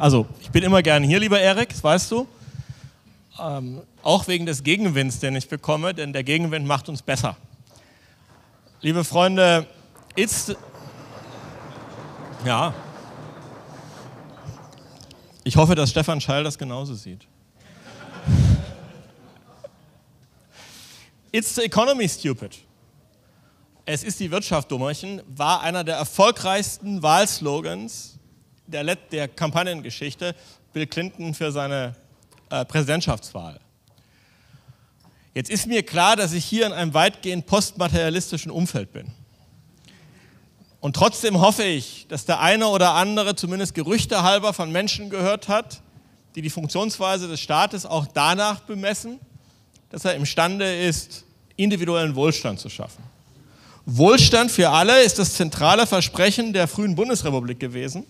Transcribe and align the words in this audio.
Also, 0.00 0.26
ich 0.40 0.50
bin 0.50 0.64
immer 0.64 0.82
gerne 0.82 1.06
hier, 1.06 1.20
lieber 1.20 1.38
Erik, 1.38 1.68
das 1.68 1.84
weißt 1.84 2.10
du. 2.10 2.26
Ähm, 3.38 3.82
auch 4.02 4.28
wegen 4.28 4.46
des 4.46 4.64
Gegenwinds, 4.64 5.18
den 5.18 5.36
ich 5.36 5.46
bekomme, 5.46 5.92
denn 5.92 6.14
der 6.14 6.24
Gegenwind 6.24 6.66
macht 6.66 6.88
uns 6.88 7.02
besser. 7.02 7.36
Liebe 8.80 9.04
Freunde, 9.04 9.66
it's. 10.16 10.56
Ja. 12.46 12.72
Ich 15.44 15.56
hoffe, 15.56 15.74
dass 15.74 15.90
Stefan 15.90 16.18
Schall 16.18 16.44
das 16.44 16.56
genauso 16.56 16.94
sieht. 16.94 17.26
It's 21.30 21.54
the 21.54 21.60
economy 21.62 22.08
stupid. 22.08 22.56
Es 23.84 24.02
ist 24.02 24.18
die 24.18 24.30
Wirtschaft, 24.30 24.70
Dummerchen, 24.70 25.20
war 25.26 25.60
einer 25.60 25.84
der 25.84 25.96
erfolgreichsten 25.96 27.02
Wahlslogans 27.02 28.19
der, 28.70 28.96
der 28.96 29.28
Kampagnengeschichte 29.28 30.34
Bill 30.72 30.86
Clinton 30.86 31.34
für 31.34 31.52
seine 31.52 31.94
äh, 32.50 32.64
Präsidentschaftswahl. 32.64 33.60
Jetzt 35.34 35.50
ist 35.50 35.66
mir 35.66 35.82
klar, 35.84 36.16
dass 36.16 36.32
ich 36.32 36.44
hier 36.44 36.66
in 36.66 36.72
einem 36.72 36.94
weitgehend 36.94 37.46
postmaterialistischen 37.46 38.50
Umfeld 38.50 38.92
bin. 38.92 39.12
Und 40.80 40.96
trotzdem 40.96 41.40
hoffe 41.40 41.62
ich, 41.62 42.06
dass 42.08 42.24
der 42.24 42.40
eine 42.40 42.66
oder 42.68 42.94
andere 42.94 43.36
zumindest 43.36 43.74
Gerüchte 43.74 44.22
halber 44.22 44.52
von 44.52 44.72
Menschen 44.72 45.10
gehört 45.10 45.48
hat, 45.48 45.82
die 46.34 46.42
die 46.42 46.50
Funktionsweise 46.50 47.28
des 47.28 47.40
Staates 47.40 47.84
auch 47.84 48.06
danach 48.06 48.60
bemessen, 48.60 49.20
dass 49.90 50.04
er 50.04 50.14
imstande 50.14 50.82
ist, 50.84 51.24
individuellen 51.56 52.14
Wohlstand 52.14 52.58
zu 52.58 52.68
schaffen. 52.68 53.04
Wohlstand 53.84 54.50
für 54.50 54.70
alle 54.70 55.02
ist 55.02 55.18
das 55.18 55.34
zentrale 55.34 55.86
Versprechen 55.86 56.52
der 56.52 56.68
frühen 56.68 56.94
Bundesrepublik 56.94 57.60
gewesen. 57.60 58.06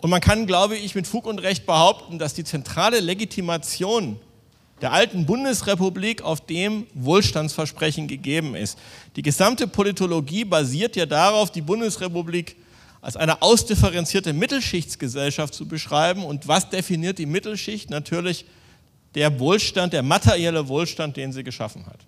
Und 0.00 0.10
man 0.10 0.20
kann, 0.20 0.46
glaube 0.46 0.76
ich, 0.76 0.94
mit 0.94 1.06
Fug 1.06 1.26
und 1.26 1.40
Recht 1.40 1.66
behaupten, 1.66 2.18
dass 2.18 2.34
die 2.34 2.44
zentrale 2.44 3.00
Legitimation 3.00 4.18
der 4.80 4.92
alten 4.92 5.26
Bundesrepublik 5.26 6.22
auf 6.22 6.40
dem 6.46 6.86
Wohlstandsversprechen 6.94 8.06
gegeben 8.06 8.54
ist. 8.54 8.78
Die 9.16 9.22
gesamte 9.22 9.66
Politologie 9.66 10.44
basiert 10.44 10.94
ja 10.94 11.04
darauf, 11.04 11.50
die 11.50 11.62
Bundesrepublik 11.62 12.56
als 13.00 13.16
eine 13.16 13.42
ausdifferenzierte 13.42 14.32
Mittelschichtsgesellschaft 14.32 15.54
zu 15.54 15.66
beschreiben. 15.66 16.24
Und 16.24 16.46
was 16.46 16.70
definiert 16.70 17.18
die 17.18 17.26
Mittelschicht? 17.26 17.90
Natürlich 17.90 18.44
der 19.14 19.38
Wohlstand, 19.40 19.92
der 19.92 20.02
materielle 20.02 20.68
Wohlstand, 20.68 21.16
den 21.16 21.32
sie 21.32 21.42
geschaffen 21.42 21.86
hat. 21.86 22.00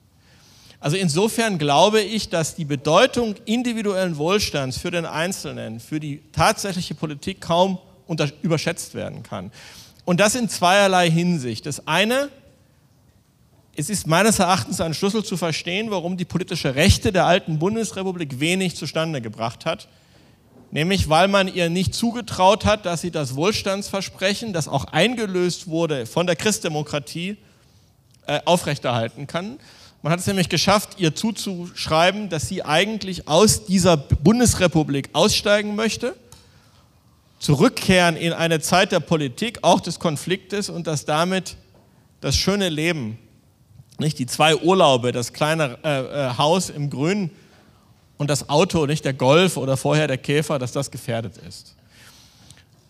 Also 0.80 0.96
insofern 0.96 1.58
glaube 1.58 2.00
ich, 2.00 2.30
dass 2.30 2.54
die 2.54 2.64
Bedeutung 2.64 3.34
individuellen 3.44 4.16
Wohlstands 4.16 4.78
für 4.78 4.90
den 4.90 5.04
Einzelnen, 5.04 5.78
für 5.78 6.00
die 6.00 6.22
tatsächliche 6.32 6.94
Politik 6.94 7.42
kaum 7.42 7.78
überschätzt 8.42 8.94
werden 8.94 9.22
kann. 9.22 9.52
Und 10.06 10.18
das 10.20 10.34
in 10.34 10.48
zweierlei 10.48 11.10
Hinsicht. 11.10 11.66
Das 11.66 11.86
eine, 11.86 12.30
es 13.76 13.90
ist 13.90 14.06
meines 14.06 14.38
Erachtens 14.38 14.80
ein 14.80 14.94
Schlüssel 14.94 15.22
zu 15.22 15.36
verstehen, 15.36 15.90
warum 15.90 16.16
die 16.16 16.24
politische 16.24 16.74
Rechte 16.74 17.12
der 17.12 17.26
alten 17.26 17.58
Bundesrepublik 17.58 18.40
wenig 18.40 18.74
zustande 18.74 19.20
gebracht 19.20 19.66
hat. 19.66 19.86
Nämlich 20.72 21.08
weil 21.08 21.28
man 21.28 21.52
ihr 21.52 21.68
nicht 21.68 21.94
zugetraut 21.94 22.64
hat, 22.64 22.86
dass 22.86 23.02
sie 23.02 23.10
das 23.10 23.36
Wohlstandsversprechen, 23.36 24.52
das 24.52 24.66
auch 24.66 24.86
eingelöst 24.86 25.68
wurde 25.68 26.06
von 26.06 26.26
der 26.26 26.36
Christdemokratie, 26.36 27.36
äh, 28.26 28.40
aufrechterhalten 28.44 29.26
kann. 29.26 29.58
Man 30.02 30.12
hat 30.12 30.20
es 30.20 30.26
nämlich 30.26 30.48
geschafft, 30.48 30.98
ihr 30.98 31.14
zuzuschreiben, 31.14 32.30
dass 32.30 32.48
sie 32.48 32.62
eigentlich 32.62 33.28
aus 33.28 33.66
dieser 33.66 33.98
Bundesrepublik 33.98 35.10
aussteigen 35.12 35.74
möchte, 35.74 36.16
zurückkehren 37.38 38.16
in 38.16 38.32
eine 38.32 38.60
Zeit 38.60 38.92
der 38.92 39.00
Politik, 39.00 39.58
auch 39.62 39.80
des 39.80 39.98
Konfliktes 39.98 40.70
und 40.70 40.86
dass 40.86 41.04
damit 41.04 41.56
das 42.22 42.36
schöne 42.36 42.70
Leben, 42.70 43.18
nicht 43.98 44.18
die 44.18 44.26
zwei 44.26 44.56
Urlaube, 44.56 45.12
das 45.12 45.34
kleine 45.34 45.78
äh, 45.84 46.00
äh, 46.00 46.38
Haus 46.38 46.70
im 46.70 46.88
Grün 46.88 47.30
und 48.16 48.30
das 48.30 48.48
Auto, 48.48 48.86
nicht 48.86 49.04
der 49.04 49.12
Golf 49.14 49.58
oder 49.58 49.76
vorher 49.76 50.06
der 50.06 50.18
Käfer, 50.18 50.58
dass 50.58 50.72
das 50.72 50.90
gefährdet 50.90 51.36
ist. 51.46 51.74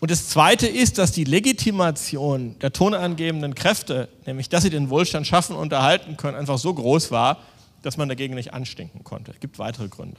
Und 0.00 0.10
das 0.10 0.28
Zweite 0.28 0.66
ist, 0.66 0.96
dass 0.96 1.12
die 1.12 1.24
Legitimation 1.24 2.58
der 2.60 2.72
tonangebenden 2.72 3.54
Kräfte, 3.54 4.08
nämlich 4.24 4.48
dass 4.48 4.62
sie 4.62 4.70
den 4.70 4.88
Wohlstand 4.88 5.26
schaffen 5.26 5.54
und 5.54 5.72
erhalten 5.72 6.16
können, 6.16 6.38
einfach 6.38 6.58
so 6.58 6.72
groß 6.72 7.10
war, 7.10 7.38
dass 7.82 7.98
man 7.98 8.08
dagegen 8.08 8.34
nicht 8.34 8.54
anstinken 8.54 9.04
konnte. 9.04 9.30
Es 9.32 9.40
gibt 9.40 9.58
weitere 9.58 9.88
Gründe. 9.88 10.16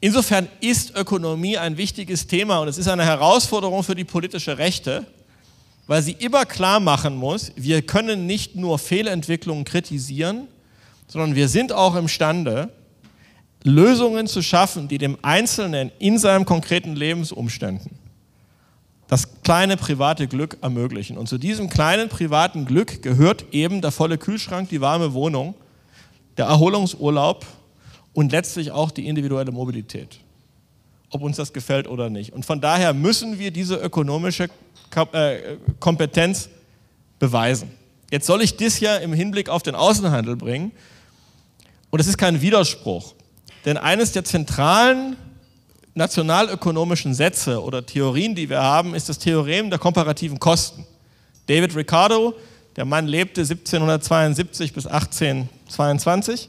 Insofern 0.00 0.46
ist 0.60 0.94
Ökonomie 0.94 1.56
ein 1.56 1.78
wichtiges 1.78 2.26
Thema 2.26 2.58
und 2.58 2.68
es 2.68 2.76
ist 2.76 2.86
eine 2.86 3.04
Herausforderung 3.04 3.82
für 3.82 3.94
die 3.94 4.04
politische 4.04 4.58
Rechte, 4.58 5.06
weil 5.86 6.02
sie 6.02 6.12
immer 6.12 6.44
klar 6.44 6.80
machen 6.80 7.16
muss, 7.16 7.50
wir 7.56 7.80
können 7.80 8.26
nicht 8.26 8.54
nur 8.54 8.78
Fehlentwicklungen 8.78 9.64
kritisieren, 9.64 10.48
sondern 11.08 11.34
wir 11.34 11.48
sind 11.48 11.72
auch 11.72 11.96
imstande, 11.96 12.68
Lösungen 13.64 14.26
zu 14.26 14.42
schaffen, 14.42 14.86
die 14.86 14.98
dem 14.98 15.16
Einzelnen 15.22 15.90
in 15.98 16.18
seinen 16.18 16.44
konkreten 16.44 16.94
Lebensumständen 16.94 17.97
das 19.08 19.42
kleine 19.42 19.76
private 19.76 20.28
Glück 20.28 20.58
ermöglichen. 20.60 21.16
Und 21.16 21.28
zu 21.28 21.38
diesem 21.38 21.68
kleinen 21.68 22.08
privaten 22.08 22.66
Glück 22.66 23.02
gehört 23.02 23.46
eben 23.52 23.80
der 23.80 23.90
volle 23.90 24.18
Kühlschrank, 24.18 24.68
die 24.68 24.80
warme 24.80 25.14
Wohnung, 25.14 25.54
der 26.36 26.46
Erholungsurlaub 26.46 27.44
und 28.12 28.32
letztlich 28.32 28.70
auch 28.70 28.90
die 28.90 29.08
individuelle 29.08 29.50
Mobilität, 29.50 30.20
ob 31.10 31.22
uns 31.22 31.36
das 31.36 31.52
gefällt 31.52 31.88
oder 31.88 32.10
nicht. 32.10 32.32
Und 32.32 32.44
von 32.44 32.60
daher 32.60 32.92
müssen 32.92 33.38
wir 33.38 33.50
diese 33.50 33.76
ökonomische 33.76 34.48
äh, 35.12 35.56
Kompetenz 35.80 36.50
beweisen. 37.18 37.70
Jetzt 38.10 38.26
soll 38.26 38.42
ich 38.42 38.56
das 38.56 38.80
ja 38.80 38.96
im 38.96 39.12
Hinblick 39.12 39.48
auf 39.48 39.62
den 39.62 39.74
Außenhandel 39.74 40.36
bringen. 40.36 40.72
Und 41.90 42.00
es 42.00 42.06
ist 42.06 42.18
kein 42.18 42.40
Widerspruch. 42.40 43.14
Denn 43.64 43.76
eines 43.76 44.12
der 44.12 44.24
zentralen 44.24 45.16
nationalökonomischen 45.94 47.14
Sätze 47.14 47.62
oder 47.62 47.84
Theorien, 47.84 48.34
die 48.34 48.48
wir 48.48 48.62
haben, 48.62 48.94
ist 48.94 49.08
das 49.08 49.18
Theorem 49.18 49.70
der 49.70 49.78
komparativen 49.78 50.38
Kosten. 50.38 50.86
David 51.46 51.74
Ricardo, 51.74 52.34
der 52.76 52.84
Mann 52.84 53.06
lebte 53.06 53.40
1772 53.40 54.72
bis 54.72 54.86
1822 54.86 56.48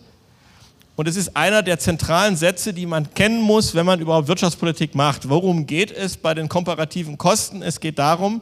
und 0.99 1.07
es 1.07 1.15
ist 1.15 1.33
einer 1.37 1.63
der 1.63 1.79
zentralen 1.79 2.35
Sätze, 2.35 2.73
die 2.73 2.85
man 2.85 3.13
kennen 3.13 3.41
muss, 3.41 3.73
wenn 3.73 3.85
man 3.85 4.01
überhaupt 4.01 4.27
Wirtschaftspolitik 4.27 4.95
macht. 4.95 5.29
Worum 5.29 5.65
geht 5.65 5.91
es 5.91 6.17
bei 6.17 6.33
den 6.33 6.49
komparativen 6.49 7.17
Kosten? 7.17 7.61
Es 7.61 7.79
geht 7.79 7.97
darum, 7.99 8.41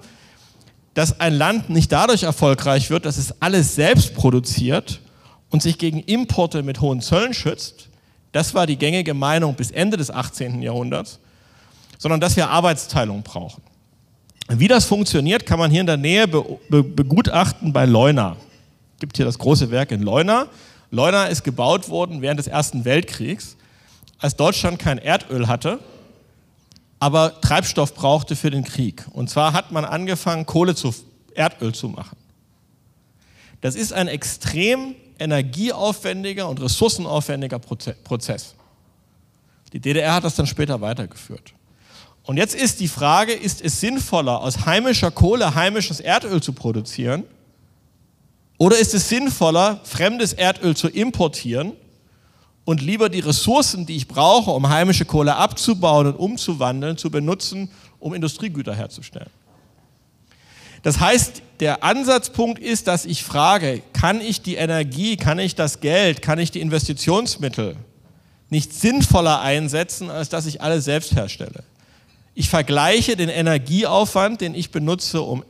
dass 0.95 1.19
ein 1.19 1.35
Land 1.35 1.69
nicht 1.69 1.91
dadurch 1.91 2.23
erfolgreich 2.23 2.89
wird, 2.89 3.05
dass 3.05 3.19
es 3.19 3.41
alles 3.43 3.75
selbst 3.75 4.15
produziert 4.15 5.01
und 5.51 5.61
sich 5.61 5.77
gegen 5.77 5.99
Importe 5.99 6.63
mit 6.63 6.81
hohen 6.81 6.99
Zöllen 6.99 7.35
schützt, 7.35 7.86
das 8.31 8.53
war 8.53 8.67
die 8.67 8.77
gängige 8.77 9.13
Meinung 9.13 9.55
bis 9.55 9.71
Ende 9.71 9.97
des 9.97 10.11
18. 10.11 10.61
Jahrhunderts, 10.61 11.19
sondern 11.97 12.19
dass 12.19 12.35
wir 12.35 12.49
Arbeitsteilung 12.49 13.23
brauchen. 13.23 13.61
Wie 14.49 14.67
das 14.67 14.85
funktioniert, 14.85 15.45
kann 15.45 15.59
man 15.59 15.71
hier 15.71 15.81
in 15.81 15.87
der 15.87 15.97
Nähe 15.97 16.27
begutachten 16.27 17.73
bei 17.73 17.85
Leuna. 17.85 18.37
Es 18.95 18.99
gibt 19.01 19.17
hier 19.17 19.25
das 19.25 19.37
große 19.37 19.71
Werk 19.71 19.91
in 19.91 20.01
Leuna. 20.01 20.47
Leuna 20.89 21.25
ist 21.25 21.43
gebaut 21.43 21.89
worden 21.89 22.21
während 22.21 22.39
des 22.39 22.47
Ersten 22.47 22.85
Weltkriegs, 22.85 23.57
als 24.19 24.35
Deutschland 24.35 24.79
kein 24.79 24.97
Erdöl 24.97 25.47
hatte, 25.47 25.79
aber 26.99 27.41
Treibstoff 27.41 27.93
brauchte 27.93 28.35
für 28.35 28.49
den 28.49 28.63
Krieg. 28.63 29.05
Und 29.11 29.29
zwar 29.29 29.53
hat 29.53 29.71
man 29.71 29.83
angefangen, 29.83 30.45
Kohle 30.45 30.75
zu 30.75 30.95
Erdöl 31.35 31.75
zu 31.75 31.89
machen. 31.89 32.17
Das 33.61 33.75
ist 33.75 33.91
ein 33.91 34.07
extrem 34.07 34.95
energieaufwendiger 35.19 36.47
und 36.47 36.61
ressourcenaufwendiger 36.61 37.59
Prozess. 37.59 38.55
Die 39.73 39.79
DDR 39.79 40.15
hat 40.15 40.23
das 40.23 40.35
dann 40.35 40.47
später 40.47 40.79
weitergeführt. 40.81 41.53
Und 42.23 42.37
jetzt 42.37 42.55
ist 42.55 42.79
die 42.79 42.87
Frage, 42.87 43.33
ist 43.33 43.61
es 43.61 43.79
sinnvoller, 43.79 44.41
aus 44.41 44.65
heimischer 44.65 45.11
Kohle 45.11 45.55
heimisches 45.55 45.99
Erdöl 45.99 46.41
zu 46.41 46.53
produzieren? 46.53 47.23
Oder 48.57 48.77
ist 48.77 48.93
es 48.93 49.07
sinnvoller, 49.07 49.79
fremdes 49.83 50.33
Erdöl 50.33 50.75
zu 50.75 50.89
importieren 50.89 51.73
und 52.65 52.81
lieber 52.81 53.07
die 53.07 53.19
Ressourcen, 53.19 53.85
die 53.85 53.95
ich 53.95 54.07
brauche, 54.07 54.51
um 54.51 54.67
heimische 54.67 55.05
Kohle 55.05 55.35
abzubauen 55.35 56.07
und 56.07 56.15
umzuwandeln, 56.15 56.97
zu 56.97 57.09
benutzen, 57.09 57.69
um 57.99 58.13
Industriegüter 58.13 58.75
herzustellen? 58.75 59.29
Das 60.87 61.01
heißt, 61.01 61.41
der 61.59 61.83
Ansatzpunkt 61.83 62.59
ist, 62.59 62.87
dass 62.87 63.03
ich 63.03 63.21
frage, 63.21 63.81
kann 63.91 64.21
ich 64.21 64.41
die 64.41 64.55
Energie, 64.55 65.17
kann 65.17 65.37
ich 65.37 65.53
das 65.53 65.81
Geld, 65.81 66.21
kann 66.21 66.39
ich 66.39 66.49
die 66.49 66.61
Investitionsmittel 66.61 67.75
nicht 68.49 68.73
sinnvoller 68.73 69.41
einsetzen, 69.41 70.09
als 70.09 70.29
dass 70.29 70.45
ich 70.45 70.61
alles 70.61 70.85
selbst 70.85 71.13
herstelle? 71.13 71.65
Ich 72.35 72.47
vergleiche 72.47 73.17
den 73.17 73.27
Energieaufwand, 73.27 74.39
den 74.39 74.55
ich 74.55 74.71
benutze, 74.71 75.21
um 75.21 75.43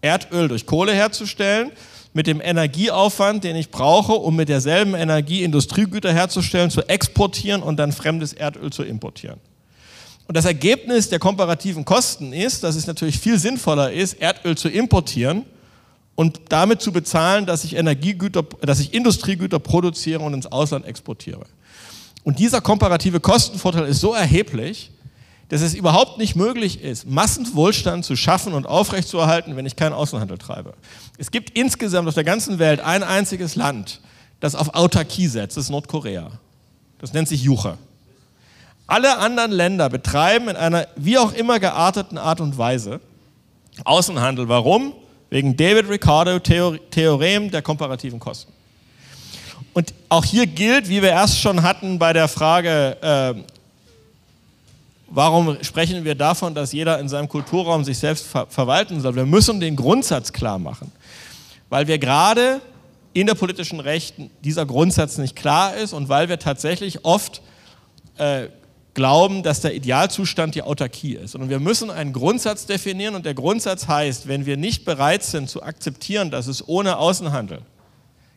Erdöl 0.00 0.48
durch 0.48 0.64
Kohle 0.64 0.94
herzustellen, 0.94 1.72
mit 2.14 2.26
dem 2.26 2.40
Energieaufwand, 2.40 3.44
den 3.44 3.56
ich 3.56 3.70
brauche, 3.70 4.14
um 4.14 4.34
mit 4.34 4.48
derselben 4.48 4.94
Energie 4.94 5.44
Industriegüter 5.44 6.14
herzustellen, 6.14 6.70
zu 6.70 6.88
exportieren 6.88 7.62
und 7.62 7.76
dann 7.76 7.92
fremdes 7.92 8.32
Erdöl 8.32 8.72
zu 8.72 8.82
importieren. 8.82 9.40
Und 10.30 10.36
das 10.36 10.44
Ergebnis 10.44 11.08
der 11.08 11.18
komparativen 11.18 11.84
Kosten 11.84 12.32
ist, 12.32 12.62
dass 12.62 12.76
es 12.76 12.86
natürlich 12.86 13.18
viel 13.18 13.36
sinnvoller 13.36 13.90
ist, 13.90 14.12
Erdöl 14.20 14.56
zu 14.56 14.68
importieren 14.68 15.44
und 16.14 16.40
damit 16.50 16.80
zu 16.80 16.92
bezahlen, 16.92 17.46
dass 17.46 17.64
ich 17.64 17.74
Energiegüter, 17.74 18.44
dass 18.60 18.78
ich 18.78 18.94
Industriegüter 18.94 19.58
produziere 19.58 20.20
und 20.20 20.32
ins 20.32 20.46
Ausland 20.46 20.86
exportiere. 20.86 21.46
Und 22.22 22.38
dieser 22.38 22.60
komparative 22.60 23.18
Kostenvorteil 23.18 23.86
ist 23.86 23.98
so 23.98 24.14
erheblich, 24.14 24.92
dass 25.48 25.62
es 25.62 25.74
überhaupt 25.74 26.18
nicht 26.18 26.36
möglich 26.36 26.80
ist, 26.80 27.10
Massenwohlstand 27.10 28.04
zu 28.04 28.14
schaffen 28.14 28.52
und 28.52 28.68
aufrechtzuerhalten, 28.68 29.56
wenn 29.56 29.66
ich 29.66 29.74
keinen 29.74 29.94
Außenhandel 29.94 30.38
treibe. 30.38 30.74
Es 31.18 31.32
gibt 31.32 31.58
insgesamt 31.58 32.06
auf 32.06 32.14
der 32.14 32.22
ganzen 32.22 32.60
Welt 32.60 32.78
ein 32.78 33.02
einziges 33.02 33.56
Land, 33.56 34.00
das 34.38 34.54
auf 34.54 34.76
Autarkie 34.76 35.26
setzt, 35.26 35.56
das 35.56 35.64
ist 35.64 35.70
Nordkorea. 35.70 36.30
Das 37.00 37.12
nennt 37.12 37.26
sich 37.26 37.42
Juche. 37.42 37.78
Alle 38.90 39.18
anderen 39.18 39.52
Länder 39.52 39.88
betreiben 39.88 40.48
in 40.48 40.56
einer 40.56 40.88
wie 40.96 41.16
auch 41.16 41.32
immer 41.32 41.60
gearteten 41.60 42.18
Art 42.18 42.40
und 42.40 42.58
Weise 42.58 42.98
Außenhandel. 43.84 44.48
Warum? 44.48 44.94
Wegen 45.30 45.56
David 45.56 45.88
Ricardo 45.88 46.40
Theorem 46.40 47.52
der 47.52 47.62
komparativen 47.62 48.18
Kosten. 48.18 48.52
Und 49.74 49.94
auch 50.08 50.24
hier 50.24 50.48
gilt, 50.48 50.88
wie 50.88 51.02
wir 51.02 51.10
erst 51.10 51.38
schon 51.38 51.62
hatten 51.62 52.00
bei 52.00 52.12
der 52.12 52.26
Frage, 52.26 52.96
äh, 53.00 53.40
warum 55.06 55.62
sprechen 55.62 56.04
wir 56.04 56.16
davon, 56.16 56.52
dass 56.56 56.72
jeder 56.72 56.98
in 56.98 57.08
seinem 57.08 57.28
Kulturraum 57.28 57.84
sich 57.84 57.98
selbst 57.98 58.26
ver 58.26 58.48
verwalten 58.48 59.00
soll. 59.00 59.14
Wir 59.14 59.24
müssen 59.24 59.60
den 59.60 59.76
Grundsatz 59.76 60.32
klar 60.32 60.58
machen, 60.58 60.90
weil 61.68 61.86
wir 61.86 62.00
gerade 62.00 62.60
in 63.12 63.28
der 63.28 63.34
politischen 63.34 63.78
Rechten 63.78 64.32
dieser 64.42 64.66
Grundsatz 64.66 65.16
nicht 65.16 65.36
klar 65.36 65.76
ist 65.76 65.92
und 65.92 66.08
weil 66.08 66.28
wir 66.28 66.40
tatsächlich 66.40 67.04
oft 67.04 67.40
äh, 68.18 68.48
glauben, 68.94 69.42
dass 69.42 69.60
der 69.60 69.74
Idealzustand 69.74 70.54
die 70.54 70.62
Autarkie 70.62 71.14
ist. 71.14 71.34
Und 71.34 71.48
wir 71.48 71.60
müssen 71.60 71.90
einen 71.90 72.12
Grundsatz 72.12 72.66
definieren 72.66 73.14
und 73.14 73.24
der 73.24 73.34
Grundsatz 73.34 73.88
heißt, 73.88 74.28
wenn 74.28 74.46
wir 74.46 74.56
nicht 74.56 74.84
bereit 74.84 75.22
sind 75.22 75.48
zu 75.48 75.62
akzeptieren, 75.62 76.30
dass 76.30 76.46
es 76.46 76.66
ohne 76.66 76.98
Außenhandel 76.98 77.62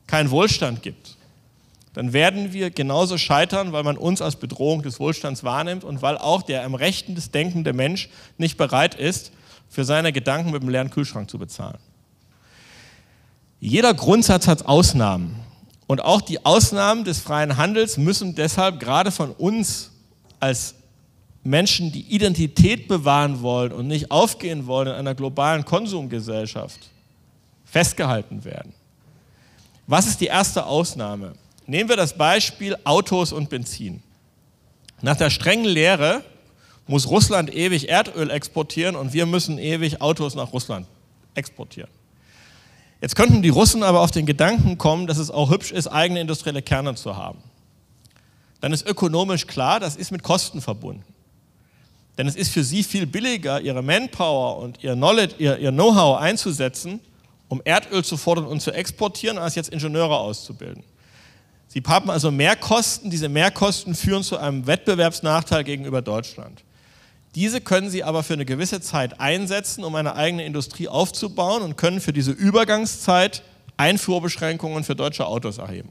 keinen 0.08 0.30
Wohlstand 0.32 0.84
gibt, 0.84 1.18
dann 1.94 2.14
werden 2.14 2.54
wir 2.54 2.72
genauso 2.72 3.18
scheitern, 3.18 3.72
weil 3.72 3.84
man 3.84 3.98
uns 3.98 4.22
als 4.22 4.36
Bedrohung 4.36 4.82
des 4.82 5.00
Wohlstands 5.00 5.44
wahrnimmt 5.44 5.84
und 5.84 6.02
weil 6.02 6.18
auch 6.18 6.42
der 6.42 6.66
am 6.66 6.76
Rechten 6.76 7.16
des 7.16 7.32
denkende 7.32 7.74
Mensch 7.74 8.10
nicht 8.38 8.58
bereit 8.58 8.96
ist, 8.96 9.32
für 9.70 9.86
seine 9.86 10.12
Gedanken 10.12 10.52
mit 10.52 10.62
einem 10.62 10.70
leeren 10.70 10.90
Kühlschrank 10.90 11.30
zu 11.30 11.40
bezahlen. 11.40 11.80
Jeder 13.60 13.94
Grundsatz 13.94 14.48
hat 14.48 14.66
Ausnahmen. 14.66 15.40
Und 15.88 16.02
auch 16.02 16.22
die 16.22 16.46
Ausnahmen 16.46 17.04
des 17.04 17.20
freien 17.20 17.58
Handels 17.58 17.98
müssen 17.98 18.36
deshalb 18.36 18.80
gerade 18.80 19.12
von 19.12 19.32
uns 19.32 19.93
als 20.44 20.76
Menschen, 21.46 21.94
die 21.94 22.02
Identität 22.02 22.90
bewahren 22.90 23.42
wollen 23.42 23.72
und 23.72 23.88
nicht 23.88 24.12
aufgehen 24.12 24.68
wollen 24.68 24.90
in 24.90 24.94
einer 24.94 25.16
globalen 25.16 25.64
Konsumgesellschaft, 25.64 26.90
festgehalten 27.64 28.44
werden. 28.44 28.74
Was 29.88 30.06
ist 30.06 30.20
die 30.20 30.26
erste 30.26 30.66
Ausnahme? 30.66 31.34
Nehmen 31.66 31.88
wir 31.88 31.96
das 31.96 32.18
Beispiel 32.18 32.76
Autos 32.84 33.32
und 33.32 33.50
Benzin. 33.50 34.04
Nach 35.02 35.16
der 35.16 35.30
strengen 35.30 35.66
Lehre 35.66 36.24
muss 36.88 37.10
Russland 37.10 37.54
ewig 37.54 37.88
Erdöl 37.88 38.30
exportieren 38.30 38.98
und 38.98 39.14
wir 39.14 39.26
müssen 39.26 39.58
ewig 39.58 40.02
Autos 40.02 40.36
nach 40.36 40.52
Russland 40.52 40.88
exportieren. 41.36 41.90
Jetzt 43.00 43.16
könnten 43.16 43.42
die 43.42 43.50
Russen 43.50 43.82
aber 43.82 44.02
auf 44.02 44.12
den 44.12 44.26
Gedanken 44.26 44.78
kommen, 44.78 45.08
dass 45.08 45.18
es 45.18 45.32
auch 45.32 45.52
hübsch 45.52 45.72
ist, 45.72 45.88
eigene 45.88 46.20
industrielle 46.20 46.62
Kerne 46.62 46.96
zu 46.96 47.16
haben 47.16 47.40
dann 48.64 48.72
ist 48.72 48.88
ökonomisch 48.88 49.46
klar, 49.46 49.82
das 49.82 49.98
ist 49.98 50.10
mit 50.10 50.24
Kosten 50.24 50.62
verbunden. 50.62 51.04
Denn 52.18 52.30
es 52.30 52.38
ist 52.38 52.50
für 52.50 52.64
sie 52.64 52.82
viel 52.82 53.06
billiger, 53.06 53.60
ihre 53.60 53.82
Manpower 53.82 54.58
und 54.60 54.82
ihr 54.82 54.96
ihr, 55.38 55.58
ihr 55.58 55.72
Know-how 55.74 56.18
einzusetzen, 56.18 57.02
um 57.50 57.62
Erdöl 57.66 58.06
zu 58.06 58.16
fordern 58.16 58.46
und 58.46 58.62
zu 58.62 58.72
exportieren, 58.72 59.38
als 59.38 59.56
jetzt 59.56 59.68
Ingenieure 59.68 60.18
auszubilden. 60.18 60.82
Sie 61.68 61.84
haben 61.86 62.10
also 62.10 62.32
Mehrkosten. 62.32 63.12
Diese 63.12 63.28
Mehrkosten 63.28 63.96
führen 63.96 64.24
zu 64.24 64.38
einem 64.38 64.66
Wettbewerbsnachteil 64.66 65.66
gegenüber 65.66 66.02
Deutschland. 66.02 66.64
Diese 67.36 67.60
können 67.60 67.90
Sie 67.90 68.06
aber 68.06 68.24
für 68.24 68.32
eine 68.32 68.46
gewisse 68.46 68.80
Zeit 68.80 69.20
einsetzen, 69.20 69.84
um 69.84 69.94
eine 69.96 70.16
eigene 70.16 70.46
Industrie 70.46 70.88
aufzubauen 70.88 71.64
und 71.64 71.76
können 71.76 72.00
für 72.00 72.14
diese 72.14 72.32
Übergangszeit 72.32 73.44
Einfuhrbeschränkungen 73.76 74.86
für 74.86 74.96
deutsche 74.96 75.26
Autos 75.26 75.58
erheben. 75.58 75.90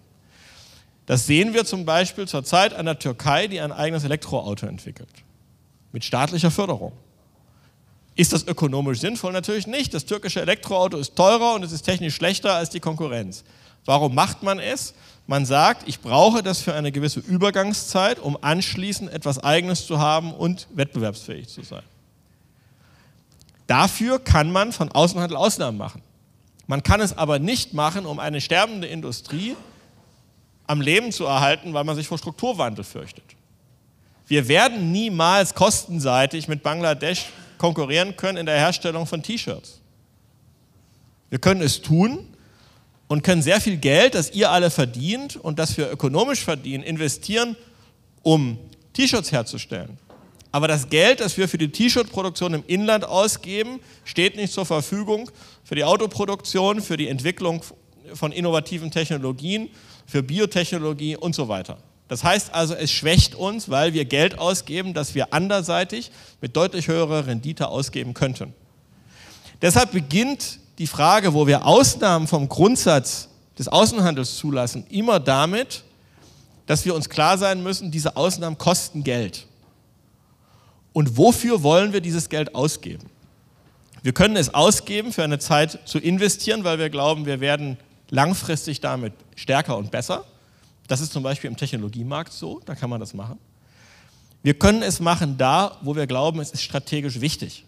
Das 1.06 1.26
sehen 1.26 1.52
wir 1.52 1.64
zum 1.64 1.84
Beispiel 1.84 2.28
zurzeit 2.28 2.74
an 2.74 2.86
der 2.86 2.98
Türkei, 2.98 3.48
die 3.48 3.60
ein 3.60 3.72
eigenes 3.72 4.04
Elektroauto 4.04 4.66
entwickelt. 4.66 5.08
Mit 5.92 6.04
staatlicher 6.04 6.50
Förderung. 6.50 6.92
Ist 8.14 8.32
das 8.32 8.46
ökonomisch 8.46 9.00
sinnvoll? 9.00 9.32
Natürlich 9.32 9.66
nicht. 9.66 9.94
Das 9.94 10.04
türkische 10.04 10.40
Elektroauto 10.40 10.98
ist 10.98 11.16
teurer 11.16 11.54
und 11.54 11.64
es 11.64 11.72
ist 11.72 11.82
technisch 11.82 12.14
schlechter 12.14 12.54
als 12.54 12.70
die 12.70 12.80
Konkurrenz. 12.80 13.42
Warum 13.84 14.14
macht 14.14 14.42
man 14.42 14.58
es? 14.58 14.94
Man 15.26 15.46
sagt, 15.46 15.88
ich 15.88 16.00
brauche 16.00 16.42
das 16.42 16.60
für 16.60 16.74
eine 16.74 16.92
gewisse 16.92 17.20
Übergangszeit, 17.20 18.18
um 18.18 18.36
anschließend 18.40 19.10
etwas 19.10 19.38
Eigenes 19.38 19.86
zu 19.86 19.98
haben 19.98 20.32
und 20.34 20.68
wettbewerbsfähig 20.74 21.48
zu 21.48 21.62
sein. 21.62 21.82
Dafür 23.66 24.18
kann 24.18 24.52
man 24.52 24.72
von 24.72 24.90
Außenhandel 24.90 25.36
Ausnahmen 25.36 25.78
machen. 25.78 26.02
Man 26.66 26.82
kann 26.82 27.00
es 27.00 27.16
aber 27.16 27.38
nicht 27.38 27.72
machen, 27.72 28.06
um 28.06 28.18
eine 28.18 28.40
sterbende 28.40 28.86
Industrie 28.86 29.56
am 30.66 30.80
Leben 30.80 31.12
zu 31.12 31.24
erhalten, 31.24 31.74
weil 31.74 31.84
man 31.84 31.96
sich 31.96 32.06
vor 32.06 32.18
Strukturwandel 32.18 32.84
fürchtet. 32.84 33.24
Wir 34.26 34.48
werden 34.48 34.92
niemals 34.92 35.54
kostenseitig 35.54 36.48
mit 36.48 36.62
Bangladesch 36.62 37.26
konkurrieren 37.58 38.16
können 38.16 38.38
in 38.38 38.46
der 38.46 38.58
Herstellung 38.58 39.06
von 39.06 39.22
T-Shirts. 39.22 39.80
Wir 41.30 41.38
können 41.38 41.62
es 41.62 41.82
tun 41.82 42.26
und 43.08 43.22
können 43.22 43.42
sehr 43.42 43.60
viel 43.60 43.76
Geld, 43.76 44.14
das 44.14 44.30
ihr 44.32 44.50
alle 44.50 44.70
verdient 44.70 45.36
und 45.36 45.58
das 45.58 45.76
wir 45.76 45.90
ökonomisch 45.90 46.40
verdienen, 46.40 46.82
investieren, 46.82 47.56
um 48.22 48.58
T-Shirts 48.92 49.32
herzustellen. 49.32 49.98
Aber 50.50 50.68
das 50.68 50.90
Geld, 50.90 51.20
das 51.20 51.38
wir 51.38 51.48
für 51.48 51.56
die 51.56 51.70
T-Shirt-Produktion 51.70 52.52
im 52.52 52.64
Inland 52.66 53.06
ausgeben, 53.06 53.80
steht 54.04 54.36
nicht 54.36 54.52
zur 54.52 54.66
Verfügung 54.66 55.30
für 55.64 55.74
die 55.74 55.84
Autoproduktion, 55.84 56.82
für 56.82 56.98
die 56.98 57.08
Entwicklung 57.08 57.62
von 58.14 58.32
innovativen 58.32 58.90
Technologien 58.90 59.70
für 60.06 60.22
Biotechnologie 60.22 61.16
und 61.16 61.34
so 61.34 61.48
weiter. 61.48 61.78
Das 62.08 62.24
heißt 62.24 62.52
also, 62.52 62.74
es 62.74 62.90
schwächt 62.90 63.34
uns, 63.34 63.70
weil 63.70 63.94
wir 63.94 64.04
Geld 64.04 64.38
ausgeben, 64.38 64.92
das 64.92 65.14
wir 65.14 65.32
anderseitig 65.32 66.10
mit 66.40 66.56
deutlich 66.56 66.88
höherer 66.88 67.26
Rendite 67.26 67.68
ausgeben 67.68 68.12
könnten. 68.12 68.52
Deshalb 69.62 69.92
beginnt 69.92 70.58
die 70.78 70.86
Frage, 70.86 71.32
wo 71.32 71.46
wir 71.46 71.64
Ausnahmen 71.64 72.26
vom 72.26 72.48
Grundsatz 72.48 73.28
des 73.58 73.68
Außenhandels 73.68 74.36
zulassen, 74.36 74.84
immer 74.90 75.20
damit, 75.20 75.84
dass 76.66 76.84
wir 76.84 76.94
uns 76.94 77.08
klar 77.08 77.38
sein 77.38 77.62
müssen, 77.62 77.90
diese 77.90 78.16
Ausnahmen 78.16 78.58
kosten 78.58 79.04
Geld. 79.04 79.46
Und 80.92 81.16
wofür 81.16 81.62
wollen 81.62 81.92
wir 81.92 82.00
dieses 82.00 82.28
Geld 82.28 82.54
ausgeben? 82.54 83.06
Wir 84.02 84.12
können 84.12 84.36
es 84.36 84.52
ausgeben, 84.52 85.12
für 85.12 85.22
eine 85.22 85.38
Zeit 85.38 85.78
zu 85.84 85.98
investieren, 85.98 86.64
weil 86.64 86.78
wir 86.78 86.90
glauben, 86.90 87.24
wir 87.24 87.40
werden 87.40 87.78
langfristig 88.12 88.80
damit 88.80 89.14
stärker 89.34 89.76
und 89.76 89.90
besser. 89.90 90.24
Das 90.86 91.00
ist 91.00 91.12
zum 91.12 91.22
Beispiel 91.22 91.48
im 91.48 91.56
Technologiemarkt 91.56 92.32
so, 92.32 92.60
da 92.66 92.74
kann 92.74 92.90
man 92.90 93.00
das 93.00 93.14
machen. 93.14 93.38
Wir 94.42 94.54
können 94.54 94.82
es 94.82 95.00
machen 95.00 95.38
da, 95.38 95.78
wo 95.80 95.96
wir 95.96 96.06
glauben, 96.06 96.38
es 96.40 96.50
ist 96.50 96.62
strategisch 96.62 97.20
wichtig. 97.20 97.64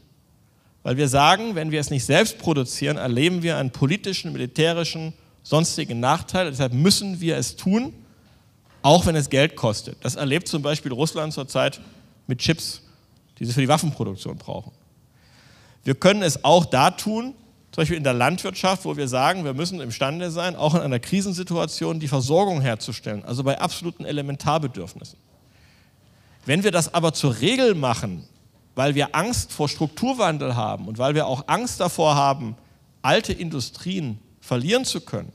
Weil 0.82 0.98
wir 0.98 1.08
sagen, 1.08 1.54
wenn 1.54 1.70
wir 1.70 1.80
es 1.80 1.88
nicht 1.88 2.04
selbst 2.04 2.38
produzieren, 2.38 2.98
erleben 2.98 3.42
wir 3.42 3.56
einen 3.56 3.70
politischen, 3.70 4.32
militärischen, 4.32 5.14
sonstigen 5.42 5.98
Nachteil. 5.98 6.50
Deshalb 6.50 6.74
müssen 6.74 7.20
wir 7.20 7.38
es 7.38 7.56
tun, 7.56 7.94
auch 8.82 9.06
wenn 9.06 9.16
es 9.16 9.30
Geld 9.30 9.56
kostet. 9.56 9.96
Das 10.02 10.14
erlebt 10.16 10.46
zum 10.46 10.60
Beispiel 10.60 10.92
Russland 10.92 11.32
zurzeit 11.32 11.80
mit 12.26 12.40
Chips, 12.40 12.82
die 13.38 13.46
sie 13.46 13.54
für 13.54 13.62
die 13.62 13.68
Waffenproduktion 13.68 14.36
brauchen. 14.36 14.72
Wir 15.84 15.94
können 15.94 16.22
es 16.22 16.44
auch 16.44 16.66
da 16.66 16.90
tun, 16.90 17.34
zum 17.74 17.82
Beispiel 17.82 17.96
in 17.96 18.04
der 18.04 18.12
Landwirtschaft, 18.12 18.84
wo 18.84 18.96
wir 18.96 19.08
sagen, 19.08 19.44
wir 19.44 19.52
müssen 19.52 19.80
imstande 19.80 20.30
sein, 20.30 20.54
auch 20.54 20.76
in 20.76 20.80
einer 20.80 21.00
Krisensituation 21.00 21.98
die 21.98 22.06
Versorgung 22.06 22.60
herzustellen, 22.60 23.24
also 23.24 23.42
bei 23.42 23.60
absoluten 23.60 24.04
Elementarbedürfnissen. 24.04 25.18
Wenn 26.46 26.62
wir 26.62 26.70
das 26.70 26.94
aber 26.94 27.12
zur 27.14 27.40
Regel 27.40 27.74
machen, 27.74 28.28
weil 28.76 28.94
wir 28.94 29.16
Angst 29.16 29.52
vor 29.52 29.68
Strukturwandel 29.68 30.54
haben 30.54 30.86
und 30.86 30.98
weil 30.98 31.16
wir 31.16 31.26
auch 31.26 31.48
Angst 31.48 31.80
davor 31.80 32.14
haben, 32.14 32.54
alte 33.02 33.32
Industrien 33.32 34.20
verlieren 34.40 34.84
zu 34.84 35.00
können, 35.00 35.32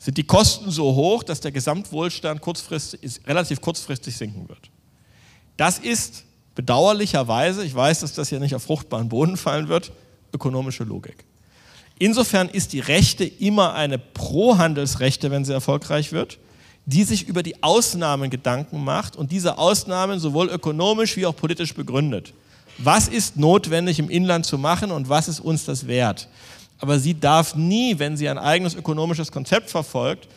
sind 0.00 0.18
die 0.18 0.24
Kosten 0.24 0.72
so 0.72 0.96
hoch, 0.96 1.22
dass 1.22 1.40
der 1.40 1.52
Gesamtwohlstand 1.52 2.40
kurzfristig, 2.40 3.20
relativ 3.28 3.60
kurzfristig 3.60 4.16
sinken 4.16 4.48
wird. 4.48 4.72
Das 5.56 5.78
ist 5.78 6.24
bedauerlicherweise, 6.56 7.64
ich 7.64 7.76
weiß, 7.76 8.00
dass 8.00 8.14
das 8.14 8.28
hier 8.28 8.40
nicht 8.40 8.56
auf 8.56 8.64
fruchtbaren 8.64 9.08
Boden 9.08 9.36
fallen 9.36 9.68
wird, 9.68 9.92
ökonomische 10.34 10.82
Logik. 10.82 11.27
Insofern 11.98 12.48
ist 12.48 12.72
die 12.72 12.80
Rechte 12.80 13.24
immer 13.24 13.74
eine 13.74 13.98
Pro-Handelsrechte, 13.98 15.30
wenn 15.30 15.44
sie 15.44 15.52
erfolgreich 15.52 16.12
wird, 16.12 16.38
die 16.86 17.04
sich 17.04 17.28
über 17.28 17.42
die 17.42 17.62
Ausnahmen 17.62 18.30
Gedanken 18.30 18.82
macht 18.82 19.16
und 19.16 19.32
diese 19.32 19.58
Ausnahmen 19.58 20.20
sowohl 20.20 20.48
ökonomisch 20.48 21.16
wie 21.16 21.26
auch 21.26 21.36
politisch 21.36 21.74
begründet. 21.74 22.32
Was 22.78 23.08
ist 23.08 23.36
notwendig 23.36 23.98
im 23.98 24.08
Inland 24.08 24.46
zu 24.46 24.56
machen 24.56 24.92
und 24.92 25.08
was 25.08 25.28
ist 25.28 25.40
uns 25.40 25.64
das 25.64 25.86
wert? 25.86 26.28
Aber 26.78 27.00
sie 27.00 27.18
darf 27.18 27.56
nie, 27.56 27.98
wenn 27.98 28.16
sie 28.16 28.28
ein 28.28 28.38
eigenes 28.38 28.74
ökonomisches 28.74 29.32
Konzept 29.32 29.68
verfolgt, 29.68 30.28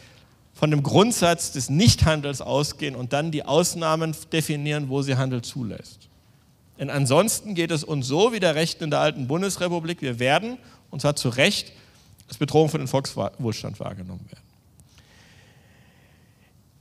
von 0.54 0.72
dem 0.72 0.84
Grundsatz 0.84 1.52
des 1.52 1.70
Nichthandels 1.70 2.42
ausgehen 2.42 2.96
und 2.96 3.14
dann 3.14 3.32
die 3.32 3.46
Ausnahmen 3.46 4.16
definieren, 4.34 4.90
wo 4.90 5.02
sie 5.04 5.16
Handel 5.16 5.42
zulässt. 5.44 6.10
Denn 6.80 6.90
ansonsten 6.90 7.54
geht 7.54 7.70
es 7.70 7.84
uns 7.84 8.08
so 8.08 8.34
wie 8.34 8.40
der 8.40 8.56
Rechten 8.56 8.86
in 8.86 8.90
der 8.90 9.00
alten 9.00 9.28
Bundesrepublik, 9.28 10.02
wir 10.02 10.20
werden, 10.20 10.58
und 10.92 11.02
zwar 11.02 11.16
zu 11.16 11.30
Recht, 11.30 11.72
als 12.28 12.38
Bedrohung 12.38 12.70
für 12.70 12.78
den 12.78 12.88
Volkswohlstand 12.88 13.80
wahrgenommen 13.80 14.26
werden. 14.30 14.44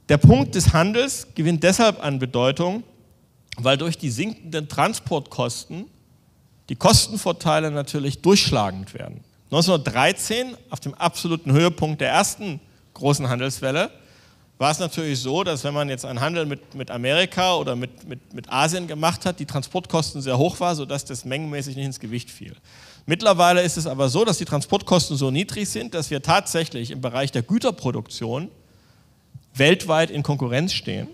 Der 0.09 0.19
Punkt 0.19 0.55
des 0.55 0.73
Handels 0.73 1.29
gewinnt 1.35 1.63
deshalb 1.63 2.03
an 2.05 2.19
Bedeutung, 2.19 2.83
weil 3.57 3.77
durch 3.77 3.97
die 3.97 4.11
sinkenden 4.11 4.69
Transportkosten 4.69 5.87
die 6.69 6.77
Kostenvorteile 6.77 7.71
natürlich 7.71 8.21
durchschlagend 8.21 8.95
werden. 8.95 9.25
1913, 9.47 10.57
auf 10.71 10.81
dem 10.81 10.95
absoluten 10.95 11.53
Höhepunkt 11.53 12.01
der 12.01 12.11
ersten 12.11 12.61
großen 12.95 13.29
Handelswelle, 13.29 13.91
war 14.59 14.71
es 14.71 14.79
natürlich 14.79 15.19
so, 15.19 15.43
dass 15.43 15.65
wenn 15.65 15.75
man 15.75 15.89
jetzt 15.89 16.05
einen 16.05 16.21
Handel 16.21 16.45
mit, 16.45 16.75
mit 16.75 16.91
Amerika 16.91 17.57
oder 17.57 17.75
mit, 17.75 18.07
mit, 18.07 18.35
mit 18.35 18.53
Asien 18.53 18.87
gemacht 18.87 19.25
hat, 19.25 19.41
die 19.41 19.47
Transportkosten 19.47 20.21
sehr 20.21 20.37
hoch 20.37 20.61
waren, 20.61 20.77
sodass 20.77 21.05
das 21.05 21.25
mengenmäßig 21.25 21.77
nicht 21.77 21.87
ins 21.87 21.99
Gewicht 21.99 22.31
fiel. 22.31 22.55
Mittlerweile 23.11 23.63
ist 23.63 23.77
es 23.77 23.89
aber 23.89 24.09
so, 24.09 24.25
dass 24.25 24.39
die 24.39 24.45
Transportkosten 24.45 25.17
so 25.17 25.33
niedrig 25.33 25.69
sind, 25.69 25.95
dass 25.95 26.13
wir 26.13 26.23
tatsächlich 26.23 26.93
im 26.93 27.01
Bereich 27.01 27.33
der 27.33 27.43
Güterproduktion 27.43 28.53
weltweit 29.53 30.13
in 30.13 30.23
Konkurrenz 30.23 30.73
stehen 30.73 31.09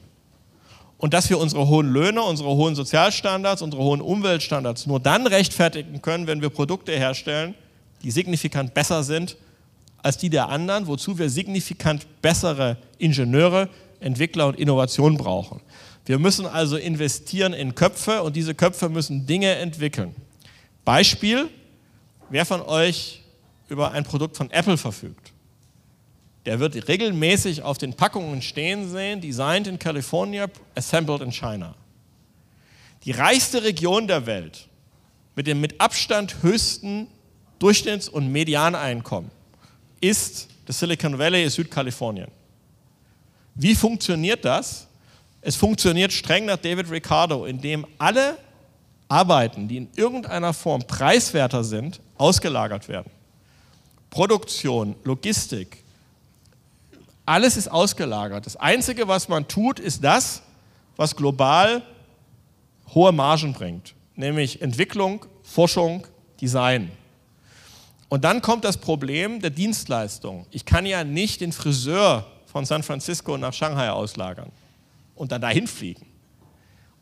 und 0.98 1.14
dass 1.14 1.30
wir 1.30 1.38
unsere 1.38 1.68
hohen 1.68 1.90
Löhne, 1.90 2.20
unsere 2.22 2.50
hohen 2.50 2.74
Sozialstandards, 2.74 3.62
unsere 3.62 3.82
hohen 3.82 4.02
Umweltstandards 4.02 4.86
nur 4.86 5.00
dann 5.00 5.26
rechtfertigen 5.26 6.02
können, 6.02 6.26
wenn 6.26 6.42
wir 6.42 6.50
Produkte 6.50 6.92
herstellen, 6.92 7.54
die 8.02 8.10
signifikant 8.10 8.74
besser 8.74 9.02
sind 9.02 9.38
als 10.02 10.18
die 10.18 10.28
der 10.28 10.50
anderen, 10.50 10.88
wozu 10.88 11.18
wir 11.18 11.30
signifikant 11.30 12.06
bessere 12.20 12.76
Ingenieure, 12.98 13.70
Entwickler 14.00 14.48
und 14.48 14.58
Innovation 14.58 15.16
brauchen. 15.16 15.62
Wir 16.04 16.18
müssen 16.18 16.44
also 16.44 16.76
investieren 16.76 17.54
in 17.54 17.74
Köpfe 17.74 18.22
und 18.22 18.36
diese 18.36 18.54
Köpfe 18.54 18.90
müssen 18.90 19.26
Dinge 19.26 19.54
entwickeln. 19.54 20.14
Beispiel, 20.84 21.48
wer 22.30 22.45
von 22.45 22.62
euch 22.62 23.23
über 23.68 23.92
ein 23.92 24.04
Produkt 24.04 24.37
von 24.37 24.50
Apple 24.50 24.76
verfügt? 24.76 25.33
der 26.47 26.61
wird 26.61 26.88
regelmäßig 26.88 27.62
auf 27.62 27.76
den 27.76 27.92
Packungen 27.92 28.40
stehen 28.40 28.88
sehen, 28.88 29.21
designed 29.21 29.66
in 29.66 29.78
California, 29.78 30.47
assembled 30.76 31.21
in 31.21 31.33
China. 31.33 31.75
Die 33.04 33.11
reichste 33.11 33.64
Region 33.64 34.06
der 34.06 34.26
Welt 34.26 34.68
mit 35.35 35.49
dem 35.49 35.61
mit 35.61 35.80
Abstand 35.80 36.42
höchsten 36.42 37.09
Durchschnitts- 37.61 38.09
und 38.09 38.30
Medianeinkommen 38.30 39.30
ist 40.00 40.49
das 40.66 40.78
Silicon 40.78 41.18
Valley, 41.18 41.49
Südkalifornien. 41.50 42.28
Wie 43.54 43.75
funktioniert 43.75 44.45
das? 44.45 44.87
Es 45.40 45.56
funktioniert 45.56 46.12
streng 46.12 46.45
nach 46.45 46.59
David 46.59 46.90
Ricardo, 46.90 47.45
indem 47.45 47.87
alle 47.99 48.38
Arbeiten, 49.08 49.68
die 49.68 49.76
in 49.78 49.88
irgendeiner 49.96 50.52
Form 50.52 50.82
preiswerter 50.86 51.62
sind, 51.62 52.00
ausgelagert 52.18 52.88
werden. 52.88 53.10
Produktion, 54.10 54.96
Logistik, 55.04 55.84
alles 57.25 57.56
ist 57.56 57.68
ausgelagert. 57.68 58.46
Das 58.46 58.56
Einzige, 58.56 59.08
was 59.08 59.28
man 59.28 59.46
tut, 59.48 59.80
ist 59.80 60.02
das, 60.02 60.42
was 60.96 61.14
global 61.14 61.82
hohe 62.94 63.12
Margen 63.12 63.52
bringt, 63.52 63.94
nämlich 64.14 64.62
Entwicklung, 64.62 65.26
Forschung, 65.42 66.06
Design. 66.40 66.90
Und 68.08 68.25
dann 68.25 68.40
kommt 68.40 68.64
das 68.64 68.76
Problem 68.76 69.40
der 69.40 69.50
Dienstleistung. 69.50 70.46
Ich 70.52 70.64
kann 70.64 70.86
ja 70.86 71.02
nicht 71.02 71.40
den 71.40 71.52
Friseur 71.52 72.26
von 72.46 72.64
San 72.64 72.84
Francisco 72.84 73.36
nach 73.36 73.52
Shanghai 73.52 73.90
auslagern 73.90 74.50
und 75.16 75.32
dann 75.32 75.40
dahin 75.40 75.66
fliegen 75.66 76.06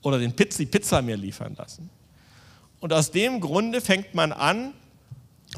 oder 0.05 0.19
den 0.19 0.33
Pizzi 0.33 0.67
Pizza 0.67 1.03
mir 1.03 1.17
liefern 1.17 1.55
lassen. 1.57 1.91
Und 2.81 2.93
aus 2.93 3.11
dem 3.11 3.41
Grunde 3.41 3.81
fängt 3.81 4.15
man 4.15 4.33
an, 4.33 4.73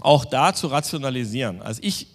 auch 0.01 0.25
da 0.25 0.55
zu 0.55 0.69
rationalisieren. 0.69 1.61
Als 1.61 1.79
ich 1.83 2.07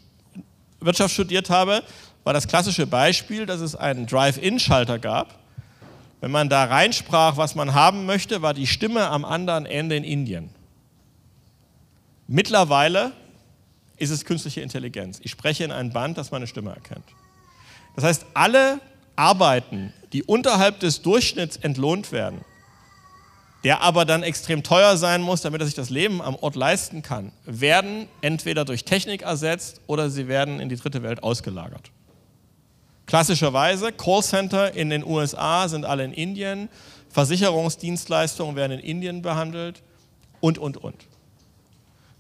Wirtschaft 0.80 1.14
studiert 1.14 1.50
habe, 1.50 1.84
war 2.24 2.34
das 2.34 2.48
klassische 2.48 2.88
Beispiel, 2.88 3.46
dass 3.46 3.62
es 3.62 3.76
einen 3.76 4.08
Drive-In-Schalter 4.08 5.00
gab. 5.00 5.40
Wenn 6.22 6.32
man 6.32 6.50
da 6.50 6.66
reinsprach, 6.66 7.38
was 7.38 7.56
man 7.56 7.74
haben 7.74 8.06
möchte, 8.06 8.42
war 8.42 8.54
die 8.54 8.68
Stimme 8.68 9.10
am 9.10 9.26
anderen 9.26 9.66
Ende 9.66 9.96
in 9.96 10.04
Indien. 10.04 10.50
Mittlerweile 12.28 13.12
ist 13.98 14.12
es 14.12 14.24
künstliche 14.24 14.62
Intelligenz. 14.62 15.20
Ich 15.22 15.32
spreche 15.32 15.64
in 15.64 15.72
ein 15.72 15.92
Band, 15.92 16.18
das 16.18 16.32
meine 16.32 16.48
Stimme 16.48 16.72
erkennt. 16.72 17.06
Das 17.96 18.06
heißt, 18.06 18.26
alle 18.34 18.80
Arbeiten, 19.16 19.92
die 20.14 20.24
unterhalb 20.24 20.80
des 20.80 21.02
Durchschnitts 21.02 21.58
entlohnt 21.58 22.12
werden, 22.12 22.42
der 23.64 23.82
aber 23.82 24.06
dann 24.06 24.24
extrem 24.24 24.64
teuer 24.64 24.98
sein 24.98 25.22
muss, 25.22 25.42
damit 25.42 25.62
er 25.62 25.66
sich 25.66 25.76
das 25.76 25.90
Leben 25.90 26.22
am 26.22 26.36
Ort 26.36 26.56
leisten 26.56 27.02
kann, 27.02 27.32
werden 27.46 28.08
entweder 28.22 28.66
durch 28.66 28.86
Technik 28.86 29.22
ersetzt 29.22 29.82
oder 29.88 30.10
sie 30.10 30.28
werden 30.28 30.60
in 30.60 30.70
die 30.70 30.76
dritte 30.76 31.04
Welt 31.04 31.24
ausgelagert. 31.24 31.92
Klassischerweise, 33.06 33.92
Callcenter 33.92 34.74
in 34.74 34.90
den 34.90 35.06
USA 35.06 35.68
sind 35.68 35.86
alle 35.86 36.06
in 36.06 36.14
Indien, 36.14 36.70
Versicherungsdienstleistungen 37.10 38.56
werden 38.56 38.80
in 38.80 38.80
Indien 38.80 39.22
behandelt 39.22 39.84
und, 40.40 40.58
und, 40.58 40.78
und. 40.78 40.96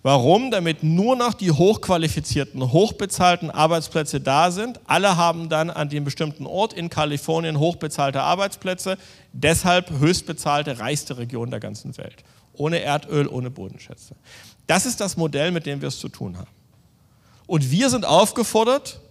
Warum? 0.03 0.50
Damit 0.50 0.81
nur 0.81 1.15
noch 1.15 1.36
die 1.36 1.51
hochqualifizierten, 1.51 2.72
hochbezahlten 2.72 3.51
Arbeitsplätze 3.51 4.20
da 4.20 4.50
sind. 4.50 4.79
Alle 4.86 5.15
haben 5.15 5.48
dann 5.48 5.70
an 5.70 5.89
dem 5.89 6.03
bestimmten 6.03 6.48
Ort 6.48 6.74
in 6.74 6.89
Kalifornien 6.89 7.60
hochbezahlte 7.60 8.22
Arbeitsplätze, 8.22 8.98
deshalb 9.31 9.91
höchstbezahlte, 9.91 10.79
reichste 10.79 11.17
Region 11.17 11.51
der 11.51 11.60
ganzen 11.60 11.96
Welt. 11.98 12.24
Ohne 12.53 12.81
Erdöl, 12.81 13.27
ohne 13.27 13.51
Bodenschätze. 13.51 14.15
Das 14.65 14.86
ist 14.86 15.00
das 15.01 15.17
Modell, 15.17 15.51
mit 15.51 15.65
dem 15.65 15.81
wir 15.81 15.89
es 15.89 16.00
zu 16.00 16.10
tun 16.10 16.38
haben. 16.38 16.50
Und 17.46 17.70
wir 17.70 17.89
sind 17.89 18.05
aufgefordert, 18.05 19.01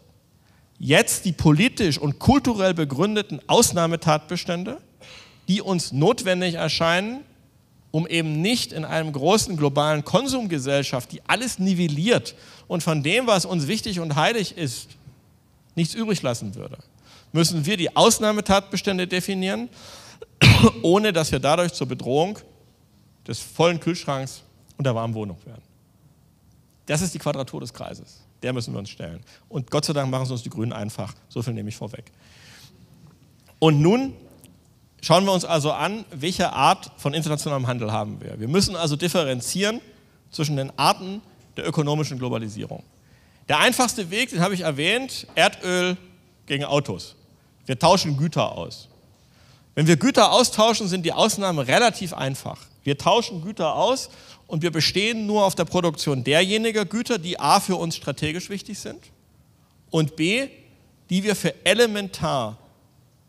jetzt 0.79 1.25
die 1.25 1.33
politisch 1.33 1.99
und 1.99 2.19
kulturell 2.19 2.75
begründeten 2.75 3.41
Ausnahmetatbestände, 3.47 4.79
die 5.47 5.61
uns 5.61 5.93
notwendig 5.93 6.55
erscheinen, 6.55 7.21
um 7.91 8.07
eben 8.07 8.41
nicht 8.41 8.73
in 8.73 8.85
einem 8.85 9.13
großen 9.13 9.57
globalen 9.57 10.05
Konsumgesellschaft, 10.05 11.11
die 11.13 11.23
alles 11.27 11.59
nivelliert 11.59 12.35
und 12.69 12.83
von 12.83 13.03
dem, 13.03 13.27
was 13.27 13.45
uns 13.45 13.67
wichtig 13.67 14.01
und 14.01 14.17
heilig 14.17 14.57
ist, 14.57 14.91
nichts 15.75 15.95
übrig 15.95 16.23
lassen 16.23 16.55
würde, 16.55 16.79
müssen 17.33 17.67
wir 17.67 17.77
die 17.77 17.95
Ausnahmetatbestände 17.97 19.07
definieren, 19.07 19.69
ohne 20.83 21.13
dass 21.13 21.33
wir 21.33 21.39
dadurch 21.39 21.73
zur 21.73 21.89
Bedrohung 21.89 22.39
des 23.27 23.39
vollen 23.41 23.81
Kühlschranks 23.81 24.43
und 24.77 24.85
der 24.85 24.95
warmen 24.95 25.15
Wohnung 25.15 25.39
werden. 25.45 25.63
Das 26.87 27.03
ist 27.03 27.15
die 27.15 27.19
Quadratur 27.19 27.61
des 27.61 27.73
Kreises. 27.73 28.21
Der 28.43 28.53
müssen 28.53 28.73
wir 28.73 28.79
uns 28.79 28.91
stellen. 28.91 29.21
Und 29.49 29.71
Gott 29.71 29.85
sei 29.85 29.93
Dank 29.93 30.11
machen 30.11 30.25
es 30.25 30.31
uns 30.31 30.43
die 30.43 30.51
Grünen 30.51 30.73
einfach. 30.73 31.15
So 31.29 31.43
viel 31.43 31.53
nehme 31.53 31.69
ich 31.69 31.77
vorweg. 31.77 32.11
Und 33.59 33.81
nun 33.81 34.15
schauen 35.01 35.25
wir 35.25 35.33
uns 35.33 35.45
also 35.45 35.73
an, 35.73 36.05
welche 36.11 36.53
Art 36.53 36.91
von 36.97 37.15
internationalem 37.15 37.67
Handel 37.67 37.93
haben 37.93 38.21
wir. 38.21 38.39
Wir 38.39 38.49
müssen 38.49 38.77
also 38.77 38.97
differenzieren 38.97 39.81
zwischen 40.31 40.57
den 40.57 40.73
Arten 40.79 41.23
der 41.57 41.67
ökonomischen 41.67 42.19
Globalisierung. 42.19 42.83
Der 43.49 43.59
einfachste 43.59 44.11
Weg, 44.11 44.31
den 44.31 44.41
habe 44.41 44.55
ich 44.55 44.61
erwähnt, 44.61 45.27
Erdöl 45.35 45.97
gegen 46.47 46.65
Autos. 46.65 47.17
Wir 47.67 47.79
tauschen 47.79 48.17
Güter 48.17 48.53
aus. 48.53 48.89
Wenn 49.75 49.87
wir 49.87 49.97
Güter 49.97 50.33
austauschen, 50.33 50.89
sind 50.89 51.05
die 51.05 51.13
Ausnahmen 51.13 51.59
relativ 51.59 52.13
einfach. 52.13 52.59
Wir 52.83 52.99
tauschen 52.99 53.43
Güter 53.43 53.75
aus 53.75 54.11
und 54.47 54.63
wir 54.63 54.71
bestehen 54.71 55.27
nur 55.27 55.45
auf 55.45 55.55
der 55.55 55.65
Produktion 55.65 56.25
derjenigen 56.25 56.89
Güter, 56.89 57.19
die 57.19 57.39
a 57.39 57.61
für 57.61 57.77
uns 57.77 57.97
strategisch 57.97 58.51
wichtig 58.51 58.79
sind 58.79 59.01
und 59.91 60.17
b, 60.17 60.49
die 61.09 61.23
wir 61.23 61.37
für 61.37 61.55
elementar 61.65 62.57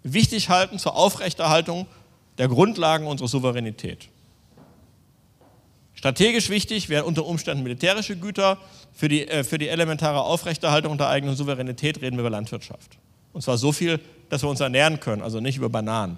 wichtig 0.03 0.49
halten 0.49 0.79
zur 0.79 0.95
Aufrechterhaltung 0.95 1.87
der 2.37 2.47
Grundlagen 2.47 3.07
unserer 3.07 3.27
Souveränität. 3.27 4.09
Strategisch 5.93 6.49
wichtig 6.49 6.89
wären 6.89 7.05
unter 7.05 7.25
Umständen 7.25 7.63
militärische 7.63 8.17
Güter. 8.17 8.57
Für 8.93 9.07
die, 9.07 9.27
äh, 9.27 9.43
für 9.43 9.57
die 9.57 9.67
elementare 9.67 10.21
Aufrechterhaltung 10.21 10.97
der 10.97 11.09
eigenen 11.09 11.35
Souveränität 11.35 12.01
reden 12.01 12.17
wir 12.17 12.21
über 12.21 12.29
Landwirtschaft. 12.31 12.97
Und 13.33 13.41
zwar 13.43 13.57
so 13.57 13.71
viel, 13.71 13.99
dass 14.29 14.41
wir 14.41 14.49
uns 14.49 14.59
ernähren 14.59 14.99
können, 14.99 15.21
also 15.21 15.39
nicht 15.39 15.57
über 15.57 15.69
Bananen 15.69 16.17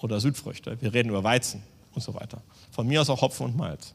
oder 0.00 0.20
Südfrüchte. 0.20 0.76
Wir 0.80 0.92
reden 0.92 1.10
über 1.10 1.22
Weizen 1.22 1.62
und 1.94 2.02
so 2.02 2.14
weiter. 2.14 2.42
Von 2.72 2.86
mir 2.86 3.00
aus 3.00 3.10
auch 3.10 3.20
Hopfen 3.20 3.46
und 3.46 3.56
Malz. 3.56 3.94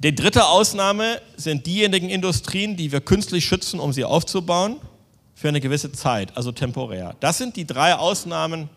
Die 0.00 0.14
dritte 0.14 0.46
Ausnahme 0.46 1.20
sind 1.36 1.66
diejenigen 1.66 2.08
Industrien, 2.08 2.76
die 2.76 2.92
wir 2.92 3.00
künstlich 3.00 3.44
schützen, 3.44 3.80
um 3.80 3.92
sie 3.92 4.04
aufzubauen. 4.04 4.76
Für 5.38 5.46
eine 5.46 5.60
gewisse 5.60 5.92
Zeit, 5.92 6.36
also 6.36 6.50
temporär. 6.50 7.14
Das 7.20 7.38
sind 7.38 7.54
die 7.54 7.64
drei 7.64 7.94
Ausnahmen 7.94 8.68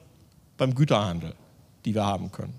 beim 0.57 0.75
Güterhandel, 0.75 1.33
die 1.85 1.95
wir 1.95 2.05
haben 2.05 2.31
können. 2.31 2.53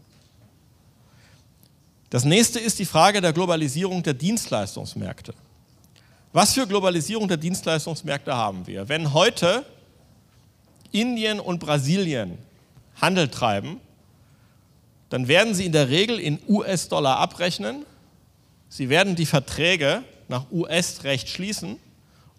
Das 2.11 2.25
nächste 2.25 2.59
ist 2.59 2.81
die 2.81 2.85
Frage 2.85 3.21
der 3.21 3.33
Globalisierung 3.33 4.03
der 4.03 4.15
Dienstleistungsmärkte. 4.15 5.35
Was 6.33 6.55
für 6.55 6.67
Globalisierung 6.67 7.29
der 7.29 7.37
Dienstleistungsmärkte 7.37 8.35
haben 8.35 8.67
wir? 8.67 8.89
Wenn 8.89 9.13
heute 9.13 9.65
Indien 10.91 11.39
und 11.39 11.61
Brasilien 11.61 12.39
Handel 13.01 13.29
treiben, 13.29 13.79
dann 15.11 15.29
werden 15.29 15.55
sie 15.55 15.65
in 15.65 15.73
der 15.73 15.91
Regel 15.91 16.19
in 16.19 16.41
US-Dollar 16.49 17.19
abrechnen. 17.19 17.87
Sie 18.69 18.89
werden 18.89 19.15
die 19.15 19.27
Verträge 19.27 20.03
nach 20.27 20.51
US-Recht 20.51 21.29
schließen 21.29 21.79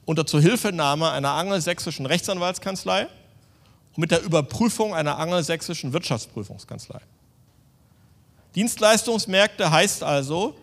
unter 0.06 0.26
Zuhilfenahme 0.26 1.12
einer 1.12 1.32
angelsächsischen 1.32 2.06
Rechtsanwaltskanzlei 2.06 3.04
und 3.04 3.98
mit 3.98 4.12
der 4.12 4.22
Überprüfung 4.24 4.94
einer 4.94 5.18
angelsächsischen 5.18 5.94
Wirtschaftsprüfungskanzlei. 5.94 7.00
Dienstleistungsmärkte 8.56 9.72
heißt 9.72 10.04
also, 10.04 10.56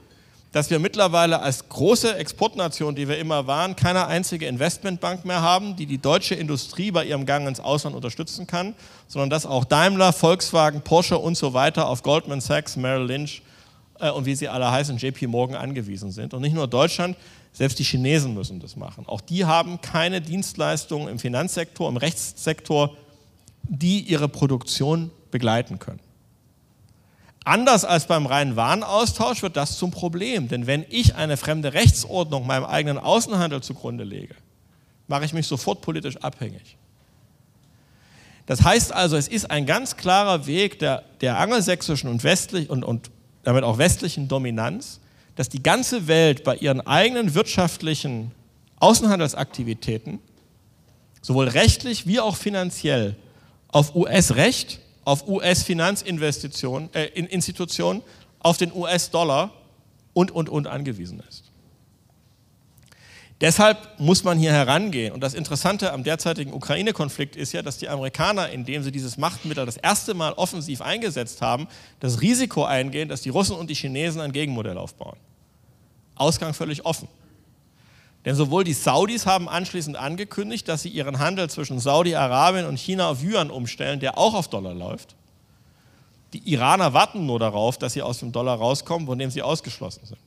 dass 0.52 0.68
wir 0.68 0.80
mittlerweile 0.80 1.40
als 1.40 1.68
große 1.68 2.16
Exportnation, 2.16 2.96
die 2.96 3.06
wir 3.06 3.18
immer 3.18 3.46
waren, 3.46 3.76
keine 3.76 4.06
einzige 4.06 4.46
Investmentbank 4.46 5.24
mehr 5.24 5.42
haben, 5.42 5.76
die 5.76 5.86
die 5.86 5.98
deutsche 5.98 6.34
Industrie 6.34 6.90
bei 6.90 7.04
ihrem 7.04 7.24
Gang 7.24 7.46
ins 7.46 7.60
Ausland 7.60 7.94
unterstützen 7.94 8.48
kann, 8.48 8.74
sondern 9.06 9.30
dass 9.30 9.46
auch 9.46 9.64
Daimler, 9.64 10.12
Volkswagen, 10.12 10.82
Porsche 10.82 11.18
und 11.18 11.36
so 11.36 11.54
weiter 11.54 11.86
auf 11.86 12.02
Goldman 12.02 12.40
Sachs, 12.40 12.76
Merrill 12.76 13.06
Lynch 13.06 13.42
äh, 14.00 14.10
und 14.10 14.26
wie 14.26 14.34
sie 14.34 14.48
alle 14.48 14.70
heißen, 14.70 14.96
JP 14.96 15.28
Morgan 15.28 15.56
angewiesen 15.56 16.10
sind. 16.10 16.34
Und 16.34 16.42
nicht 16.42 16.54
nur 16.54 16.66
Deutschland, 16.66 17.16
selbst 17.52 17.78
die 17.78 17.84
Chinesen 17.84 18.34
müssen 18.34 18.60
das 18.60 18.76
machen. 18.76 19.06
Auch 19.06 19.20
die 19.20 19.44
haben 19.44 19.80
keine 19.80 20.20
Dienstleistungen 20.20 21.08
im 21.08 21.18
Finanzsektor, 21.18 21.88
im 21.88 21.96
Rechtssektor, 21.96 22.96
die 23.62 24.00
ihre 24.00 24.28
Produktion 24.28 25.10
begleiten 25.30 25.78
können. 25.78 26.00
Anders 27.44 27.84
als 27.84 28.06
beim 28.06 28.26
reinen 28.26 28.56
Warenaustausch 28.56 29.42
wird 29.42 29.56
das 29.56 29.78
zum 29.78 29.90
Problem, 29.90 30.48
denn 30.48 30.66
wenn 30.66 30.84
ich 30.90 31.14
eine 31.14 31.36
fremde 31.36 31.72
Rechtsordnung 31.72 32.46
meinem 32.46 32.64
eigenen 32.64 32.98
Außenhandel 32.98 33.62
zugrunde 33.62 34.04
lege, 34.04 34.34
mache 35.08 35.24
ich 35.24 35.32
mich 35.32 35.46
sofort 35.46 35.80
politisch 35.80 36.16
abhängig. 36.18 36.76
Das 38.46 38.62
heißt 38.62 38.92
also, 38.92 39.16
es 39.16 39.28
ist 39.28 39.50
ein 39.50 39.64
ganz 39.64 39.96
klarer 39.96 40.46
Weg 40.46 40.78
der, 40.80 41.04
der 41.20 41.38
angelsächsischen 41.38 42.10
und, 42.10 42.24
westlich, 42.24 42.68
und, 42.68 42.84
und 42.84 43.10
damit 43.42 43.64
auch 43.64 43.78
westlichen 43.78 44.28
Dominanz, 44.28 45.00
dass 45.40 45.48
die 45.48 45.62
ganze 45.62 46.06
Welt 46.06 46.44
bei 46.44 46.54
ihren 46.54 46.82
eigenen 46.82 47.34
wirtschaftlichen 47.34 48.30
Außenhandelsaktivitäten 48.78 50.18
sowohl 51.22 51.48
rechtlich 51.48 52.06
wie 52.06 52.20
auch 52.20 52.36
finanziell 52.36 53.16
auf 53.68 53.96
US-Recht 53.96 54.80
auf 55.06 55.26
US-Finanzinvestitionen, 55.26 56.90
äh, 56.92 57.08
auf 58.40 58.58
den 58.58 58.70
US-Dollar 58.74 59.50
und, 60.12 60.30
und, 60.30 60.50
und 60.50 60.66
angewiesen 60.66 61.22
ist. 61.26 61.44
Deshalb 63.40 63.98
muss 63.98 64.22
man 64.22 64.38
hier 64.38 64.52
herangehen. 64.52 65.14
Und 65.14 65.22
das 65.22 65.32
Interessante 65.32 65.94
am 65.94 66.04
derzeitigen 66.04 66.52
Ukraine-Konflikt 66.52 67.36
ist 67.36 67.52
ja, 67.52 67.62
dass 67.62 67.78
die 67.78 67.88
Amerikaner, 67.88 68.50
indem 68.50 68.82
sie 68.82 68.92
dieses 68.92 69.16
Machtmittel 69.16 69.64
das 69.64 69.78
erste 69.78 70.12
Mal 70.12 70.34
offensiv 70.34 70.82
eingesetzt 70.82 71.40
haben, 71.40 71.66
das 72.00 72.20
Risiko 72.20 72.64
eingehen, 72.64 73.08
dass 73.08 73.22
die 73.22 73.30
Russen 73.30 73.56
und 73.56 73.70
die 73.70 73.74
Chinesen 73.74 74.20
ein 74.20 74.32
Gegenmodell 74.32 74.76
aufbauen. 74.76 75.16
Ausgang 76.20 76.54
völlig 76.54 76.84
offen. 76.84 77.08
Denn 78.24 78.34
sowohl 78.34 78.64
die 78.64 78.74
Saudis 78.74 79.24
haben 79.26 79.48
anschließend 79.48 79.96
angekündigt, 79.96 80.68
dass 80.68 80.82
sie 80.82 80.90
ihren 80.90 81.18
Handel 81.18 81.48
zwischen 81.48 81.80
Saudi-Arabien 81.80 82.66
und 82.66 82.78
China 82.78 83.08
auf 83.08 83.22
Yuan 83.22 83.50
umstellen, 83.50 83.98
der 83.98 84.18
auch 84.18 84.34
auf 84.34 84.48
Dollar 84.48 84.74
läuft. 84.74 85.16
Die 86.34 86.52
Iraner 86.52 86.92
warten 86.92 87.26
nur 87.26 87.38
darauf, 87.38 87.78
dass 87.78 87.94
sie 87.94 88.02
aus 88.02 88.18
dem 88.18 88.30
Dollar 88.30 88.58
rauskommen, 88.58 89.06
von 89.06 89.18
dem 89.18 89.30
sie 89.30 89.42
ausgeschlossen 89.42 90.04
sind. 90.04 90.20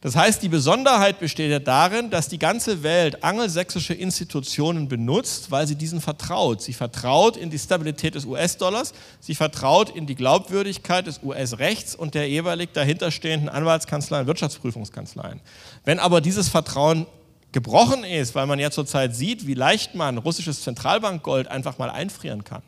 Das 0.00 0.14
heißt, 0.14 0.42
die 0.44 0.48
Besonderheit 0.48 1.18
besteht 1.18 1.50
ja 1.50 1.58
darin, 1.58 2.10
dass 2.10 2.28
die 2.28 2.38
ganze 2.38 2.84
Welt 2.84 3.24
angelsächsische 3.24 3.94
Institutionen 3.94 4.86
benutzt, 4.86 5.50
weil 5.50 5.66
sie 5.66 5.74
diesen 5.74 6.00
vertraut. 6.00 6.62
Sie 6.62 6.72
vertraut 6.72 7.36
in 7.36 7.50
die 7.50 7.58
Stabilität 7.58 8.14
des 8.14 8.24
US-Dollars, 8.24 8.92
sie 9.18 9.34
vertraut 9.34 9.90
in 9.90 10.06
die 10.06 10.14
Glaubwürdigkeit 10.14 11.08
des 11.08 11.20
US-Rechts 11.24 11.96
und 11.96 12.14
der 12.14 12.28
jeweilig 12.28 12.70
dahinterstehenden 12.74 13.48
Anwaltskanzleien, 13.48 14.28
Wirtschaftsprüfungskanzleien. 14.28 15.40
Wenn 15.84 15.98
aber 15.98 16.20
dieses 16.20 16.48
Vertrauen 16.48 17.06
gebrochen 17.50 18.04
ist, 18.04 18.36
weil 18.36 18.46
man 18.46 18.60
ja 18.60 18.70
zurzeit 18.70 19.16
sieht, 19.16 19.48
wie 19.48 19.54
leicht 19.54 19.96
man 19.96 20.18
russisches 20.18 20.62
Zentralbankgold 20.62 21.48
einfach 21.48 21.78
mal 21.78 21.90
einfrieren 21.90 22.44
kann, 22.44 22.62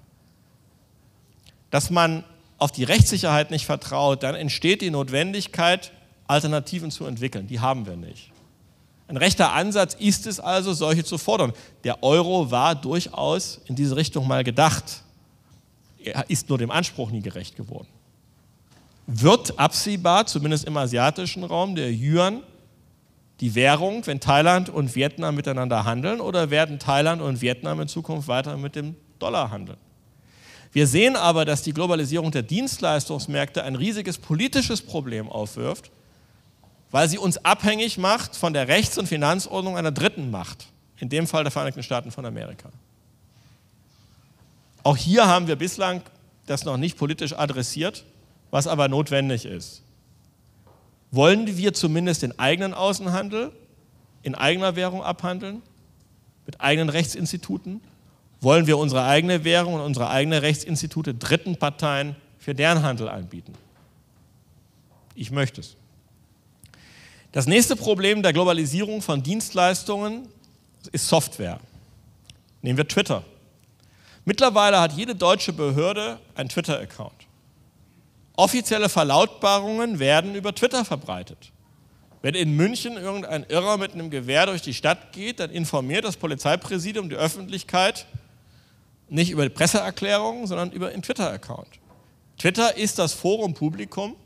dass 1.71 1.90
man 1.90 2.25
auf 2.59 2.73
die 2.73 2.83
Rechtssicherheit 2.83 3.53
nicht 3.53 3.66
vertraut, 3.66 4.25
dann 4.25 4.35
entsteht 4.35 4.83
die 4.83 4.90
Notwendigkeit, 4.90 5.93
Alternativen 6.31 6.90
zu 6.90 7.05
entwickeln. 7.07 7.47
Die 7.47 7.61
haben 7.61 7.87
wir 7.87 7.97
nicht. 7.97 8.31
Ein 9.09 9.16
rechter 9.16 9.53
Ansatz 9.53 9.95
ist 9.95 10.29
es 10.29 10.38
also, 10.38 10.73
solche 10.73 11.03
zu 11.03 11.19
fordern. 11.19 11.53
Der 11.83 12.03
Euro 12.05 12.53
war 12.53 12.77
durchaus 12.77 13.61
in 13.66 13.75
diese 13.75 13.97
Richtung 13.97 14.29
mal 14.29 14.45
gedacht. 14.45 15.03
Er 15.99 16.31
ist 16.31 16.49
nur 16.49 16.59
dem 16.59 16.71
Anspruch 16.71 17.11
nie 17.11 17.21
gerecht 17.21 17.57
geworden. 17.57 17.88
Wird 19.09 19.59
absehbar, 19.59 20.27
zumindest 20.27 20.64
im 20.64 20.77
asiatischen 20.77 21.43
Raum, 21.43 21.75
der 21.75 21.90
Yuan 21.93 22.45
die 23.40 23.55
Währung, 23.57 24.07
wenn 24.07 24.21
Thailand 24.21 24.69
und 24.69 24.95
Vietnam 24.95 25.35
miteinander 25.35 25.85
handeln, 25.85 26.21
oder 26.21 26.51
werden 26.51 26.79
Thailand 26.79 27.21
und 27.21 27.40
Vietnam 27.40 27.81
in 27.81 27.88
Zukunft 27.88 28.29
weiter 28.29 28.57
mit 28.57 28.77
dem 28.77 28.95
Dollar 29.19 29.51
handeln? 29.51 29.79
Wir 30.73 30.87
sehen 30.87 31.16
aber, 31.16 31.45
dass 31.45 31.62
die 31.62 31.73
Globalisierung 31.73 32.31
der 32.31 32.43
Dienstleistungsmärkte 32.43 33.64
ein 33.64 33.75
riesiges 33.75 34.19
politisches 34.19 34.81
Problem 34.83 35.29
aufwirft 35.29 35.90
weil 36.90 37.09
sie 37.09 37.18
uns 37.18 37.44
abhängig 37.44 37.98
macht 37.98 38.37
von 38.37 38.53
der 38.53 38.68
Rechts- 38.68 38.98
und 38.98 39.07
Finanzordnung 39.07 39.76
einer 39.76 39.92
dritten 39.92 40.31
Macht, 40.31 40.66
in 40.98 41.09
dem 41.09 41.26
Fall 41.26 41.44
der 41.44 41.50
Vereinigten 41.50 41.83
Staaten 41.83 42.11
von 42.11 42.26
Amerika. 42.26 42.70
Auch 44.83 44.96
hier 44.96 45.26
haben 45.26 45.46
wir 45.46 45.57
bislang 45.57 46.03
das 46.46 46.64
noch 46.64 46.76
nicht 46.76 46.96
politisch 46.98 47.33
adressiert, 47.33 48.05
was 48.50 48.66
aber 48.66 48.88
notwendig 48.88 49.44
ist. 49.44 49.83
Wollen 51.12 51.57
wir 51.57 51.74
zumindest 51.74 52.22
den 52.22 52.38
eigenen 52.38 52.74
Außenhandel 52.74 53.53
in 54.22 54.35
eigener 54.35 54.76
Währung 54.76 55.03
abhandeln, 55.03 55.62
mit 56.46 56.61
eigenen 56.61 56.88
Rechtsinstituten? 56.88 57.81
Wollen 58.40 58.66
wir 58.66 58.79
unsere 58.79 59.05
eigene 59.05 59.44
Währung 59.44 59.74
und 59.74 59.81
unsere 59.81 60.09
eigenen 60.09 60.40
Rechtsinstitute 60.40 61.14
dritten 61.14 61.57
Parteien 61.57 62.16
für 62.38 62.55
deren 62.55 62.83
Handel 62.83 63.09
anbieten? 63.09 63.53
Ich 65.14 65.31
möchte 65.31 65.61
es. 65.61 65.76
Das 67.33 67.47
nächste 67.47 67.77
Problem 67.77 68.23
der 68.23 68.33
Globalisierung 68.33 69.03
von 69.03 69.23
Dienstleistungen 69.23 70.29
ist 70.90 71.07
Software. 71.07 71.61
Nehmen 72.61 72.77
wir 72.77 72.88
Twitter. 72.88 73.23
Mittlerweile 74.25 74.81
hat 74.81 74.93
jede 74.93 75.14
deutsche 75.14 75.53
Behörde 75.53 76.19
einen 76.35 76.49
Twitter-Account. 76.49 77.14
Offizielle 78.37 78.88
Verlautbarungen 78.88 80.01
werden 80.01 80.35
über 80.35 80.55
Twitter 80.55 80.85
verbreitet. 80.85 81.53
Wenn 82.21 82.35
in 82.35 82.57
München 82.57 82.97
irgendein 82.97 83.45
Irrer 83.45 83.79
mit 83.79 83.93
einem 83.93 84.11
Gewehr 84.11 84.47
durch 84.47 84.62
die 84.62 84.75
Stadt 84.75 85.12
geht, 85.12 85.38
dann 85.38 85.51
informiert 85.51 86.05
das 86.05 86.16
Polizeipräsidium 86.16 87.09
die 87.09 87.16
Öffentlichkeit 87.16 88.07
nicht 89.09 89.31
über 89.31 89.49
Presseerklärungen, 89.49 90.47
sondern 90.47 90.73
über 90.73 90.90
den 90.90 91.03
Twitter-Account. 91.03 91.69
Twitter 92.38 92.77
ist 92.77 92.99
das 92.99 93.12
Forum 93.12 93.55
Publikum 93.55 94.16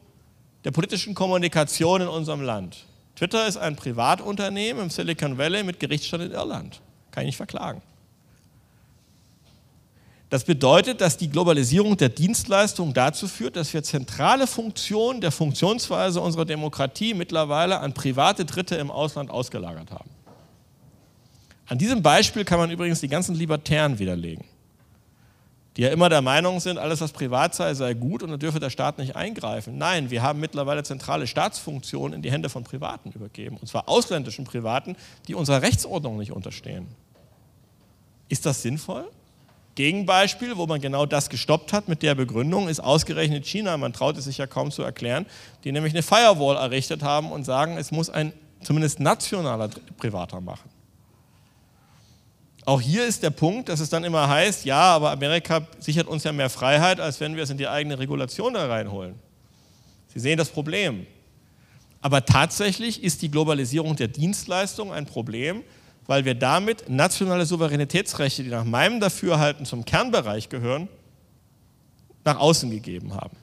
der 0.65 0.71
politischen 0.71 1.15
Kommunikation 1.15 2.01
in 2.01 2.09
unserem 2.09 2.41
Land. 2.41 2.87
Twitter 3.17 3.47
ist 3.47 3.57
ein 3.57 3.77
Privatunternehmen 3.77 4.85
im 4.85 4.91
Silicon 4.91 5.39
Valley 5.39 5.63
mit 5.63 5.79
Gerichtsstand 5.79 6.25
in 6.25 6.33
Irland. 6.33 6.81
Kann 7.11 7.23
ich 7.23 7.29
nicht 7.29 7.37
verklagen. 7.37 7.81
Das 10.31 10.45
bedeutet, 10.45 11.01
dass 11.01 11.17
die 11.17 11.31
Globalisierung 11.31 11.97
der 11.97 12.09
Dienstleistung 12.09 12.93
dazu 12.93 13.29
führt, 13.29 13.55
dass 13.55 13.73
wir 13.73 13.85
zentrale 13.85 14.49
Funktionen 14.49 15.21
der 15.21 15.31
Funktionsweise 15.31 16.21
unserer 16.21 16.45
Demokratie 16.45 17.15
mittlerweile 17.15 17.79
an 17.79 17.95
private 17.95 18.45
Dritte 18.45 18.75
im 18.75 18.91
Ausland 18.91 19.31
ausgelagert 19.31 19.93
haben. 19.93 20.11
An 21.67 21.79
diesem 21.79 22.03
Beispiel 22.03 22.45
kann 22.45 22.59
man 22.59 22.71
übrigens 22.71 23.01
die 23.01 23.09
ganzen 23.09 23.37
Libertären 23.37 23.99
widerlegen 23.99 24.45
die 25.77 25.83
ja 25.83 25.89
immer 25.89 26.09
der 26.09 26.23
Meinung 26.23 26.61
sind, 26.61 26.79
alles 26.79 27.01
was 27.01 27.13
privat 27.13 27.55
sei, 27.55 27.75
sei 27.75 27.95
gut 27.95 28.23
und 28.23 28.31
da 28.31 28.37
dürfe 28.37 28.61
der 28.61 28.71
Staat 28.71 28.99
nicht 28.99 29.17
eingreifen. 29.17 29.77
Nein, 29.77 30.11
wir 30.11 30.23
haben 30.23 30.39
mittlerweile 30.41 30.85
zentrale 30.85 31.27
Staatsfunktionen 31.27 32.15
in 32.15 32.23
die 32.23 32.31
Hände 32.31 32.49
von 32.49 32.65
Privaten 32.65 33.11
übergeben, 33.11 33.57
und 33.61 33.67
zwar 33.67 33.89
ausländischen 33.89 34.45
Privaten, 34.45 34.97
die 35.27 35.35
unserer 35.35 35.63
Rechtsordnung 35.63 36.17
nicht 36.19 36.33
unterstehen. 36.33 36.87
Ist 38.29 38.47
das 38.47 38.63
sinnvoll? 38.63 39.05
Gegenbeispiel, 39.75 40.57
wo 40.57 40.67
man 40.67 40.81
genau 40.81 41.05
das 41.05 41.29
gestoppt 41.29 41.73
hat 41.73 41.89
mit 41.89 42.03
der 42.03 42.15
Begründung, 42.15 42.69
ist 42.69 42.79
ausgerechnet 42.79 43.45
China, 43.45 43.77
man 43.77 43.93
traut 43.93 44.17
es 44.17 44.25
sich 44.25 44.39
ja 44.39 44.47
kaum 44.47 44.71
zu 44.71 44.83
erklären, 44.83 45.27
die 45.65 45.73
nämlich 45.73 45.93
eine 45.93 46.05
Firewall 46.05 46.57
errichtet 46.57 47.03
haben 47.03 47.33
und 47.33 47.43
sagen, 47.43 47.77
es 47.77 47.91
muss 47.91 48.09
ein 48.09 48.33
zumindest 48.63 49.01
nationaler 49.01 49.71
Privater 49.99 50.41
machen. 50.41 50.71
Auch 52.67 52.81
hier 52.81 53.07
ist 53.07 53.23
der 53.23 53.31
Punkt, 53.31 53.69
dass 53.69 53.81
es 53.81 53.91
dann 53.91 54.05
immer 54.05 54.29
heißt, 54.29 54.65
ja, 54.65 54.81
aber 54.81 55.11
Amerika 55.11 55.67
sichert 55.79 56.07
uns 56.07 56.25
ja 56.25 56.33
mehr 56.33 56.49
Freiheit, 56.49 56.99
als 56.99 57.21
wenn 57.21 57.37
wir 57.37 57.43
es 57.43 57.51
in 57.51 57.59
die 57.59 57.69
eigene 57.69 57.99
Regulation 57.99 58.55
da 58.55 58.67
reinholen. 58.67 59.17
Sie 60.09 60.21
sehen 60.21 60.39
das 60.39 60.49
Problem. 60.49 61.07
Aber 62.01 62.25
tatsächlich 62.25 63.03
ist 63.03 63.23
die 63.23 63.31
Globalisierung 63.31 63.97
der 63.97 64.09
Dienstleistung 64.09 64.93
ein 64.93 65.07
Problem, 65.07 65.63
weil 66.07 66.25
wir 66.25 66.35
damit 66.35 66.89
nationale 66.89 67.47
Souveränitätsrechte, 67.47 68.45
die 68.45 68.51
nach 68.51 68.65
meinem 68.65 69.01
Dafürhalten 69.01 69.67
zum 69.67 69.85
Kernbereich 69.85 70.49
gehören, 70.49 70.89
nach 72.25 72.39
außen 72.39 72.71
gegeben 72.71 73.15
haben. 73.15 73.37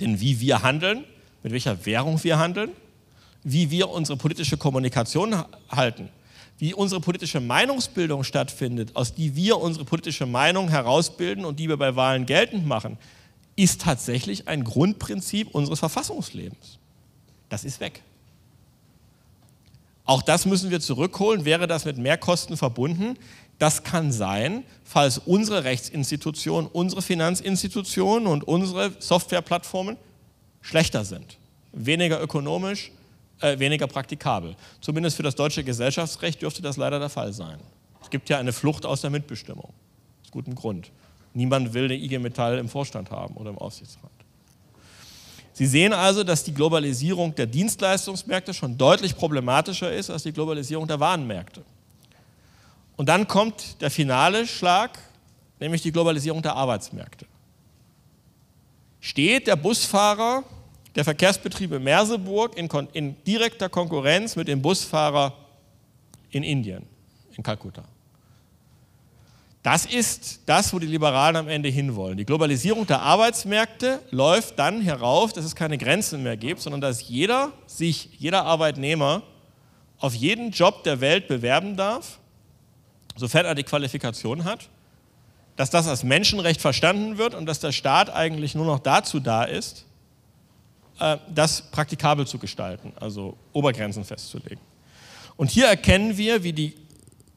Denn 0.00 0.20
wie 0.20 0.40
wir 0.40 0.62
handeln, 0.62 1.04
mit 1.42 1.52
welcher 1.52 1.86
Währung 1.86 2.22
wir 2.22 2.38
handeln, 2.38 2.70
wie 3.42 3.70
wir 3.70 3.88
unsere 3.88 4.18
politische 4.18 4.56
Kommunikation 4.56 5.44
halten, 5.70 6.08
wie 6.58 6.74
unsere 6.74 7.00
politische 7.00 7.40
Meinungsbildung 7.40 8.24
stattfindet, 8.24 8.96
aus 8.96 9.14
die 9.14 9.36
wir 9.36 9.58
unsere 9.58 9.84
politische 9.84 10.26
Meinung 10.26 10.68
herausbilden 10.68 11.44
und 11.44 11.58
die 11.60 11.68
wir 11.68 11.76
bei 11.76 11.94
Wahlen 11.94 12.26
geltend 12.26 12.66
machen, 12.66 12.98
ist 13.56 13.80
tatsächlich 13.80 14.48
ein 14.48 14.64
Grundprinzip 14.64 15.54
unseres 15.54 15.78
Verfassungslebens. 15.78 16.78
Das 17.48 17.64
ist 17.64 17.80
weg. 17.80 18.02
Auch 20.04 20.22
das 20.22 20.46
müssen 20.46 20.70
wir 20.70 20.80
zurückholen. 20.80 21.44
Wäre 21.44 21.66
das 21.66 21.84
mit 21.84 21.98
Mehrkosten 21.98 22.56
verbunden? 22.56 23.16
Das 23.58 23.82
kann 23.82 24.12
sein, 24.12 24.64
falls 24.84 25.18
unsere 25.18 25.64
Rechtsinstitutionen, 25.64 26.70
unsere 26.72 27.02
Finanzinstitutionen 27.02 28.26
und 28.26 28.46
unsere 28.46 28.92
Softwareplattformen 29.00 29.96
schlechter 30.60 31.04
sind, 31.04 31.36
weniger 31.72 32.22
ökonomisch, 32.22 32.92
äh, 33.40 33.58
weniger 33.58 33.86
praktikabel. 33.86 34.56
Zumindest 34.80 35.16
für 35.16 35.22
das 35.22 35.34
deutsche 35.34 35.64
Gesellschaftsrecht 35.64 36.42
dürfte 36.42 36.62
das 36.62 36.76
leider 36.76 36.98
der 36.98 37.08
Fall 37.08 37.32
sein. 37.32 37.58
Es 38.02 38.10
gibt 38.10 38.28
ja 38.28 38.38
eine 38.38 38.52
Flucht 38.52 38.86
aus 38.86 39.00
der 39.00 39.10
Mitbestimmung. 39.10 39.72
Aus 40.24 40.30
gutem 40.30 40.54
Grund. 40.54 40.90
Niemand 41.34 41.74
will 41.74 41.84
eine 41.84 41.94
IG 41.94 42.18
Metall 42.18 42.58
im 42.58 42.68
Vorstand 42.68 43.10
haben 43.10 43.36
oder 43.36 43.50
im 43.50 43.58
Aufsichtsrat. 43.58 44.10
Sie 45.52 45.66
sehen 45.66 45.92
also, 45.92 46.22
dass 46.22 46.44
die 46.44 46.54
Globalisierung 46.54 47.34
der 47.34 47.46
Dienstleistungsmärkte 47.46 48.54
schon 48.54 48.78
deutlich 48.78 49.16
problematischer 49.16 49.92
ist 49.92 50.08
als 50.08 50.22
die 50.22 50.32
Globalisierung 50.32 50.86
der 50.86 51.00
Warenmärkte. 51.00 51.62
Und 52.96 53.08
dann 53.08 53.26
kommt 53.26 53.80
der 53.80 53.90
finale 53.90 54.46
Schlag, 54.46 54.98
nämlich 55.60 55.82
die 55.82 55.92
Globalisierung 55.92 56.42
der 56.42 56.54
Arbeitsmärkte. 56.54 57.26
Steht 59.00 59.46
der 59.46 59.56
Busfahrer 59.56 60.44
der 60.98 61.04
Verkehrsbetriebe 61.04 61.78
Merseburg 61.78 62.58
in, 62.58 62.68
in 62.92 63.22
direkter 63.22 63.68
Konkurrenz 63.68 64.34
mit 64.34 64.48
dem 64.48 64.60
Busfahrer 64.60 65.32
in 66.30 66.42
Indien, 66.42 66.82
in 67.36 67.44
Kalkutta? 67.44 67.84
Das 69.62 69.86
ist 69.86 70.40
das, 70.46 70.72
wo 70.72 70.80
die 70.80 70.88
Liberalen 70.88 71.36
am 71.36 71.46
Ende 71.46 71.68
hinwollen. 71.68 72.16
Die 72.16 72.24
Globalisierung 72.24 72.84
der 72.84 73.00
Arbeitsmärkte 73.00 74.00
läuft 74.10 74.58
dann 74.58 74.80
herauf, 74.80 75.32
dass 75.32 75.44
es 75.44 75.54
keine 75.54 75.78
Grenzen 75.78 76.24
mehr 76.24 76.36
gibt, 76.36 76.60
sondern 76.60 76.80
dass 76.80 77.08
jeder 77.08 77.52
sich, 77.66 78.08
jeder 78.18 78.44
Arbeitnehmer 78.44 79.22
auf 80.00 80.14
jeden 80.14 80.50
Job 80.50 80.82
der 80.82 81.00
Welt 81.00 81.28
bewerben 81.28 81.76
darf, 81.76 82.18
sofern 83.14 83.46
er 83.46 83.54
die 83.54 83.62
Qualifikation 83.62 84.42
hat, 84.44 84.68
dass 85.54 85.70
das 85.70 85.86
als 85.86 86.02
Menschenrecht 86.02 86.60
verstanden 86.60 87.18
wird 87.18 87.34
und 87.34 87.46
dass 87.46 87.60
der 87.60 87.70
Staat 87.70 88.10
eigentlich 88.10 88.56
nur 88.56 88.66
noch 88.66 88.80
dazu 88.80 89.20
da 89.20 89.44
ist, 89.44 89.84
das 91.34 91.62
praktikabel 91.70 92.26
zu 92.26 92.38
gestalten, 92.38 92.92
also 92.98 93.36
Obergrenzen 93.52 94.04
festzulegen. 94.04 94.60
Und 95.36 95.50
hier 95.50 95.66
erkennen 95.66 96.16
wir, 96.16 96.42
wie 96.42 96.52
die 96.52 96.74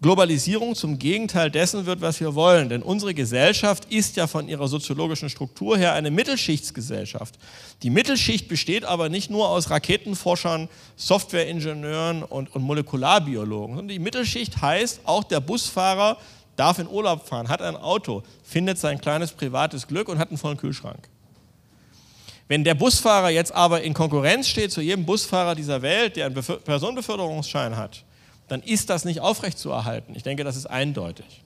Globalisierung 0.01 0.73
zum 0.73 0.97
Gegenteil 0.97 1.51
dessen 1.51 1.85
wird, 1.85 2.01
was 2.01 2.19
wir 2.19 2.33
wollen. 2.33 2.69
Denn 2.69 2.81
unsere 2.81 3.13
Gesellschaft 3.13 3.85
ist 3.93 4.15
ja 4.15 4.25
von 4.25 4.47
ihrer 4.47 4.67
soziologischen 4.67 5.29
Struktur 5.29 5.77
her 5.77 5.93
eine 5.93 6.09
Mittelschichtsgesellschaft. 6.09 7.35
Die 7.83 7.91
Mittelschicht 7.91 8.47
besteht 8.47 8.83
aber 8.83 9.09
nicht 9.09 9.29
nur 9.29 9.49
aus 9.49 9.69
Raketenforschern, 9.69 10.69
Softwareingenieuren 10.95 12.23
und, 12.23 12.53
und 12.55 12.63
Molekularbiologen, 12.63 13.75
sondern 13.75 13.93
die 13.93 13.99
Mittelschicht 13.99 14.59
heißt, 14.59 15.01
auch 15.03 15.23
der 15.23 15.39
Busfahrer 15.39 16.17
darf 16.55 16.79
in 16.79 16.87
Urlaub 16.87 17.27
fahren, 17.27 17.47
hat 17.47 17.61
ein 17.61 17.75
Auto, 17.75 18.23
findet 18.43 18.79
sein 18.79 18.99
kleines 18.99 19.31
privates 19.31 19.85
Glück 19.85 20.09
und 20.09 20.17
hat 20.17 20.29
einen 20.29 20.37
vollen 20.39 20.57
Kühlschrank. 20.57 21.10
Wenn 22.51 22.65
der 22.65 22.75
Busfahrer 22.75 23.29
jetzt 23.29 23.53
aber 23.53 23.81
in 23.81 23.93
Konkurrenz 23.93 24.49
steht 24.49 24.73
zu 24.73 24.81
jedem 24.81 25.05
Busfahrer 25.05 25.55
dieser 25.55 25.81
Welt, 25.81 26.17
der 26.17 26.25
einen 26.25 26.35
Personenbeförderungsschein 26.35 27.77
hat, 27.77 28.03
dann 28.49 28.61
ist 28.61 28.89
das 28.89 29.05
nicht 29.05 29.21
aufrechtzuerhalten. 29.21 30.13
Ich 30.17 30.23
denke, 30.23 30.43
das 30.43 30.57
ist 30.57 30.65
eindeutig. 30.65 31.43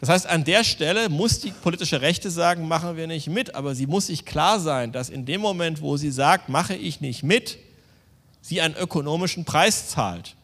Das 0.00 0.10
heißt, 0.10 0.26
an 0.26 0.44
der 0.44 0.64
Stelle 0.64 1.08
muss 1.08 1.40
die 1.40 1.50
politische 1.50 2.02
Rechte 2.02 2.30
sagen, 2.30 2.68
machen 2.68 2.98
wir 2.98 3.06
nicht 3.06 3.28
mit, 3.28 3.54
aber 3.54 3.74
sie 3.74 3.86
muss 3.86 4.08
sich 4.08 4.26
klar 4.26 4.60
sein, 4.60 4.92
dass 4.92 5.08
in 5.08 5.24
dem 5.24 5.40
Moment, 5.40 5.80
wo 5.80 5.96
sie 5.96 6.10
sagt, 6.10 6.50
mache 6.50 6.74
ich 6.74 7.00
nicht 7.00 7.22
mit, 7.22 7.56
sie 8.42 8.60
einen 8.60 8.76
ökonomischen 8.76 9.46
Preis 9.46 9.88
zahlt. 9.88 10.36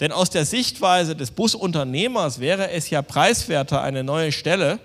Denn 0.00 0.12
aus 0.12 0.28
der 0.28 0.44
Sichtweise 0.44 1.16
des 1.16 1.30
Busunternehmers 1.30 2.38
wäre 2.38 2.68
es 2.68 2.90
ja 2.90 3.00
preiswerter, 3.00 3.80
eine 3.80 4.04
neue 4.04 4.30
Stelle 4.30 4.78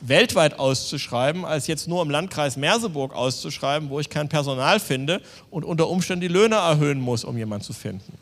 weltweit 0.00 0.58
auszuschreiben, 0.58 1.44
als 1.44 1.66
jetzt 1.66 1.88
nur 1.88 2.02
im 2.02 2.10
Landkreis 2.10 2.56
Merseburg 2.56 3.14
auszuschreiben, 3.14 3.90
wo 3.90 4.00
ich 4.00 4.10
kein 4.10 4.28
Personal 4.28 4.80
finde 4.80 5.20
und 5.50 5.64
unter 5.64 5.88
Umständen 5.88 6.20
die 6.22 6.28
Löhne 6.28 6.56
erhöhen 6.56 7.00
muss, 7.00 7.24
um 7.24 7.36
jemanden 7.38 7.64
zu 7.64 7.72
finden. 7.72 8.18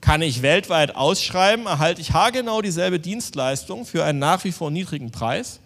Kann 0.00 0.22
ich 0.22 0.42
weltweit 0.42 0.96
ausschreiben, 0.96 1.66
erhalte 1.66 2.00
ich 2.00 2.12
haargenau 2.12 2.62
dieselbe 2.62 2.98
Dienstleistung 2.98 3.86
für 3.86 4.04
einen 4.04 4.18
nach 4.18 4.42
wie 4.44 4.52
vor 4.52 4.70
niedrigen 4.70 5.10
Preis. 5.10 5.60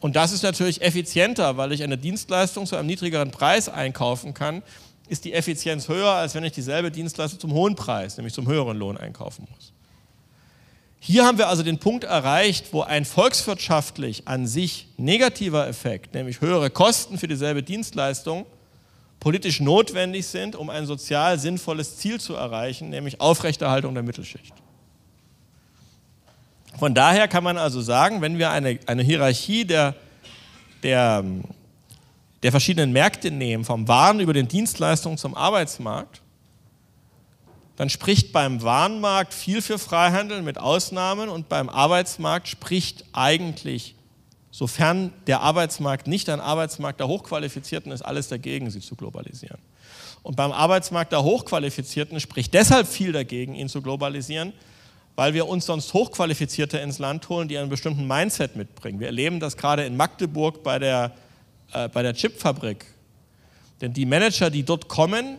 Und 0.00 0.14
das 0.14 0.32
ist 0.32 0.42
natürlich 0.42 0.82
effizienter, 0.82 1.56
weil 1.56 1.72
ich 1.72 1.82
eine 1.82 1.98
Dienstleistung 1.98 2.66
zu 2.66 2.76
einem 2.76 2.86
niedrigeren 2.86 3.32
Preis 3.32 3.68
einkaufen 3.68 4.34
kann, 4.34 4.62
ist 5.08 5.24
die 5.24 5.32
Effizienz 5.32 5.88
höher, 5.88 6.12
als 6.12 6.34
wenn 6.34 6.44
ich 6.44 6.52
dieselbe 6.52 6.90
Dienstleistung 6.90 7.40
zum 7.40 7.52
hohen 7.52 7.74
Preis, 7.74 8.16
nämlich 8.16 8.34
zum 8.34 8.46
höheren 8.46 8.76
Lohn 8.76 8.96
einkaufen 8.96 9.48
muss. 9.52 9.72
Hier 11.00 11.24
haben 11.24 11.38
wir 11.38 11.48
also 11.48 11.62
den 11.62 11.78
Punkt 11.78 12.04
erreicht, 12.04 12.72
wo 12.72 12.82
ein 12.82 13.04
volkswirtschaftlich 13.04 14.26
an 14.26 14.46
sich 14.46 14.88
negativer 14.96 15.68
Effekt, 15.68 16.14
nämlich 16.14 16.40
höhere 16.40 16.70
Kosten 16.70 17.18
für 17.18 17.28
dieselbe 17.28 17.62
Dienstleistung, 17.62 18.46
politisch 19.20 19.60
notwendig 19.60 20.26
sind, 20.26 20.56
um 20.56 20.70
ein 20.70 20.86
sozial 20.86 21.38
sinnvolles 21.38 21.96
Ziel 21.98 22.20
zu 22.20 22.34
erreichen, 22.34 22.90
nämlich 22.90 23.20
Aufrechterhaltung 23.20 23.94
der 23.94 24.02
Mittelschicht. 24.02 24.52
Von 26.78 26.94
daher 26.94 27.26
kann 27.26 27.42
man 27.42 27.58
also 27.58 27.80
sagen, 27.80 28.20
wenn 28.20 28.38
wir 28.38 28.50
eine, 28.50 28.78
eine 28.86 29.02
Hierarchie 29.02 29.64
der, 29.64 29.94
der, 30.82 31.24
der 32.42 32.50
verschiedenen 32.52 32.92
Märkte 32.92 33.30
nehmen, 33.30 33.64
vom 33.64 33.88
Waren 33.88 34.20
über 34.20 34.32
den 34.32 34.46
Dienstleistungen 34.46 35.18
zum 35.18 35.34
Arbeitsmarkt, 35.34 36.22
dann 37.78 37.88
spricht 37.88 38.32
beim 38.32 38.62
Warenmarkt 38.62 39.32
viel 39.32 39.62
für 39.62 39.78
Freihandel 39.78 40.42
mit 40.42 40.58
Ausnahmen 40.58 41.30
und 41.30 41.48
beim 41.48 41.70
Arbeitsmarkt 41.70 42.48
spricht 42.48 43.06
eigentlich 43.14 43.94
Sofern 44.58 45.12
der 45.28 45.40
Arbeitsmarkt 45.40 46.08
nicht 46.08 46.28
ein 46.28 46.40
Arbeitsmarkt 46.40 46.98
der 46.98 47.06
Hochqualifizierten 47.06 47.92
ist, 47.92 48.02
alles 48.02 48.26
dagegen, 48.26 48.70
sie 48.70 48.80
zu 48.80 48.96
globalisieren. 48.96 49.58
Und 50.24 50.34
beim 50.34 50.50
Arbeitsmarkt 50.50 51.12
der 51.12 51.22
Hochqualifizierten 51.22 52.18
spricht 52.18 52.54
deshalb 52.54 52.88
viel 52.88 53.12
dagegen, 53.12 53.54
ihn 53.54 53.68
zu 53.68 53.82
globalisieren, 53.82 54.52
weil 55.14 55.32
wir 55.32 55.46
uns 55.46 55.66
sonst 55.66 55.94
Hochqualifizierte 55.94 56.78
ins 56.78 56.98
Land 56.98 57.28
holen, 57.28 57.46
die 57.46 57.56
einen 57.56 57.68
bestimmten 57.68 58.06
Mindset 58.06 58.56
mitbringen. 58.56 58.98
Wir 58.98 59.06
erleben 59.06 59.38
das 59.38 59.56
gerade 59.56 59.84
in 59.84 59.96
Magdeburg 59.96 60.64
bei 60.64 60.80
der, 60.80 61.12
äh, 61.72 61.88
bei 61.88 62.02
der 62.02 62.14
Chipfabrik. 62.14 62.84
Denn 63.80 63.92
die 63.92 64.06
Manager, 64.06 64.50
die 64.50 64.64
dort 64.64 64.88
kommen, 64.88 65.38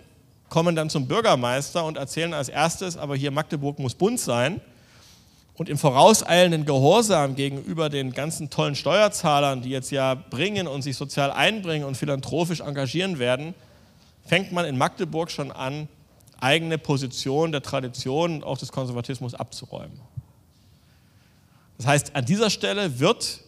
kommen 0.50 0.76
dann 0.76 0.90
zum 0.90 1.08
Bürgermeister 1.08 1.86
und 1.86 1.98
erzählen 1.98 2.34
als 2.34 2.50
erstes, 2.50 2.98
aber 2.98 3.16
hier 3.16 3.32
Magdeburg 3.32 3.80
muss 3.80 3.96
bunt 3.96 4.20
sein 4.20 4.62
und 5.56 5.68
im 5.68 5.78
vorauseilenden 5.78 6.66
Gehorsam 6.66 7.36
gegenüber 7.36 7.90
den 7.90 8.14
ganzen 8.14 8.50
tollen 8.50 8.76
Steuerzahlern, 8.76 9.62
die 9.62 9.70
jetzt 9.70 9.92
ja 9.92 10.16
bringen 10.16 10.68
und 10.68 10.82
sich 10.82 10.96
sozial 10.96 11.32
einbringen 11.32 11.86
und 11.86 11.98
philanthropisch 11.98 12.62
engagieren 12.62 13.20
werden, 13.20 13.54
fängt 14.26 14.52
man 14.52 14.66
in 14.66 14.78
Magdeburg 14.78 15.30
schon 15.30 15.52
an, 15.52 15.90
eigene 16.40 16.78
Positionen 16.78 17.52
der 17.52 17.62
Tradition 17.62 18.36
und 18.36 18.44
auch 18.44 18.58
des 18.58 18.72
Konservatismus 18.72 19.36
abzuräumen. 19.36 20.00
Das 21.78 21.88
heißt, 21.88 22.16
an 22.16 22.26
dieser 22.26 22.50
Stelle 22.50 23.00
wird 23.00 23.42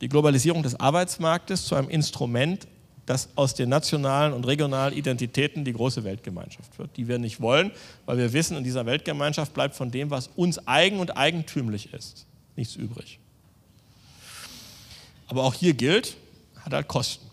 die 0.00 0.08
Globalisierung 0.08 0.64
des 0.64 0.78
Arbeitsmarktes 0.78 1.66
zu 1.66 1.76
einem 1.76 1.88
Instrument 1.88 2.66
dass 3.06 3.28
aus 3.34 3.54
den 3.54 3.68
nationalen 3.68 4.32
und 4.32 4.46
regionalen 4.46 4.96
Identitäten 4.96 5.64
die 5.64 5.72
große 5.72 6.04
Weltgemeinschaft 6.04 6.78
wird, 6.78 6.96
die 6.96 7.08
wir 7.08 7.18
nicht 7.18 7.40
wollen, 7.40 7.72
weil 8.06 8.18
wir 8.18 8.32
wissen, 8.32 8.56
in 8.56 8.64
dieser 8.64 8.86
Weltgemeinschaft 8.86 9.52
bleibt 9.54 9.74
von 9.74 9.90
dem, 9.90 10.10
was 10.10 10.30
uns 10.36 10.66
eigen 10.66 11.00
und 11.00 11.16
eigentümlich 11.16 11.92
ist, 11.92 12.26
nichts 12.56 12.76
übrig. 12.76 13.18
Aber 15.26 15.44
auch 15.44 15.54
hier 15.54 15.74
gilt, 15.74 16.16
hat 16.60 16.72
halt 16.72 16.88
Kosten. 16.88 17.26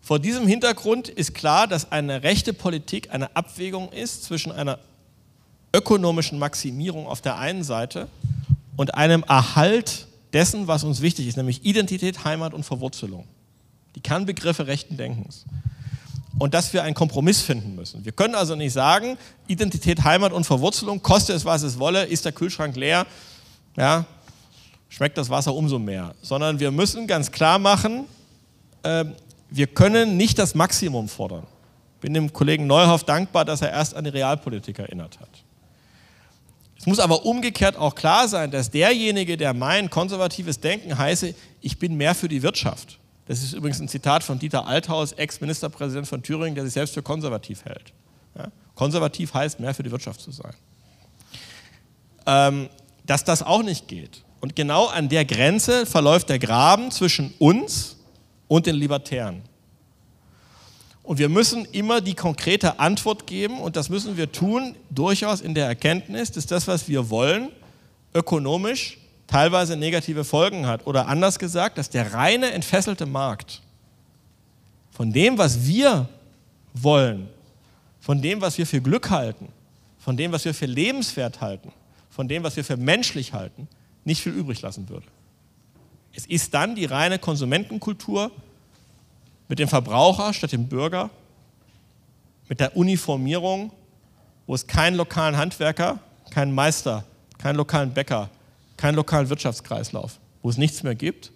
Vor 0.00 0.20
diesem 0.20 0.46
Hintergrund 0.46 1.08
ist 1.08 1.34
klar, 1.34 1.66
dass 1.66 1.90
eine 1.90 2.22
rechte 2.22 2.52
Politik 2.52 3.12
eine 3.12 3.34
Abwägung 3.34 3.90
ist 3.90 4.22
zwischen 4.22 4.52
einer 4.52 4.78
ökonomischen 5.74 6.38
Maximierung 6.38 7.08
auf 7.08 7.20
der 7.20 7.38
einen 7.38 7.64
Seite 7.64 8.08
und 8.76 8.94
einem 8.94 9.24
Erhalt 9.24 10.06
dessen, 10.32 10.68
was 10.68 10.84
uns 10.84 11.00
wichtig 11.00 11.26
ist, 11.26 11.36
nämlich 11.36 11.64
Identität, 11.64 12.24
Heimat 12.24 12.54
und 12.54 12.62
Verwurzelung. 12.62 13.26
Die 13.96 14.00
Kernbegriffe 14.00 14.68
rechten 14.68 14.96
Denkens. 14.96 15.44
Und 16.38 16.54
dass 16.54 16.72
wir 16.72 16.82
einen 16.82 16.94
Kompromiss 16.94 17.40
finden 17.40 17.74
müssen. 17.74 18.04
Wir 18.04 18.12
können 18.12 18.34
also 18.34 18.54
nicht 18.54 18.72
sagen, 18.72 19.16
Identität, 19.48 20.04
Heimat 20.04 20.32
und 20.32 20.44
Verwurzelung, 20.44 21.02
koste 21.02 21.32
es, 21.32 21.44
was 21.44 21.62
es 21.62 21.78
wolle, 21.78 22.04
ist 22.04 22.24
der 22.24 22.32
Kühlschrank 22.32 22.76
leer, 22.76 23.06
ja, 23.76 24.04
schmeckt 24.88 25.16
das 25.18 25.30
Wasser 25.30 25.54
umso 25.54 25.78
mehr. 25.78 26.14
Sondern 26.22 26.60
wir 26.60 26.70
müssen 26.70 27.06
ganz 27.06 27.32
klar 27.32 27.58
machen, 27.58 28.04
äh, 28.82 29.06
wir 29.50 29.66
können 29.66 30.16
nicht 30.16 30.38
das 30.38 30.54
Maximum 30.54 31.08
fordern. 31.08 31.46
Ich 31.96 32.00
bin 32.00 32.12
dem 32.14 32.32
Kollegen 32.32 32.66
Neuhoff 32.66 33.04
dankbar, 33.04 33.44
dass 33.44 33.62
er 33.62 33.70
erst 33.70 33.94
an 33.94 34.04
die 34.04 34.10
Realpolitik 34.10 34.78
erinnert 34.78 35.18
hat. 35.18 35.30
Es 36.78 36.86
muss 36.86 36.98
aber 36.98 37.24
umgekehrt 37.24 37.76
auch 37.76 37.94
klar 37.94 38.28
sein, 38.28 38.50
dass 38.50 38.70
derjenige, 38.70 39.36
der 39.36 39.54
meint, 39.54 39.90
konservatives 39.90 40.60
Denken 40.60 40.96
heiße, 40.96 41.34
ich 41.62 41.78
bin 41.78 41.96
mehr 41.96 42.14
für 42.14 42.28
die 42.28 42.42
Wirtschaft. 42.42 42.98
Das 43.26 43.42
ist 43.42 43.52
übrigens 43.52 43.80
ein 43.80 43.88
Zitat 43.88 44.22
von 44.22 44.38
Dieter 44.38 44.66
Althaus, 44.66 45.12
Ex-Ministerpräsident 45.12 46.06
von 46.06 46.22
Thüringen, 46.22 46.54
der 46.54 46.64
sich 46.64 46.74
selbst 46.74 46.94
für 46.94 47.02
konservativ 47.02 47.64
hält. 47.64 47.92
Ja? 48.36 48.48
Konservativ 48.74 49.34
heißt, 49.34 49.58
mehr 49.58 49.74
für 49.74 49.82
die 49.82 49.90
Wirtschaft 49.90 50.20
zu 50.20 50.30
sein. 50.30 50.54
Ähm, 52.26 52.68
dass 53.04 53.24
das 53.24 53.42
auch 53.42 53.62
nicht 53.62 53.88
geht. 53.88 54.22
Und 54.40 54.54
genau 54.54 54.86
an 54.86 55.08
der 55.08 55.24
Grenze 55.24 55.86
verläuft 55.86 56.28
der 56.28 56.38
Graben 56.38 56.90
zwischen 56.90 57.34
uns 57.38 57.96
und 58.48 58.66
den 58.66 58.76
Libertären. 58.76 59.42
Und 61.02 61.18
wir 61.18 61.28
müssen 61.28 61.64
immer 61.66 62.00
die 62.00 62.14
konkrete 62.14 62.80
Antwort 62.80 63.26
geben 63.26 63.60
und 63.60 63.76
das 63.76 63.88
müssen 63.88 64.16
wir 64.16 64.32
tun, 64.32 64.74
durchaus 64.90 65.40
in 65.40 65.54
der 65.54 65.66
Erkenntnis, 65.66 66.32
dass 66.32 66.46
das, 66.46 66.66
was 66.66 66.88
wir 66.88 67.10
wollen, 67.10 67.50
ökonomisch 68.12 68.98
teilweise 69.26 69.76
negative 69.76 70.24
Folgen 70.24 70.66
hat. 70.66 70.86
Oder 70.86 71.08
anders 71.08 71.38
gesagt, 71.38 71.78
dass 71.78 71.90
der 71.90 72.14
reine 72.14 72.52
entfesselte 72.52 73.06
Markt 73.06 73.62
von 74.90 75.12
dem, 75.12 75.36
was 75.38 75.66
wir 75.66 76.08
wollen, 76.74 77.28
von 78.00 78.22
dem, 78.22 78.40
was 78.40 78.56
wir 78.56 78.66
für 78.66 78.80
Glück 78.80 79.10
halten, 79.10 79.48
von 79.98 80.16
dem, 80.16 80.32
was 80.32 80.44
wir 80.44 80.54
für 80.54 80.66
lebenswert 80.66 81.40
halten, 81.40 81.72
von 82.10 82.28
dem, 82.28 82.42
was 82.42 82.56
wir 82.56 82.64
für 82.64 82.76
menschlich 82.76 83.32
halten, 83.32 83.68
nicht 84.04 84.22
viel 84.22 84.32
übrig 84.32 84.62
lassen 84.62 84.88
würde. 84.88 85.06
Es 86.14 86.24
ist 86.26 86.54
dann 86.54 86.74
die 86.74 86.86
reine 86.86 87.18
Konsumentenkultur, 87.18 88.30
mit 89.48 89.58
dem 89.58 89.68
Verbraucher 89.68 90.32
statt 90.32 90.52
dem 90.52 90.68
Bürger, 90.68 91.10
mit 92.48 92.60
der 92.60 92.76
Uniformierung, 92.76 93.70
wo 94.46 94.54
es 94.54 94.66
keinen 94.66 94.96
lokalen 94.96 95.36
Handwerker, 95.36 95.98
keinen 96.30 96.54
Meister, 96.54 97.04
keinen 97.38 97.56
lokalen 97.56 97.92
Bäcker, 97.92 98.30
keinen 98.76 98.96
lokalen 98.96 99.28
Wirtschaftskreislauf, 99.28 100.18
wo 100.42 100.50
es 100.50 100.56
nichts 100.56 100.82
mehr 100.82 100.94
gibt, 100.94 101.32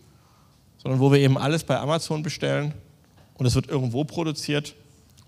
sondern 0.78 1.00
wo 1.00 1.12
wir 1.12 1.18
eben 1.18 1.38
alles 1.38 1.64
bei 1.64 1.78
Amazon 1.78 2.22
bestellen 2.22 2.74
und 3.34 3.46
es 3.46 3.54
wird 3.54 3.68
irgendwo 3.68 4.04
produziert 4.04 4.74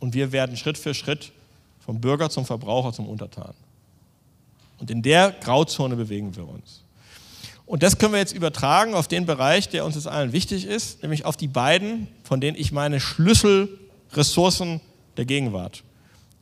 und 0.01 0.15
wir 0.15 0.33
werden 0.33 0.57
Schritt 0.57 0.79
für 0.79 0.95
Schritt 0.95 1.33
vom 1.81 2.01
Bürger 2.01 2.31
zum 2.31 2.45
Verbraucher 2.45 2.93
zum 2.93 3.09
Untertan. 3.09 3.55
Und 4.79 4.91
in 4.91 5.03
der 5.03 5.31
Grauzone 5.31 5.97
bewegen 5.97 6.35
wir 6.37 6.49
uns. 6.49 6.83
Und 7.67 7.83
das 7.83 7.99
können 7.99 8.13
wir 8.13 8.19
jetzt 8.19 8.35
übertragen 8.35 8.95
auf 8.95 9.09
den 9.09 9.27
Bereich, 9.27 9.69
der 9.69 9.85
uns 9.85 9.95
jetzt 9.95 10.09
allen 10.09 10.33
wichtig 10.33 10.67
ist, 10.67 11.03
nämlich 11.03 11.25
auf 11.25 11.37
die 11.37 11.49
beiden, 11.49 12.09
von 12.25 12.41
denen 12.41 12.57
ich 12.57 12.73
meine 12.73 13.01
Schlüsselressourcen 13.01 14.81
der 15.17 15.25
Gegenwart. 15.25 15.85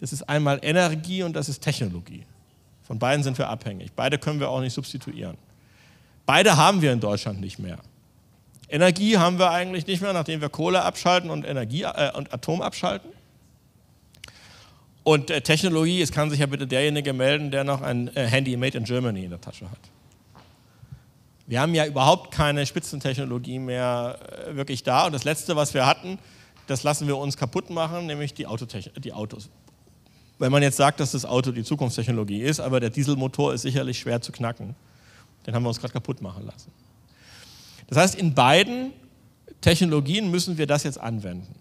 Das 0.01 0.13
ist 0.13 0.29
einmal 0.29 0.59
Energie 0.63 1.23
und 1.23 1.35
das 1.35 1.49
ist 1.49 1.61
Technologie. 1.61 2.25
Von 2.83 2.99
beiden 2.99 3.23
sind 3.23 3.37
wir 3.39 3.49
abhängig. 3.49 3.93
Beide 3.95 4.19
können 4.19 4.41
wir 4.41 4.49
auch 4.49 4.61
nicht 4.61 4.73
substituieren. 4.73 5.37
Beide 6.31 6.57
haben 6.57 6.81
wir 6.81 6.93
in 6.93 7.01
Deutschland 7.01 7.41
nicht 7.41 7.59
mehr. 7.59 7.79
Energie 8.69 9.19
haben 9.19 9.41
wir 9.41 9.51
eigentlich 9.51 9.89
nicht 9.89 10.01
mehr, 10.01 10.13
nachdem 10.13 10.41
wir 10.41 10.49
Kohle 10.49 10.85
abschalten 10.85 11.29
und, 11.29 11.45
Energie, 11.45 11.83
äh, 11.83 12.13
und 12.15 12.33
Atom 12.33 12.63
abschalten. 12.63 13.11
Und 15.03 15.29
äh, 15.31 15.41
Technologie, 15.41 16.01
es 16.01 16.13
kann 16.13 16.31
sich 16.31 16.39
ja 16.39 16.47
bitte 16.47 16.69
derjenige 16.69 17.13
melden, 17.15 17.51
der 17.51 17.65
noch 17.65 17.83
ein 17.83 18.15
äh, 18.15 18.29
Handy 18.29 18.57
made 18.57 18.79
in 18.79 18.85
Germany 18.85 19.25
in 19.25 19.31
der 19.31 19.41
Tasche 19.41 19.69
hat. 19.69 19.81
Wir 21.49 21.61
haben 21.61 21.75
ja 21.75 21.85
überhaupt 21.85 22.33
keine 22.33 22.65
Spitzentechnologie 22.65 23.59
mehr 23.59 24.17
äh, 24.47 24.55
wirklich 24.55 24.85
da. 24.85 25.07
Und 25.07 25.13
das 25.13 25.25
Letzte, 25.25 25.57
was 25.57 25.75
wir 25.75 25.85
hatten, 25.85 26.21
das 26.69 26.85
lassen 26.85 27.09
wir 27.09 27.17
uns 27.17 27.37
kaputt 27.37 27.71
machen, 27.71 28.07
nämlich 28.07 28.35
die, 28.35 28.47
die 28.99 29.13
Autos. 29.13 29.51
Wenn 30.39 30.53
man 30.53 30.63
jetzt 30.63 30.77
sagt, 30.77 31.01
dass 31.01 31.11
das 31.11 31.25
Auto 31.25 31.51
die 31.51 31.65
Zukunftstechnologie 31.65 32.41
ist, 32.41 32.61
aber 32.61 32.79
der 32.79 32.91
Dieselmotor 32.91 33.53
ist 33.53 33.63
sicherlich 33.63 33.99
schwer 33.99 34.21
zu 34.21 34.31
knacken. 34.31 34.77
Den 35.47 35.55
haben 35.55 35.63
wir 35.63 35.69
uns 35.69 35.81
gerade 35.81 35.93
kaputt 35.93 36.21
machen 36.23 36.47
lassen. 36.47 36.71
Das 37.89 37.99
heißt, 37.99 38.15
in 38.15 38.35
beiden 38.35 38.93
Technologien 39.61 40.31
müssen 40.31 40.59
wir 40.59 40.67
das 40.67 40.85
jetzt 40.85 40.99
anwenden. 40.99 41.55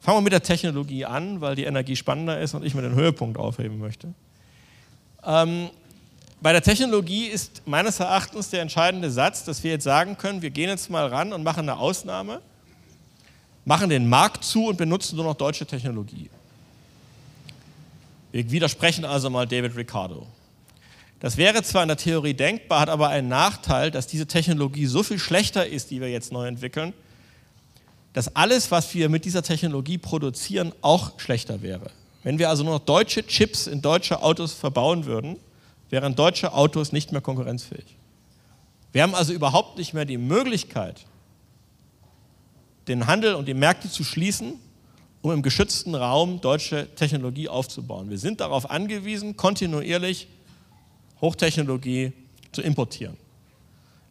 Fangen 0.00 0.18
wir 0.18 0.22
mit 0.22 0.32
der 0.32 0.42
Technologie 0.42 1.04
an, 1.04 1.40
weil 1.40 1.54
die 1.54 1.64
Energie 1.64 1.94
spannender 1.94 2.40
ist 2.40 2.54
und 2.54 2.64
ich 2.64 2.74
mir 2.74 2.82
den 2.82 2.94
Höhepunkt 2.94 3.38
aufheben 3.38 3.78
möchte. 3.78 4.12
Ähm, 5.24 5.70
bei 6.40 6.50
der 6.50 6.62
Technologie 6.62 7.26
ist 7.26 7.62
meines 7.66 8.00
Erachtens 8.00 8.50
der 8.50 8.62
entscheidende 8.62 9.12
Satz, 9.12 9.44
dass 9.44 9.62
wir 9.62 9.70
jetzt 9.70 9.84
sagen 9.84 10.18
können, 10.18 10.42
wir 10.42 10.50
gehen 10.50 10.68
jetzt 10.68 10.90
mal 10.90 11.06
ran 11.06 11.32
und 11.32 11.44
machen 11.44 11.68
eine 11.68 11.78
Ausnahme, 11.78 12.40
machen 13.64 13.88
den 13.90 14.08
Markt 14.08 14.42
zu 14.42 14.66
und 14.66 14.76
benutzen 14.76 15.14
nur 15.14 15.24
noch 15.24 15.36
deutsche 15.36 15.66
Technologie. 15.66 16.28
Wir 18.32 18.50
widersprechen 18.50 19.04
also 19.04 19.30
mal 19.30 19.46
David 19.46 19.76
Ricardo. 19.76 20.26
Das 21.22 21.36
wäre 21.36 21.62
zwar 21.62 21.82
in 21.82 21.88
der 21.88 21.96
Theorie 21.96 22.34
denkbar, 22.34 22.80
hat 22.80 22.88
aber 22.88 23.10
einen 23.10 23.28
Nachteil, 23.28 23.92
dass 23.92 24.08
diese 24.08 24.26
Technologie 24.26 24.86
so 24.86 25.04
viel 25.04 25.20
schlechter 25.20 25.64
ist, 25.64 25.92
die 25.92 26.00
wir 26.00 26.10
jetzt 26.10 26.32
neu 26.32 26.48
entwickeln, 26.48 26.92
dass 28.12 28.34
alles, 28.34 28.72
was 28.72 28.92
wir 28.92 29.08
mit 29.08 29.24
dieser 29.24 29.44
Technologie 29.44 29.98
produzieren, 29.98 30.72
auch 30.80 31.20
schlechter 31.20 31.62
wäre. 31.62 31.92
Wenn 32.24 32.40
wir 32.40 32.48
also 32.48 32.64
nur 32.64 32.74
noch 32.74 32.84
deutsche 32.84 33.24
Chips 33.24 33.68
in 33.68 33.80
deutsche 33.80 34.20
Autos 34.20 34.52
verbauen 34.52 35.04
würden, 35.04 35.36
wären 35.90 36.16
deutsche 36.16 36.54
Autos 36.54 36.90
nicht 36.90 37.12
mehr 37.12 37.20
konkurrenzfähig. 37.20 37.86
Wir 38.90 39.04
haben 39.04 39.14
also 39.14 39.32
überhaupt 39.32 39.78
nicht 39.78 39.94
mehr 39.94 40.04
die 40.04 40.18
Möglichkeit, 40.18 41.06
den 42.88 43.06
Handel 43.06 43.36
und 43.36 43.46
die 43.46 43.54
Märkte 43.54 43.88
zu 43.88 44.02
schließen, 44.02 44.54
um 45.20 45.30
im 45.30 45.42
geschützten 45.42 45.94
Raum 45.94 46.40
deutsche 46.40 46.92
Technologie 46.96 47.48
aufzubauen. 47.48 48.10
Wir 48.10 48.18
sind 48.18 48.40
darauf 48.40 48.68
angewiesen, 48.68 49.36
kontinuierlich 49.36 50.26
Hochtechnologie 51.22 52.12
zu 52.50 52.60
importieren. 52.60 53.16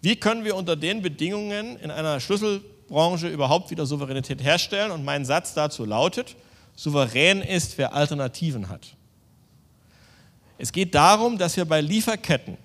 Wie 0.01 0.15
können 0.15 0.43
wir 0.43 0.55
unter 0.55 0.75
den 0.75 1.03
Bedingungen 1.03 1.77
in 1.77 1.91
einer 1.91 2.19
Schlüsselbranche 2.19 3.27
überhaupt 3.27 3.69
wieder 3.69 3.85
Souveränität 3.85 4.43
herstellen? 4.43 4.89
Und 4.89 5.05
mein 5.05 5.25
Satz 5.25 5.53
dazu 5.53 5.85
lautet, 5.85 6.35
souverän 6.75 7.41
ist, 7.41 7.77
wer 7.77 7.93
Alternativen 7.93 8.69
hat. 8.69 8.95
Es 10.57 10.71
geht 10.71 10.95
darum, 10.95 11.37
dass 11.37 11.57
wir 11.57 11.65
bei 11.65 11.81
Lieferketten 11.81 12.57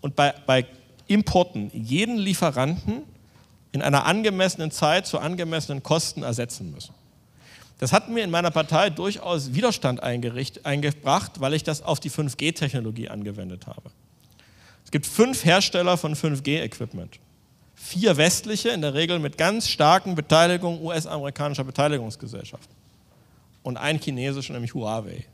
und 0.00 0.16
bei, 0.16 0.34
bei 0.46 0.66
Importen 1.06 1.70
jeden 1.72 2.16
Lieferanten 2.16 3.02
in 3.72 3.82
einer 3.82 4.06
angemessenen 4.06 4.70
Zeit 4.70 5.06
zu 5.06 5.18
angemessenen 5.18 5.82
Kosten 5.82 6.22
ersetzen 6.22 6.72
müssen. 6.72 6.94
Das 7.80 7.94
hat 7.94 8.10
mir 8.10 8.22
in 8.22 8.30
meiner 8.30 8.50
Partei 8.50 8.90
durchaus 8.90 9.54
Widerstand 9.54 10.02
eingebracht, 10.02 11.40
weil 11.40 11.54
ich 11.54 11.64
das 11.64 11.80
auf 11.80 11.98
die 11.98 12.10
5G-Technologie 12.10 13.08
angewendet 13.08 13.66
habe. 13.66 13.90
Es 14.84 14.90
gibt 14.90 15.06
fünf 15.06 15.46
Hersteller 15.46 15.96
von 15.96 16.14
5G-Equipment. 16.14 17.18
Vier 17.74 18.18
westliche, 18.18 18.68
in 18.68 18.82
der 18.82 18.92
Regel 18.92 19.18
mit 19.18 19.38
ganz 19.38 19.66
starken 19.66 20.14
Beteiligungen 20.14 20.82
US-amerikanischer 20.82 21.64
Beteiligungsgesellschaften. 21.64 22.76
Und 23.62 23.78
ein 23.78 23.98
chinesischer, 23.98 24.52
nämlich 24.52 24.74
Huawei. 24.74 25.24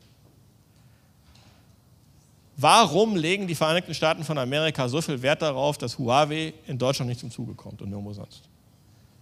Warum 2.56 3.16
legen 3.16 3.48
die 3.48 3.56
Vereinigten 3.56 3.92
Staaten 3.92 4.22
von 4.22 4.38
Amerika 4.38 4.88
so 4.88 5.02
viel 5.02 5.20
Wert 5.20 5.42
darauf, 5.42 5.78
dass 5.78 5.98
Huawei 5.98 6.54
in 6.68 6.78
Deutschland 6.78 7.08
nicht 7.08 7.18
zum 7.18 7.32
Zuge 7.32 7.54
kommt 7.54 7.82
und 7.82 7.88
nirgendwo 7.88 8.12
sonst? 8.12 8.42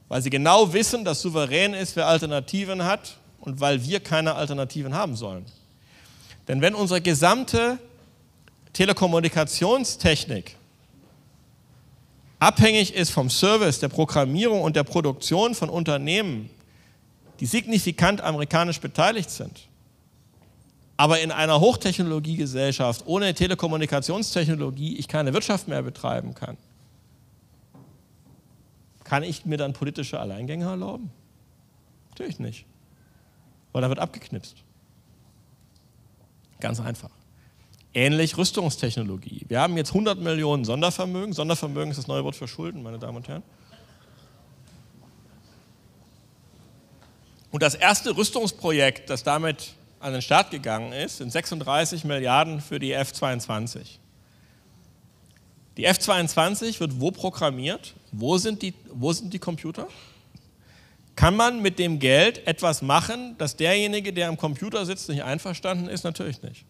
Weil 0.08 0.22
sie 0.22 0.30
genau 0.30 0.72
wissen, 0.72 1.04
dass 1.04 1.20
souverän 1.20 1.74
ist, 1.74 1.96
wer 1.96 2.06
Alternativen 2.06 2.84
hat 2.84 3.16
und 3.40 3.60
weil 3.60 3.84
wir 3.84 4.00
keine 4.00 4.34
Alternativen 4.34 4.94
haben 4.94 5.16
sollen. 5.16 5.44
Denn 6.48 6.60
wenn 6.60 6.74
unsere 6.74 7.00
gesamte 7.00 7.78
Telekommunikationstechnik 8.72 10.56
abhängig 12.38 12.94
ist 12.94 13.10
vom 13.10 13.30
Service, 13.30 13.78
der 13.78 13.88
Programmierung 13.88 14.62
und 14.62 14.76
der 14.76 14.84
Produktion 14.84 15.54
von 15.54 15.70
Unternehmen, 15.70 16.50
die 17.40 17.46
signifikant 17.46 18.20
amerikanisch 18.20 18.80
beteiligt 18.80 19.30
sind, 19.30 19.68
aber 20.96 21.20
in 21.20 21.32
einer 21.32 21.60
Hochtechnologiegesellschaft 21.60 23.06
ohne 23.06 23.34
Telekommunikationstechnologie 23.34 24.96
ich 24.96 25.08
keine 25.08 25.32
Wirtschaft 25.32 25.66
mehr 25.66 25.82
betreiben 25.82 26.34
kann, 26.34 26.56
kann 29.04 29.22
ich 29.22 29.44
mir 29.44 29.56
dann 29.56 29.72
politische 29.72 30.18
Alleingänge 30.18 30.64
erlauben? 30.64 31.10
Natürlich 32.10 32.38
nicht. 32.38 32.66
Weil 33.72 33.82
da 33.82 33.88
wird 33.88 33.98
abgeknipst. 33.98 34.56
Ganz 36.60 36.80
einfach. 36.80 37.10
Ähnlich 37.92 38.36
Rüstungstechnologie. 38.36 39.44
Wir 39.48 39.60
haben 39.60 39.76
jetzt 39.76 39.90
100 39.90 40.18
Millionen 40.18 40.64
Sondervermögen. 40.64 41.32
Sondervermögen 41.32 41.90
ist 41.90 41.98
das 41.98 42.06
neue 42.06 42.24
Wort 42.24 42.34
für 42.34 42.48
Schulden, 42.48 42.82
meine 42.82 42.98
Damen 42.98 43.18
und 43.18 43.28
Herren. 43.28 43.42
Und 47.50 47.62
das 47.62 47.76
erste 47.76 48.16
Rüstungsprojekt, 48.16 49.10
das 49.10 49.22
damit 49.22 49.74
an 50.00 50.12
den 50.12 50.22
Start 50.22 50.50
gegangen 50.50 50.92
ist, 50.92 51.18
sind 51.18 51.30
36 51.30 52.04
Milliarden 52.04 52.60
für 52.60 52.80
die 52.80 52.92
F-22. 52.92 53.98
Die 55.76 55.84
F-22 55.84 56.78
wird 56.80 57.00
wo 57.00 57.10
programmiert? 57.10 57.94
Wo 58.12 58.38
sind, 58.38 58.62
die, 58.62 58.74
wo 58.92 59.12
sind 59.12 59.32
die 59.32 59.38
Computer? 59.38 59.88
Kann 61.16 61.36
man 61.36 61.62
mit 61.62 61.78
dem 61.78 61.98
Geld 61.98 62.46
etwas 62.46 62.82
machen, 62.82 63.36
dass 63.38 63.56
derjenige, 63.56 64.12
der 64.12 64.28
am 64.28 64.36
Computer 64.36 64.84
sitzt, 64.86 65.08
nicht 65.08 65.22
einverstanden 65.22 65.88
ist? 65.88 66.04
Natürlich 66.04 66.42
nicht. 66.42 66.64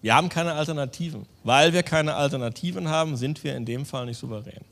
Wir 0.00 0.14
haben 0.14 0.28
keine 0.28 0.52
Alternativen. 0.52 1.26
Weil 1.42 1.72
wir 1.72 1.82
keine 1.82 2.14
Alternativen 2.14 2.88
haben, 2.88 3.16
sind 3.16 3.42
wir 3.44 3.56
in 3.56 3.64
dem 3.64 3.84
Fall 3.84 4.06
nicht 4.06 4.18
souverän. 4.18 4.64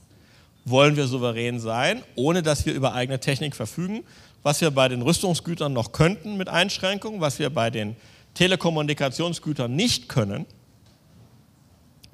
Wollen 0.64 0.96
wir 0.96 1.06
souverän 1.06 1.60
sein, 1.60 2.02
ohne 2.14 2.42
dass 2.42 2.66
wir 2.66 2.74
über 2.74 2.94
eigene 2.94 3.20
Technik 3.20 3.54
verfügen, 3.54 4.04
was 4.42 4.60
wir 4.60 4.70
bei 4.70 4.88
den 4.88 5.02
Rüstungsgütern 5.02 5.72
noch 5.72 5.92
könnten 5.92 6.36
mit 6.36 6.48
Einschränkungen, 6.48 7.20
was 7.20 7.38
wir 7.38 7.50
bei 7.50 7.70
den 7.70 7.96
Telekommunikationsgütern 8.34 9.74
nicht 9.74 10.08
können, 10.08 10.46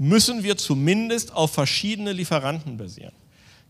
müssen 0.09 0.43
wir 0.43 0.57
zumindest 0.57 1.33
auf 1.33 1.53
verschiedene 1.53 2.13
Lieferanten 2.13 2.77
basieren. 2.77 3.13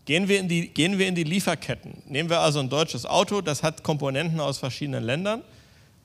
Gehen 0.05 0.27
wir, 0.27 0.39
in 0.39 0.47
die, 0.49 0.67
gehen 0.67 0.97
wir 0.97 1.07
in 1.07 1.15
die 1.15 1.23
Lieferketten. 1.23 2.01
Nehmen 2.07 2.29
wir 2.29 2.39
also 2.39 2.59
ein 2.59 2.69
deutsches 2.69 3.05
Auto, 3.05 3.41
das 3.41 3.63
hat 3.63 3.83
Komponenten 3.83 4.39
aus 4.39 4.57
verschiedenen 4.57 5.03
Ländern 5.03 5.43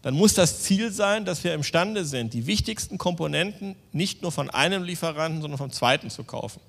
dann 0.02 0.14
muss 0.14 0.34
das 0.34 0.62
Ziel 0.62 0.92
sein, 0.92 1.24
dass 1.24 1.42
wir 1.42 1.54
imstande 1.54 2.04
sind, 2.04 2.32
die 2.32 2.46
wichtigsten 2.46 2.98
Komponenten 2.98 3.74
nicht 3.92 4.22
nur 4.22 4.30
von 4.30 4.48
einem 4.48 4.84
Lieferanten, 4.84 5.40
sondern 5.40 5.58
vom 5.58 5.72
zweiten 5.72 6.08
zu 6.08 6.22
kaufen. 6.24 6.60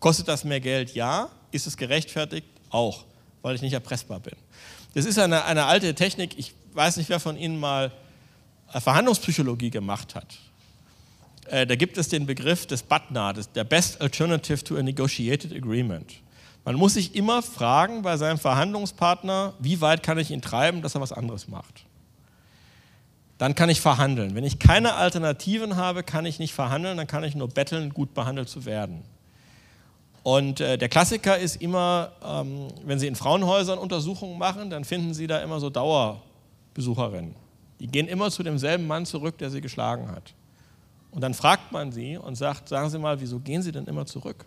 Kostet 0.00 0.28
das 0.28 0.44
mehr 0.44 0.60
Geld? 0.60 0.94
Ja. 0.94 1.28
Ist 1.50 1.66
es 1.66 1.76
gerechtfertigt? 1.76 2.46
Auch, 2.70 3.04
weil 3.42 3.54
ich 3.54 3.62
nicht 3.62 3.74
erpressbar 3.74 4.20
bin. 4.20 4.34
Das 4.94 5.04
ist 5.04 5.18
eine, 5.18 5.44
eine 5.44 5.66
alte 5.66 5.94
Technik. 5.94 6.38
Ich 6.38 6.54
weiß 6.72 6.96
nicht, 6.96 7.10
wer 7.10 7.20
von 7.20 7.36
Ihnen 7.36 7.60
mal 7.60 7.92
äh, 8.72 8.80
Verhandlungspsychologie 8.80 9.70
gemacht 9.70 10.14
hat. 10.14 10.38
Äh, 11.52 11.66
da 11.66 11.76
gibt 11.76 11.98
es 11.98 12.08
den 12.08 12.26
Begriff 12.26 12.66
des 12.66 12.82
BATNA, 12.82 13.34
der 13.54 13.64
Best 13.64 14.00
Alternative 14.00 14.64
to 14.64 14.76
a 14.76 14.82
Negotiated 14.82 15.52
Agreement. 15.52 16.14
Man 16.64 16.74
muss 16.76 16.94
sich 16.94 17.14
immer 17.14 17.42
fragen 17.42 18.02
bei 18.02 18.16
seinem 18.16 18.38
Verhandlungspartner, 18.38 19.54
wie 19.60 19.80
weit 19.80 20.02
kann 20.02 20.18
ich 20.18 20.30
ihn 20.30 20.42
treiben, 20.42 20.82
dass 20.82 20.94
er 20.94 21.00
was 21.00 21.12
anderes 21.12 21.48
macht 21.48 21.84
dann 23.42 23.56
kann 23.56 23.68
ich 23.68 23.80
verhandeln. 23.80 24.36
Wenn 24.36 24.44
ich 24.44 24.60
keine 24.60 24.94
Alternativen 24.94 25.74
habe, 25.74 26.04
kann 26.04 26.24
ich 26.26 26.38
nicht 26.38 26.54
verhandeln, 26.54 26.96
dann 26.96 27.08
kann 27.08 27.24
ich 27.24 27.34
nur 27.34 27.48
betteln, 27.48 27.90
gut 27.92 28.14
behandelt 28.14 28.48
zu 28.48 28.66
werden. 28.66 29.02
Und 30.22 30.60
äh, 30.60 30.78
der 30.78 30.88
Klassiker 30.88 31.36
ist 31.36 31.60
immer, 31.60 32.12
ähm, 32.24 32.68
wenn 32.84 33.00
Sie 33.00 33.08
in 33.08 33.16
Frauenhäusern 33.16 33.80
Untersuchungen 33.80 34.38
machen, 34.38 34.70
dann 34.70 34.84
finden 34.84 35.12
Sie 35.12 35.26
da 35.26 35.40
immer 35.40 35.58
so 35.58 35.70
Dauerbesucherinnen. 35.70 37.34
Die 37.80 37.88
gehen 37.88 38.06
immer 38.06 38.30
zu 38.30 38.44
demselben 38.44 38.86
Mann 38.86 39.06
zurück, 39.06 39.38
der 39.38 39.50
sie 39.50 39.60
geschlagen 39.60 40.08
hat. 40.12 40.34
Und 41.12 41.20
dann 41.20 41.34
fragt 41.34 41.72
man 41.72 41.92
sie 41.92 42.16
und 42.16 42.34
sagt, 42.34 42.68
sagen 42.68 42.90
Sie 42.90 42.98
mal, 42.98 43.20
wieso 43.20 43.38
gehen 43.38 43.62
Sie 43.62 43.70
denn 43.70 43.84
immer 43.84 44.06
zurück? 44.06 44.44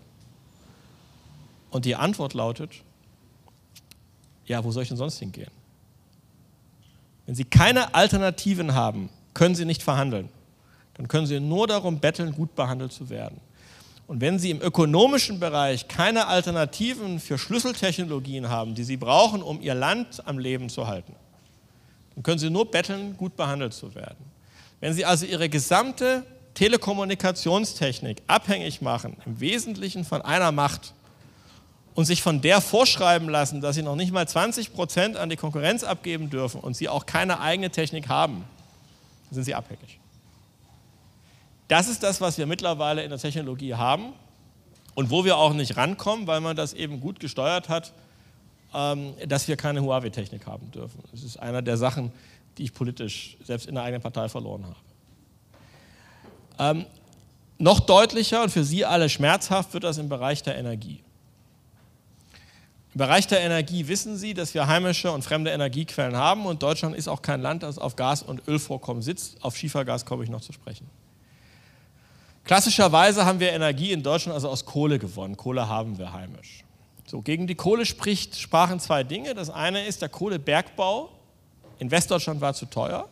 Und 1.69 1.85
die 1.85 1.95
Antwort 1.95 2.33
lautet, 2.33 2.71
ja, 4.45 4.63
wo 4.63 4.71
soll 4.71 4.83
ich 4.83 4.89
denn 4.89 4.97
sonst 4.97 5.19
hingehen? 5.19 5.51
Wenn 7.25 7.35
Sie 7.35 7.45
keine 7.45 7.93
Alternativen 7.93 8.73
haben, 8.73 9.09
können 9.33 9.55
Sie 9.55 9.65
nicht 9.65 9.83
verhandeln. 9.83 10.29
Dann 10.95 11.07
können 11.07 11.27
Sie 11.27 11.39
nur 11.39 11.67
darum 11.67 11.99
betteln, 11.99 12.33
gut 12.33 12.55
behandelt 12.55 12.93
zu 12.93 13.09
werden. 13.09 13.39
Und 14.07 14.21
wenn 14.21 14.39
Sie 14.39 14.51
im 14.51 14.61
ökonomischen 14.61 15.39
Bereich 15.39 15.87
keine 15.87 16.27
Alternativen 16.27 17.19
für 17.19 17.37
Schlüsseltechnologien 17.37 18.49
haben, 18.49 18.75
die 18.75 18.83
Sie 18.83 18.97
brauchen, 18.97 19.41
um 19.41 19.61
Ihr 19.61 19.75
Land 19.75 20.25
am 20.27 20.39
Leben 20.39 20.69
zu 20.69 20.87
halten, 20.87 21.15
dann 22.13 22.23
können 22.23 22.39
Sie 22.39 22.49
nur 22.49 22.69
betteln, 22.69 23.17
gut 23.17 23.35
behandelt 23.35 23.73
zu 23.73 23.93
werden. 23.93 24.23
Wenn 24.79 24.93
Sie 24.93 25.05
also 25.05 25.25
Ihre 25.25 25.49
gesamte 25.49 26.23
Telekommunikationstechnik 26.55 28.23
abhängig 28.27 28.81
machen, 28.81 29.17
im 29.25 29.39
Wesentlichen 29.39 30.03
von 30.03 30.21
einer 30.21 30.51
Macht, 30.51 30.93
und 31.95 32.03
sich 32.03 32.21
von 32.21 32.41
der 32.41 32.61
vorschreiben 32.61 33.29
lassen, 33.29 33.61
dass 33.61 33.75
sie 33.75 33.81
noch 33.81 33.95
nicht 33.95 34.11
mal 34.11 34.27
20 34.27 34.73
Prozent 34.73 35.17
an 35.17 35.29
die 35.29 35.37
Konkurrenz 35.37 35.83
abgeben 35.83 36.29
dürfen 36.29 36.59
und 36.59 36.75
sie 36.75 36.89
auch 36.89 37.05
keine 37.05 37.39
eigene 37.39 37.69
Technik 37.71 38.09
haben, 38.09 38.43
sind 39.31 39.45
sie 39.45 39.55
abhängig. 39.55 39.99
Das 41.69 41.87
ist 41.87 42.03
das, 42.03 42.21
was 42.21 42.37
wir 42.37 42.45
mittlerweile 42.45 43.01
in 43.01 43.09
der 43.09 43.17
Technologie 43.17 43.73
haben 43.73 44.13
und 44.93 45.09
wo 45.09 45.25
wir 45.25 45.37
auch 45.37 45.53
nicht 45.53 45.77
rankommen, 45.77 46.27
weil 46.27 46.41
man 46.41 46.55
das 46.55 46.73
eben 46.73 46.99
gut 46.99 47.19
gesteuert 47.19 47.69
hat, 47.69 47.93
ähm, 48.73 49.13
dass 49.25 49.47
wir 49.47 49.55
keine 49.55 49.81
Huawei-Technik 49.81 50.45
haben 50.45 50.69
dürfen. 50.71 51.01
Das 51.11 51.23
ist 51.23 51.37
einer 51.37 51.61
der 51.61 51.77
Sachen, 51.77 52.11
die 52.57 52.63
ich 52.63 52.73
politisch 52.73 53.37
selbst 53.43 53.67
in 53.67 53.75
der 53.75 53.85
eigenen 53.85 54.01
Partei 54.01 54.27
verloren 54.29 54.65
habe. 54.65 54.75
Ähm, 56.59 56.85
noch 57.57 57.79
deutlicher 57.79 58.43
und 58.43 58.49
für 58.49 58.63
Sie 58.63 58.85
alle 58.85 59.09
schmerzhaft 59.09 59.73
wird 59.73 59.83
das 59.83 59.97
im 59.97 60.09
Bereich 60.09 60.43
der 60.43 60.57
Energie. 60.57 61.01
Im 62.93 62.99
Bereich 62.99 63.27
der 63.27 63.41
Energie 63.41 63.87
wissen 63.87 64.17
Sie, 64.17 64.33
dass 64.33 64.53
wir 64.53 64.67
heimische 64.67 65.11
und 65.11 65.21
fremde 65.21 65.51
Energiequellen 65.51 66.15
haben 66.15 66.45
und 66.45 66.63
Deutschland 66.63 66.95
ist 66.95 67.07
auch 67.07 67.21
kein 67.21 67.41
Land, 67.41 67.63
das 67.63 67.77
auf 67.77 67.95
Gas- 67.95 68.23
und 68.23 68.47
Ölvorkommen 68.47 69.01
sitzt. 69.01 69.43
Auf 69.43 69.57
Schiefergas 69.57 70.05
komme 70.05 70.23
ich 70.23 70.29
noch 70.29 70.41
zu 70.41 70.53
sprechen. 70.53 70.89
Klassischerweise 72.45 73.25
haben 73.25 73.39
wir 73.39 73.51
Energie 73.51 73.91
in 73.91 74.03
Deutschland 74.03 74.35
also 74.35 74.49
aus 74.49 74.65
Kohle 74.65 74.99
gewonnen. 74.99 75.35
Kohle 75.35 75.67
haben 75.67 75.97
wir 75.97 76.13
heimisch. 76.13 76.63
So, 77.07 77.21
gegen 77.21 77.47
die 77.47 77.55
Kohle 77.55 77.85
spricht, 77.85 78.39
sprachen 78.39 78.79
zwei 78.79 79.03
Dinge. 79.03 79.33
Das 79.33 79.49
eine 79.49 79.85
ist, 79.85 80.01
der 80.01 80.09
Kohlebergbau 80.09 81.09
in 81.79 81.91
Westdeutschland 81.91 82.41
war 82.41 82.53
zu 82.53 82.65
teuer. 82.65 83.09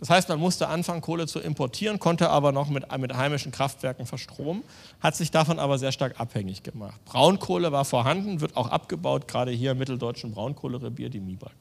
Das 0.00 0.08
heißt, 0.08 0.30
man 0.30 0.40
musste 0.40 0.68
anfangen, 0.68 1.02
Kohle 1.02 1.26
zu 1.26 1.40
importieren, 1.40 1.98
konnte 1.98 2.30
aber 2.30 2.52
noch 2.52 2.70
mit, 2.70 2.90
mit 2.98 3.14
heimischen 3.14 3.52
Kraftwerken 3.52 4.06
verstromen, 4.06 4.64
hat 5.00 5.14
sich 5.14 5.30
davon 5.30 5.58
aber 5.58 5.78
sehr 5.78 5.92
stark 5.92 6.18
abhängig 6.18 6.62
gemacht. 6.62 6.98
Braunkohle 7.04 7.70
war 7.70 7.84
vorhanden, 7.84 8.40
wird 8.40 8.56
auch 8.56 8.68
abgebaut, 8.68 9.28
gerade 9.28 9.50
hier 9.50 9.72
im 9.72 9.78
mitteldeutschen 9.78 10.32
Braunkohlerevier, 10.32 11.10
die 11.10 11.20
Mibak. 11.20 11.52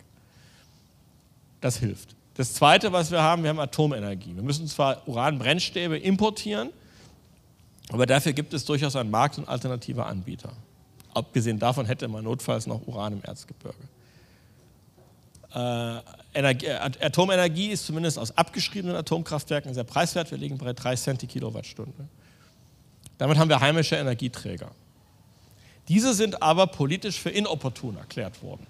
Das 1.60 1.78
hilft. 1.78 2.15
Das 2.36 2.54
Zweite, 2.54 2.93
was 2.93 3.12
wir 3.12 3.21
haben, 3.21 3.43
wir 3.43 3.49
haben 3.49 3.60
Atomenergie. 3.60 4.34
Wir 4.34 4.43
müssen 4.43 4.67
zwar 4.67 5.06
Uranbrennstäbe 5.06 5.97
importieren, 5.97 6.69
aber 7.91 8.06
dafür 8.06 8.32
gibt 8.32 8.54
es 8.54 8.63
durchaus 8.63 8.95
einen 8.95 9.12
Markt 9.12 9.38
und 9.38 9.49
alternative 9.49 10.06
Anbieter. 10.06 10.54
Abgesehen 11.13 11.60
davon 11.60 11.86
hätte 11.86 12.08
man 12.08 12.23
notfalls 12.23 12.67
noch 12.67 12.88
Uran 12.88 13.13
im 13.13 13.23
Erzgebirge. 13.23 13.75
Äh, 15.54 16.00
Energie, 16.34 16.68
äh, 16.68 16.78
Atomenergie 16.78 17.70
ist 17.70 17.86
zumindest 17.86 18.20
aus 18.20 18.38
abgeschriebenen 18.38 18.96
Atomkraftwerken 18.96 19.74
sehr 19.74 19.84
preiswert. 19.84 20.30
Wir 20.32 20.38
liegen 20.38 20.58
bei 20.58 20.74
3 20.74 20.96
Cent 20.96 21.22
die 21.22 21.28
Kilowattstunde. 21.28 22.08
Damit 23.18 23.38
haben 23.38 23.50
wir 23.50 23.60
heimische 23.60 23.96
Energieträger. 23.96 24.72
Diese 25.88 26.14
sind 26.14 26.42
aber 26.44 26.68
politisch 26.68 27.20
für 27.20 27.32
inopportun 27.32 27.98
erklärt 27.98 28.44
worden. 28.44 28.66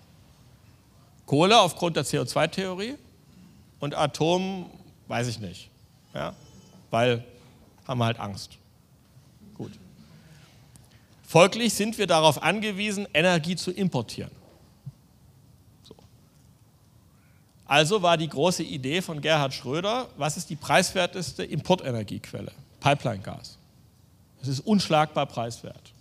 Kohle 1.25 1.59
aufgrund 1.59 1.97
der 1.97 2.05
CO2-Theorie 2.05 2.95
und 3.79 3.93
Atom 3.93 4.69
weiß 5.07 5.27
ich 5.27 5.39
nicht. 5.39 5.69
Ja? 6.13 6.33
Weil 6.89 7.23
haben 7.87 7.99
wir 7.99 8.05
halt 8.05 8.19
Angst. 8.19 8.57
Gut. 9.55 9.73
Folglich 11.27 11.73
sind 11.73 11.97
wir 11.97 12.07
darauf 12.07 12.41
angewiesen, 12.41 13.07
Energie 13.13 13.55
zu 13.55 13.71
importieren. 13.71 14.31
Also 17.69 18.01
war 18.01 18.17
die 18.17 18.27
große 18.27 18.63
Idee 18.63 18.99
von 19.03 19.21
Gerhard 19.21 19.53
Schröder, 19.53 20.07
was 20.17 20.37
ist 20.37 20.49
die 20.49 20.55
preiswerteste 20.55 21.43
Importenergiequelle? 21.43 22.51
Pipeline-Gas. 22.79 23.59
Es 24.41 24.47
ist 24.47 24.61
unschlagbar 24.61 25.27
preiswert. 25.27 25.93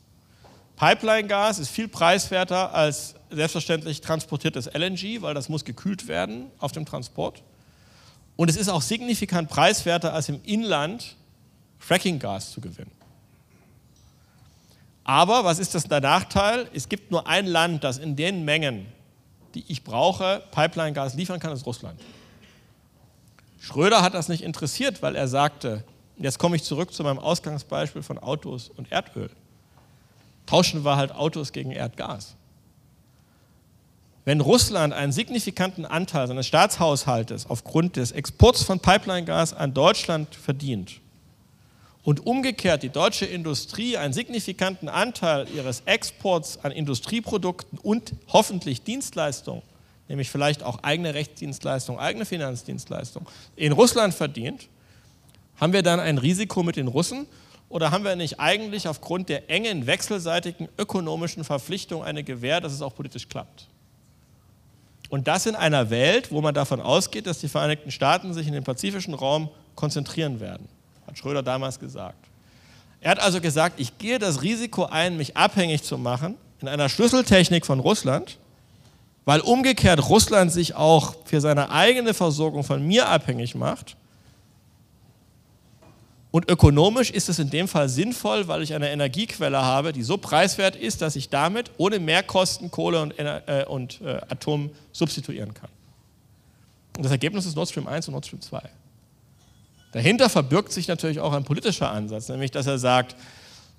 Pipeline-Gas 0.77 1.59
ist 1.59 1.69
viel 1.69 1.87
preiswerter 1.87 2.73
als 2.73 3.17
selbstverständlich 3.29 4.01
transportiertes 4.01 4.71
LNG, 4.73 5.21
weil 5.21 5.35
das 5.35 5.51
muss 5.51 5.63
gekühlt 5.63 6.09
werden 6.09 6.47
auf 6.59 6.73
dem 6.73 6.87
Transport. 6.87 7.43
Und 8.37 8.49
es 8.49 8.57
ist 8.57 8.71
auch 8.71 8.81
signifikant 8.81 9.51
preiswerter 9.51 10.15
als 10.15 10.31
im 10.31 10.41
Inland 10.45 11.17
Fracking-Gas 11.81 12.53
zu 12.53 12.63
gewinnen. 12.63 12.93
Aber 15.05 15.45
was 15.45 15.59
ist 15.59 15.75
das 15.75 15.85
der 15.85 16.01
Nachteil? 16.01 16.67
Es 16.73 16.89
gibt 16.89 17.11
nur 17.11 17.27
ein 17.27 17.47
Land, 17.47 17.85
das 17.85 17.99
in 17.99 18.17
den 18.17 18.47
Mengen 18.47 18.87
die 19.59 19.73
ich 19.73 19.83
brauche, 19.83 20.43
Pipeline-Gas 20.53 21.15
liefern 21.15 21.41
kann, 21.41 21.53
ist 21.53 21.67
Russland. 21.67 22.01
Schröder 23.59 24.03
hat 24.03 24.15
das 24.15 24.29
nicht 24.29 24.43
interessiert, 24.45 25.03
weil 25.03 25.17
er 25.17 25.27
sagte, 25.27 25.83
jetzt 26.17 26.39
komme 26.39 26.55
ich 26.57 26.63
zurück 26.63 26.93
zu 26.93 27.03
meinem 27.03 27.19
Ausgangsbeispiel 27.19 28.03
von 28.03 28.19
Autos 28.19 28.71
und 28.77 28.93
Erdöl. 28.93 29.31
Tauschen 30.47 30.85
wir 30.85 30.97
halt 30.97 31.13
Autos 31.13 31.53
gegen 31.53 31.73
Erdgas. 31.73 32.35
wenn 34.25 34.43
Russland 34.43 34.93
einen 34.93 35.11
signifikanten 35.11 35.87
Anteil 35.87 36.29
seines 36.29 36.47
Staatshaushaltes 36.47 37.49
aufgrund 37.49 37.97
des 37.97 38.13
Exports 38.13 38.63
von 38.63 38.79
Pipeline-Gas 38.79 39.55
an 39.55 39.73
Deutschland 39.73 40.35
verdient 40.35 41.01
und 42.03 42.27
umgekehrt 42.27 42.83
die 42.83 42.89
deutsche 42.89 43.27
Industrie 43.27 43.97
einen 43.97 44.13
signifikanten 44.13 44.89
Anteil 44.89 45.47
ihres 45.55 45.83
Exports 45.85 46.59
an 46.63 46.73
Industrieprodukten 46.73 47.79
und 47.79 48.15
hoffentlich 48.29 48.83
Dienstleistungen, 48.83 49.63
nämlich 50.09 50.31
vielleicht 50.31 50.63
auch 50.63 50.83
eigene 50.83 51.15
Rechtsdienstleistungen, 51.15 52.01
eigene 52.01 52.25
Finanzdienstleistungen, 52.25 53.29
in 53.57 53.73
Russland 53.73 54.15
verdient, 54.15 54.69
haben 55.57 55.73
wir 55.73 55.83
dann 55.83 56.01
ein 56.01 56.19
Risiko 56.19 56.63
mit 56.63 56.77
den 56.77 56.89
Russen 56.89 57.27
oder 57.69 57.91
haben 57.91 58.05
wir 58.05 58.17
nicht 58.17 58.41
eigentlich 58.41 58.89
aufgrund 58.89 59.29
der 59.29 59.51
engen 59.51 59.87
wechselseitigen 59.87 60.69
ökonomischen 60.79 61.45
Verpflichtung 61.45 62.03
eine 62.03 62.25
Gewähr, 62.25 62.61
dass 62.61 62.73
es 62.73 62.81
auch 62.81 62.95
politisch 62.95 63.29
klappt? 63.29 63.67
Und 65.11 65.27
das 65.27 65.47
in 65.47 65.57
einer 65.57 65.91
Welt, 65.91 66.31
wo 66.31 66.41
man 66.41 66.55
davon 66.55 66.81
ausgeht, 66.81 67.27
dass 67.27 67.41
die 67.41 67.49
Vereinigten 67.49 67.91
Staaten 67.91 68.35
sich 68.35 68.47
in 68.47 68.53
den 68.53 68.65
pazifischen 68.65 69.15
Raum 69.15 69.49
konzentrieren 69.75 70.41
werden, 70.41 70.69
hat 71.09 71.19
Schröder 71.19 71.43
damals 71.43 71.79
gesagt. 71.79 72.25
Er 73.01 73.13
hat 73.13 73.21
also 73.21 73.41
gesagt, 73.41 73.81
ich 73.81 73.99
gehe 73.99 74.19
das 74.19 74.43
Risiko 74.43 74.85
ein, 74.85 75.17
mich 75.17 75.37
abhängig 75.37 75.83
zu 75.83 75.99
machen 75.99 76.37
in 76.61 76.69
einer 76.69 76.89
Schlüsseltechnik 76.89 77.67
von 77.67 77.81
Russland, 77.81 78.39
weil 79.25 79.41
umgekehrt 79.41 80.09
Russland 80.09 80.53
sich 80.53 80.75
auch 80.75 81.15
für 81.25 81.41
seine 81.41 81.71
eigene 81.71 82.15
Versorgung 82.15 82.65
von 82.65 82.87
mir 82.87 83.09
abhängig 83.09 83.55
macht 83.55 83.97
und 86.31 86.51
ökonomisch 86.51 87.11
ist 87.11 87.29
es 87.29 87.39
in 87.39 87.49
dem 87.49 87.69
Fall 87.69 87.89
sinnvoll, 87.89 88.49
weil 88.49 88.63
ich 88.63 88.75
eine 88.75 88.91
Energiequelle 88.91 89.63
habe, 89.63 89.93
die 89.93 90.03
so 90.03 90.19
preiswert 90.19 90.77
ist, 90.77 91.01
dass 91.01 91.17
ich 91.17 91.31
damit 91.31 91.71
ohne 91.79 91.99
Mehrkosten 91.99 92.71
Kohle 92.71 93.01
und, 93.01 93.19
äh, 93.19 93.65
und 93.67 94.01
äh, 94.03 94.21
Atom 94.29 94.71
substituieren 94.93 95.55
kann. 95.55 95.71
Und 96.97 97.05
das 97.05 97.13
Ergebnis 97.13 97.47
ist 97.47 97.57
Nord 97.57 97.69
Stream 97.71 97.87
1 97.87 98.09
und 98.09 98.13
Nord 98.13 98.27
Stream 98.27 98.43
2. 98.43 98.61
Dahinter 99.93 100.29
verbirgt 100.29 100.73
sich 100.73 100.89
natürlich 100.89 101.21
auch 101.21 101.33
ein 101.33 101.45
politischer 101.45 101.91
Ansatz, 101.91 102.29
nämlich 102.29 102.51
dass 102.51 102.67
er 102.67 102.79
sagt, 102.79 103.17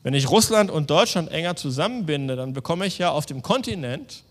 wenn 0.03 0.13
ich 0.13 0.29
Russland 0.29 0.71
und 0.71 0.89
Deutschland 0.89 1.31
enger 1.31 1.55
zusammenbinde, 1.55 2.35
dann 2.35 2.53
bekomme 2.53 2.85
ich 2.85 2.97
ja 2.97 3.11
auf 3.11 3.25
dem 3.25 3.41
Kontinent 3.41 4.23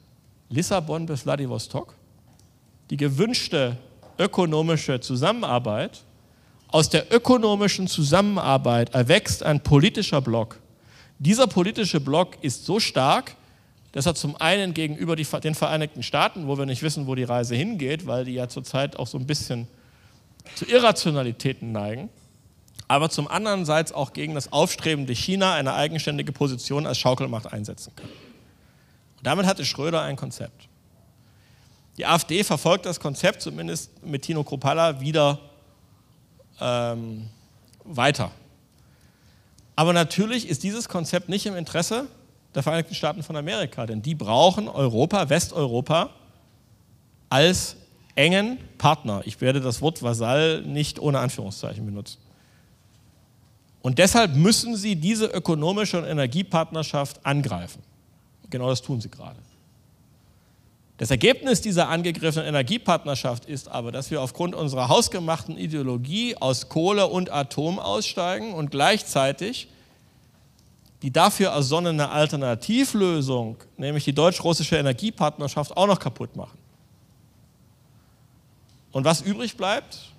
Lissabon 0.48 1.06
bis 1.06 1.22
Vladivostok 1.22 1.94
die 2.90 2.96
gewünschte 2.96 3.76
ökonomische 4.18 5.00
Zusammenarbeit 5.00 6.02
aus 6.68 6.90
der 6.90 7.12
ökonomischen 7.12 7.86
Zusammenarbeit 7.86 8.94
erwächst 8.94 9.42
ein 9.42 9.62
politischer 9.62 10.20
Block. 10.20 10.58
Dieser 11.18 11.46
politische 11.46 11.98
Block 12.00 12.36
ist 12.42 12.66
so 12.66 12.78
stark, 12.78 13.34
dass 13.92 14.04
er 14.04 14.14
zum 14.14 14.36
einen 14.36 14.74
gegenüber 14.74 15.16
die, 15.16 15.24
den 15.24 15.54
Vereinigten 15.54 16.02
Staaten, 16.02 16.46
wo 16.46 16.58
wir 16.58 16.66
nicht 16.66 16.82
wissen, 16.82 17.06
wo 17.06 17.14
die 17.14 17.24
Reise 17.24 17.54
hingeht, 17.54 18.06
weil 18.06 18.26
die 18.26 18.34
ja 18.34 18.48
zurzeit 18.48 18.98
auch 18.98 19.06
so 19.06 19.16
ein 19.18 19.26
bisschen 19.26 19.66
zu 20.54 20.66
Irrationalitäten 20.66 21.72
neigen, 21.72 22.08
aber 22.88 23.10
zum 23.10 23.28
anderen 23.28 23.64
Seite 23.64 23.94
auch 23.94 24.12
gegen 24.12 24.34
das 24.34 24.52
aufstrebende 24.52 25.12
China 25.12 25.54
eine 25.54 25.74
eigenständige 25.74 26.32
Position 26.32 26.86
als 26.86 26.98
Schaukelmacht 26.98 27.52
einsetzen 27.52 27.94
kann. 27.94 28.08
Und 28.08 29.26
damit 29.26 29.46
hatte 29.46 29.64
Schröder 29.64 30.02
ein 30.02 30.16
Konzept. 30.16 30.68
Die 31.98 32.06
AfD 32.06 32.44
verfolgt 32.44 32.86
das 32.86 33.00
Konzept 33.00 33.42
zumindest 33.42 34.04
mit 34.04 34.22
Tino 34.22 34.44
Kropalla 34.44 35.00
wieder 35.00 35.40
ähm, 36.60 37.28
weiter. 37.84 38.30
Aber 39.74 39.92
natürlich 39.92 40.48
ist 40.48 40.62
dieses 40.62 40.88
Konzept 40.88 41.28
nicht 41.28 41.46
im 41.46 41.56
Interesse 41.56 42.06
der 42.54 42.62
Vereinigten 42.62 42.94
Staaten 42.94 43.22
von 43.22 43.36
Amerika, 43.36 43.86
denn 43.86 44.02
die 44.02 44.14
brauchen 44.14 44.68
Europa, 44.68 45.28
Westeuropa 45.28 46.10
als 47.28 47.76
engen 48.18 48.58
Partner. 48.78 49.22
Ich 49.24 49.40
werde 49.40 49.60
das 49.60 49.80
Wort 49.80 50.02
Vasall 50.02 50.62
nicht 50.62 50.98
ohne 50.98 51.20
Anführungszeichen 51.20 51.86
benutzen. 51.86 52.18
Und 53.80 53.98
deshalb 53.98 54.34
müssen 54.34 54.74
sie 54.74 54.96
diese 54.96 55.26
ökonomische 55.26 55.98
und 55.98 56.04
Energiepartnerschaft 56.04 57.24
angreifen. 57.24 57.80
Genau 58.50 58.68
das 58.68 58.82
tun 58.82 59.00
sie 59.00 59.08
gerade. 59.08 59.38
Das 60.96 61.12
Ergebnis 61.12 61.60
dieser 61.60 61.88
angegriffenen 61.88 62.48
Energiepartnerschaft 62.48 63.44
ist 63.44 63.68
aber, 63.68 63.92
dass 63.92 64.10
wir 64.10 64.20
aufgrund 64.20 64.56
unserer 64.56 64.88
hausgemachten 64.88 65.56
Ideologie 65.56 66.34
aus 66.36 66.68
Kohle 66.68 67.06
und 67.06 67.30
Atom 67.30 67.78
aussteigen 67.78 68.52
und 68.52 68.72
gleichzeitig 68.72 69.68
die 71.02 71.12
dafür 71.12 71.50
ersonnene 71.50 72.10
Alternativlösung, 72.10 73.58
nämlich 73.76 74.04
die 74.04 74.12
deutsch-russische 74.12 74.76
Energiepartnerschaft, 74.76 75.76
auch 75.76 75.86
noch 75.86 76.00
kaputt 76.00 76.34
machen. 76.34 76.58
Und 78.92 79.04
was 79.04 79.20
übrig 79.20 79.56
bleibt? 79.56 80.12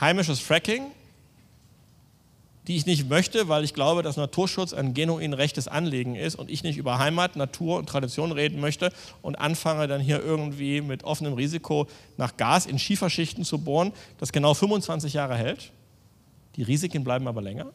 Heimisches 0.00 0.40
Fracking, 0.40 0.90
die 2.66 2.76
ich 2.76 2.86
nicht 2.86 3.08
möchte, 3.08 3.48
weil 3.48 3.64
ich 3.64 3.74
glaube, 3.74 4.02
dass 4.02 4.16
Naturschutz 4.16 4.72
ein 4.72 4.94
genuin 4.94 5.32
rechtes 5.32 5.66
Anliegen 5.68 6.14
ist 6.14 6.36
und 6.36 6.50
ich 6.50 6.62
nicht 6.62 6.76
über 6.76 6.98
Heimat, 6.98 7.36
Natur 7.36 7.78
und 7.78 7.88
Tradition 7.88 8.30
reden 8.32 8.60
möchte 8.60 8.92
und 9.20 9.36
anfange 9.36 9.88
dann 9.88 10.00
hier 10.00 10.22
irgendwie 10.22 10.80
mit 10.80 11.04
offenem 11.04 11.34
Risiko 11.34 11.88
nach 12.16 12.36
Gas 12.36 12.66
in 12.66 12.78
Schieferschichten 12.78 13.44
zu 13.44 13.58
bohren, 13.58 13.92
das 14.18 14.32
genau 14.32 14.54
25 14.54 15.12
Jahre 15.12 15.36
hält. 15.36 15.72
Die 16.56 16.62
Risiken 16.62 17.02
bleiben 17.02 17.26
aber 17.26 17.42
länger. 17.42 17.66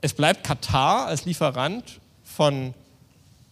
Es 0.00 0.14
bleibt 0.14 0.44
Katar 0.44 1.06
als 1.06 1.24
Lieferant 1.24 2.00
von, 2.22 2.74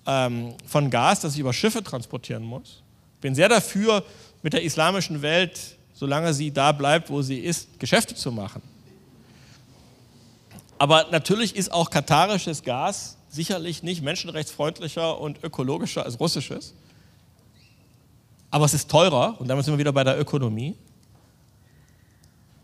ähm, 0.06 0.54
von 0.66 0.90
Gas, 0.90 1.20
das 1.20 1.34
ich 1.34 1.40
über 1.40 1.52
Schiffe 1.52 1.82
transportieren 1.82 2.42
muss. 2.42 2.82
Ich 3.22 3.24
bin 3.24 3.36
sehr 3.36 3.48
dafür, 3.48 4.02
mit 4.42 4.52
der 4.52 4.64
islamischen 4.64 5.22
Welt, 5.22 5.76
solange 5.94 6.34
sie 6.34 6.50
da 6.50 6.72
bleibt, 6.72 7.08
wo 7.08 7.22
sie 7.22 7.38
ist, 7.38 7.78
Geschäfte 7.78 8.16
zu 8.16 8.32
machen. 8.32 8.60
Aber 10.76 11.06
natürlich 11.12 11.54
ist 11.54 11.72
auch 11.72 11.88
katarisches 11.88 12.64
Gas 12.64 13.16
sicherlich 13.28 13.84
nicht 13.84 14.02
menschenrechtsfreundlicher 14.02 15.20
und 15.20 15.44
ökologischer 15.44 16.04
als 16.04 16.18
russisches. 16.18 16.74
Aber 18.50 18.64
es 18.64 18.74
ist 18.74 18.90
teurer 18.90 19.36
und 19.38 19.46
damit 19.46 19.64
sind 19.64 19.74
wir 19.74 19.78
wieder 19.78 19.92
bei 19.92 20.02
der 20.02 20.18
Ökonomie. 20.18 20.74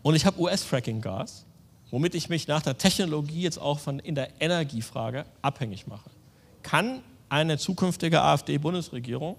Und 0.01 0.15
ich 0.15 0.25
habe 0.25 0.41
US-Fracking-Gas, 0.41 1.45
womit 1.89 2.15
ich 2.15 2.27
mich 2.27 2.49
nach 2.49 2.63
der 2.63 2.77
Technologie 2.77 3.43
jetzt 3.43 3.61
auch 3.61 3.79
von 3.79 3.99
in 3.99 4.13
der 4.13 4.41
Energiefrage 4.41 5.25
abhängig 5.41 5.87
mache. 5.87 6.09
Kann 6.63 7.01
eine 7.29 7.57
zukünftige 7.57 8.21
AfD-Bundesregierung, 8.21 9.37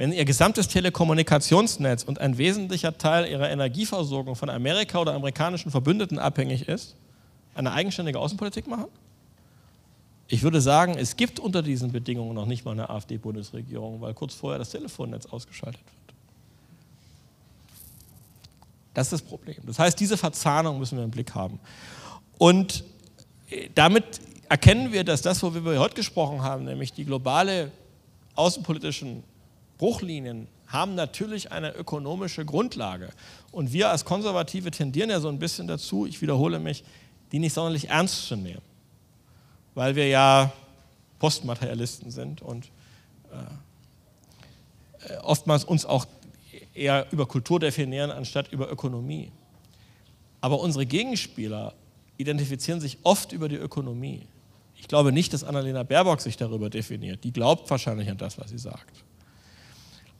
wenn 0.00 0.12
ihr 0.12 0.24
gesamtes 0.24 0.66
Telekommunikationsnetz 0.68 2.04
und 2.04 2.22
ein 2.22 2.38
wesentlicher 2.38 2.96
Teil 2.96 3.30
ihrer 3.30 3.50
Energieversorgung 3.50 4.34
von 4.34 4.48
Amerika 4.48 4.98
oder 4.98 5.12
amerikanischen 5.12 5.70
Verbündeten 5.70 6.18
abhängig 6.18 6.68
ist, 6.68 6.96
eine 7.54 7.72
eigenständige 7.72 8.18
Außenpolitik 8.18 8.66
machen? 8.66 8.86
Ich 10.26 10.42
würde 10.42 10.62
sagen, 10.62 10.96
es 10.96 11.18
gibt 11.18 11.38
unter 11.38 11.60
diesen 11.60 11.92
Bedingungen 11.92 12.34
noch 12.34 12.46
nicht 12.46 12.64
mal 12.64 12.70
eine 12.70 12.88
AfD-Bundesregierung, 12.88 14.00
weil 14.00 14.14
kurz 14.14 14.32
vorher 14.32 14.58
das 14.58 14.70
Telefonnetz 14.70 15.26
ausgeschaltet 15.26 15.82
wird. 15.84 16.16
Das 18.94 19.08
ist 19.08 19.20
das 19.20 19.22
Problem. 19.22 19.58
Das 19.66 19.78
heißt, 19.78 20.00
diese 20.00 20.16
Verzahnung 20.16 20.78
müssen 20.78 20.96
wir 20.96 21.04
im 21.04 21.10
Blick 21.10 21.34
haben. 21.34 21.60
Und 22.38 22.84
äh, 23.50 23.68
damit 23.74 24.22
erkennen 24.48 24.92
wir, 24.92 25.04
dass 25.04 25.20
das, 25.20 25.42
worüber 25.42 25.72
wir 25.72 25.78
heute 25.80 25.96
gesprochen 25.96 26.40
haben, 26.40 26.64
nämlich 26.64 26.94
die 26.94 27.04
globale 27.04 27.70
außenpolitischen 28.34 29.24
Bruchlinien, 29.80 30.46
haben 30.66 30.94
natürlich 30.94 31.52
eine 31.52 31.74
ökonomische 31.74 32.44
Grundlage. 32.44 33.08
Und 33.50 33.72
wir 33.72 33.88
als 33.88 34.04
Konservative 34.04 34.70
tendieren 34.70 35.08
ja 35.08 35.20
so 35.20 35.28
ein 35.28 35.38
bisschen 35.38 35.66
dazu, 35.66 36.04
ich 36.04 36.20
wiederhole 36.20 36.58
mich, 36.58 36.84
die 37.32 37.38
nicht 37.38 37.54
sonderlich 37.54 37.88
ernst 37.88 38.26
zu 38.26 38.36
nehmen, 38.36 38.60
weil 39.74 39.96
wir 39.96 40.06
ja 40.06 40.52
Postmaterialisten 41.18 42.10
sind 42.10 42.42
und 42.42 42.66
äh, 45.08 45.16
oftmals 45.22 45.64
uns 45.64 45.86
auch 45.86 46.04
eher 46.74 47.06
über 47.10 47.24
Kultur 47.24 47.58
definieren 47.58 48.10
anstatt 48.10 48.52
über 48.52 48.70
Ökonomie. 48.70 49.32
Aber 50.42 50.60
unsere 50.60 50.84
Gegenspieler 50.84 51.72
identifizieren 52.18 52.82
sich 52.82 52.98
oft 53.02 53.32
über 53.32 53.48
die 53.48 53.56
Ökonomie. 53.56 54.26
Ich 54.76 54.88
glaube 54.88 55.10
nicht, 55.10 55.32
dass 55.32 55.42
Annalena 55.42 55.84
Baerbock 55.84 56.20
sich 56.20 56.36
darüber 56.36 56.68
definiert. 56.68 57.24
Die 57.24 57.32
glaubt 57.32 57.70
wahrscheinlich 57.70 58.10
an 58.10 58.18
das, 58.18 58.38
was 58.38 58.50
sie 58.50 58.58
sagt. 58.58 59.04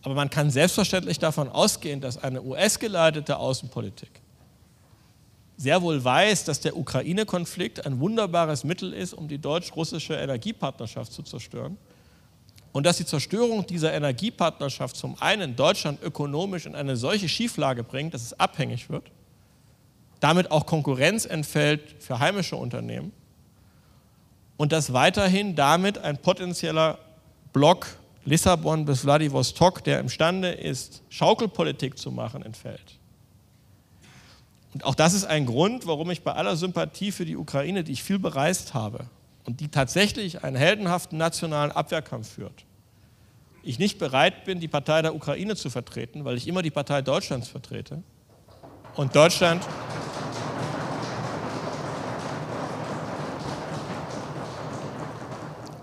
Aber 0.03 0.15
man 0.15 0.31
kann 0.31 0.51
selbstverständlich 0.51 1.19
davon 1.19 1.49
ausgehen, 1.49 2.01
dass 2.01 2.23
eine 2.23 2.43
US-geleitete 2.43 3.37
Außenpolitik 3.37 4.11
sehr 5.61 5.83
wohl 5.83 6.03
weiß, 6.03 6.45
dass 6.45 6.61
der 6.61 6.75
Ukraine-Konflikt 6.75 7.85
ein 7.85 8.01
wunderbares 8.01 8.65
Mittel 8.65 8.95
ist, 8.95 9.13
um 9.13 9.29
die 9.29 9.37
deutsch-russische 9.37 10.15
Energiepartnerschaft 10.15 11.13
zu 11.13 11.23
zerstören. 11.23 11.77
Und 12.73 12.87
dass 12.87 12.97
die 12.97 13.05
Zerstörung 13.05 13.67
dieser 13.67 13.93
Energiepartnerschaft 13.93 14.97
zum 14.97 15.21
einen 15.21 15.57
Deutschland 15.57 16.03
ökonomisch 16.03 16.65
in 16.65 16.75
eine 16.75 16.97
solche 16.97 17.29
Schieflage 17.29 17.85
bringt, 17.85 18.15
dass 18.15 18.23
es 18.23 18.41
abhängig 18.41 18.89
wird, 18.89 19.11
damit 20.21 20.51
auch 20.51 20.65
Konkurrenz 20.65 21.27
entfällt 21.27 21.97
für 21.99 22.21
heimische 22.21 22.57
Unternehmen 22.57 23.13
und 24.57 24.73
dass 24.73 24.95
weiterhin 24.95 25.57
damit 25.57 25.99
ein 25.99 26.17
potenzieller 26.17 26.99
Block 27.53 27.87
Lissabon 28.25 28.85
bis 28.85 29.01
Vladivostok, 29.01 29.83
der 29.85 29.99
imstande 30.01 30.51
ist, 30.51 31.03
Schaukelpolitik 31.09 31.99
zu 31.99 32.11
machen, 32.11 32.43
entfällt. 32.43 32.99
Und 34.75 34.85
auch 34.85 34.95
das 34.95 35.15
ist 35.15 35.25
ein 35.25 35.47
Grund, 35.47 35.87
warum 35.87 36.11
ich 36.11 36.23
bei 36.23 36.33
aller 36.33 36.57
Sympathie 36.57 37.13
für 37.13 37.25
die 37.25 37.37
Ukraine, 37.37 37.83
die 37.83 37.93
ich 37.93 38.03
viel 38.03 38.19
bereist 38.19 38.75
habe 38.75 39.07
und 39.45 39.61
die 39.61 39.69
tatsächlich 39.69 40.45
einen 40.45 40.57
heldenhaften 40.57 41.19
nationalen 41.19 41.73
Abwehrkampf 41.73 42.29
führt, 42.35 42.65
ich 43.63 43.79
nicht 43.79 43.99
bereit 43.99 44.45
bin, 44.45 44.61
die 44.61 44.69
Partei 44.69 45.03
der 45.03 45.15
Ukraine 45.15 45.57
zu 45.57 45.71
vertreten, 45.71 46.25
weil 46.25 46.37
ich 46.37 46.47
immer 46.47 46.63
die 46.63 46.71
Partei 46.71 47.03
Deutschlands 47.03 47.49
vertrete. 47.49 48.03
Und 48.97 49.15
Deutschland 49.15 49.63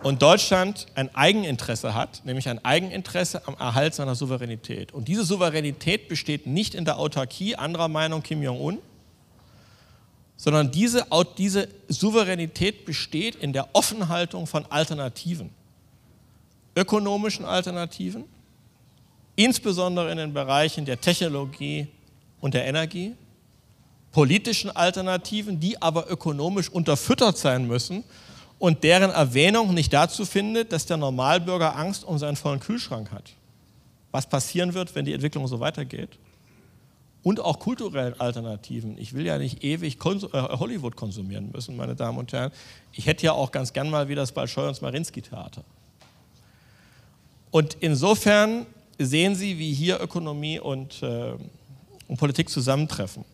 und 0.04 0.22
Deutschland 0.22 0.86
ein 0.96 1.14
Eigeninteresse 1.16 1.94
hat, 1.94 2.22
nämlich 2.26 2.48
ein 2.50 2.64
Eigeninteresse 2.64 3.48
am 3.48 3.56
Erhalt 3.56 3.96
seiner 3.96 4.16
Souveränität. 4.16 4.94
Und 4.94 5.08
diese 5.08 5.24
Souveränität 5.24 6.08
besteht 6.08 6.48
nicht 6.48 6.76
in 6.76 6.86
der 6.86 7.00
Autarkie 7.00 7.56
anderer 7.56 7.88
Meinung 7.88 8.24
Kim 8.24 8.42
Jong-un, 8.42 8.80
sondern 10.36 10.72
diese, 10.72 11.06
diese 11.38 11.68
Souveränität 11.88 12.86
besteht 12.86 13.36
in 13.36 13.54
der 13.54 13.70
Offenhaltung 13.74 14.46
von 14.48 14.66
Alternativen 14.68 15.50
ökonomischen 16.78 17.44
Alternativen, 17.44 18.26
insbesondere 19.36 20.12
in 20.12 20.18
den 20.18 20.34
Bereichen 20.34 20.86
der 20.86 21.02
Technologie 21.02 21.88
und 22.40 22.54
der 22.54 22.66
Energie, 22.66 23.16
politischen 24.12 24.74
Alternativen, 24.74 25.60
die 25.60 25.82
aber 25.82 26.10
ökonomisch 26.10 26.70
unterfüttert 26.70 27.38
sein 27.38 27.68
müssen 27.68 28.04
und 28.60 28.84
deren 28.84 29.12
Erwähnung 29.12 29.74
nicht 29.74 29.94
dazu 29.94 30.26
findet, 30.26 30.72
dass 30.72 30.86
der 30.86 30.98
Normalbürger 30.98 31.76
Angst 31.76 32.04
um 32.04 32.18
seinen 32.18 32.36
vollen 32.36 32.60
Kühlschrank 32.60 33.12
hat. 33.12 33.34
Was 34.12 34.28
passieren 34.28 34.74
wird, 34.74 34.96
wenn 34.96 35.06
die 35.06 35.14
Entwicklung 35.14 35.48
so 35.48 35.60
weitergeht. 35.60 36.18
Und 37.24 37.40
auch 37.40 37.60
kulturellen 37.60 38.20
Alternativen. 38.20 38.98
Ich 38.98 39.14
will 39.14 39.26
ja 39.26 39.38
nicht 39.38 39.64
ewig 39.64 39.98
äh, 39.98 40.20
Hollywood 40.32 40.96
konsumieren 40.96 41.52
müssen, 41.54 41.76
meine 41.76 41.96
Damen 41.96 42.18
und 42.18 42.32
Herren. 42.32 42.52
Ich 42.94 43.06
hätte 43.06 43.26
ja 43.26 43.34
auch 43.34 43.52
ganz 43.52 43.74
gern 43.74 43.90
mal 43.90 44.08
wieder 44.08 44.22
das 44.22 44.32
Balschoi 44.32 44.68
und 44.68 44.82
Marinsky-Theater. 44.82 45.64
Und 47.52 47.78
insofern 47.80 48.66
sehen 48.98 49.36
Sie, 49.36 49.58
wie 49.58 49.74
hier 49.74 50.00
Ökonomie 50.02 50.60
und, 50.60 51.04
äh, 51.04 51.34
und 52.08 52.18
Politik 52.18 52.50
zusammentreffen. 52.50 53.26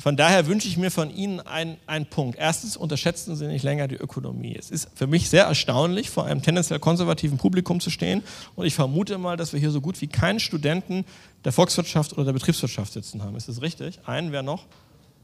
Von 0.00 0.16
daher 0.16 0.46
wünsche 0.46 0.66
ich 0.66 0.78
mir 0.78 0.90
von 0.90 1.14
Ihnen 1.14 1.40
einen 1.40 2.06
Punkt. 2.06 2.38
Erstens, 2.38 2.74
unterschätzen 2.74 3.36
Sie 3.36 3.46
nicht 3.46 3.62
länger 3.62 3.86
die 3.86 3.96
Ökonomie. 3.96 4.56
Es 4.58 4.70
ist 4.70 4.88
für 4.94 5.06
mich 5.06 5.28
sehr 5.28 5.44
erstaunlich, 5.44 6.08
vor 6.08 6.24
einem 6.24 6.40
tendenziell 6.40 6.78
konservativen 6.78 7.36
Publikum 7.36 7.80
zu 7.80 7.90
stehen. 7.90 8.22
Und 8.56 8.64
ich 8.64 8.74
vermute 8.74 9.18
mal, 9.18 9.36
dass 9.36 9.52
wir 9.52 9.60
hier 9.60 9.70
so 9.70 9.82
gut 9.82 10.00
wie 10.00 10.06
keinen 10.06 10.40
Studenten 10.40 11.04
der 11.44 11.52
Volkswirtschaft 11.52 12.14
oder 12.14 12.24
der 12.24 12.32
Betriebswirtschaft 12.32 12.94
sitzen 12.94 13.22
haben. 13.22 13.36
Ist 13.36 13.48
das 13.50 13.60
richtig? 13.60 14.00
Einen 14.06 14.32
wäre 14.32 14.42
noch? 14.42 14.64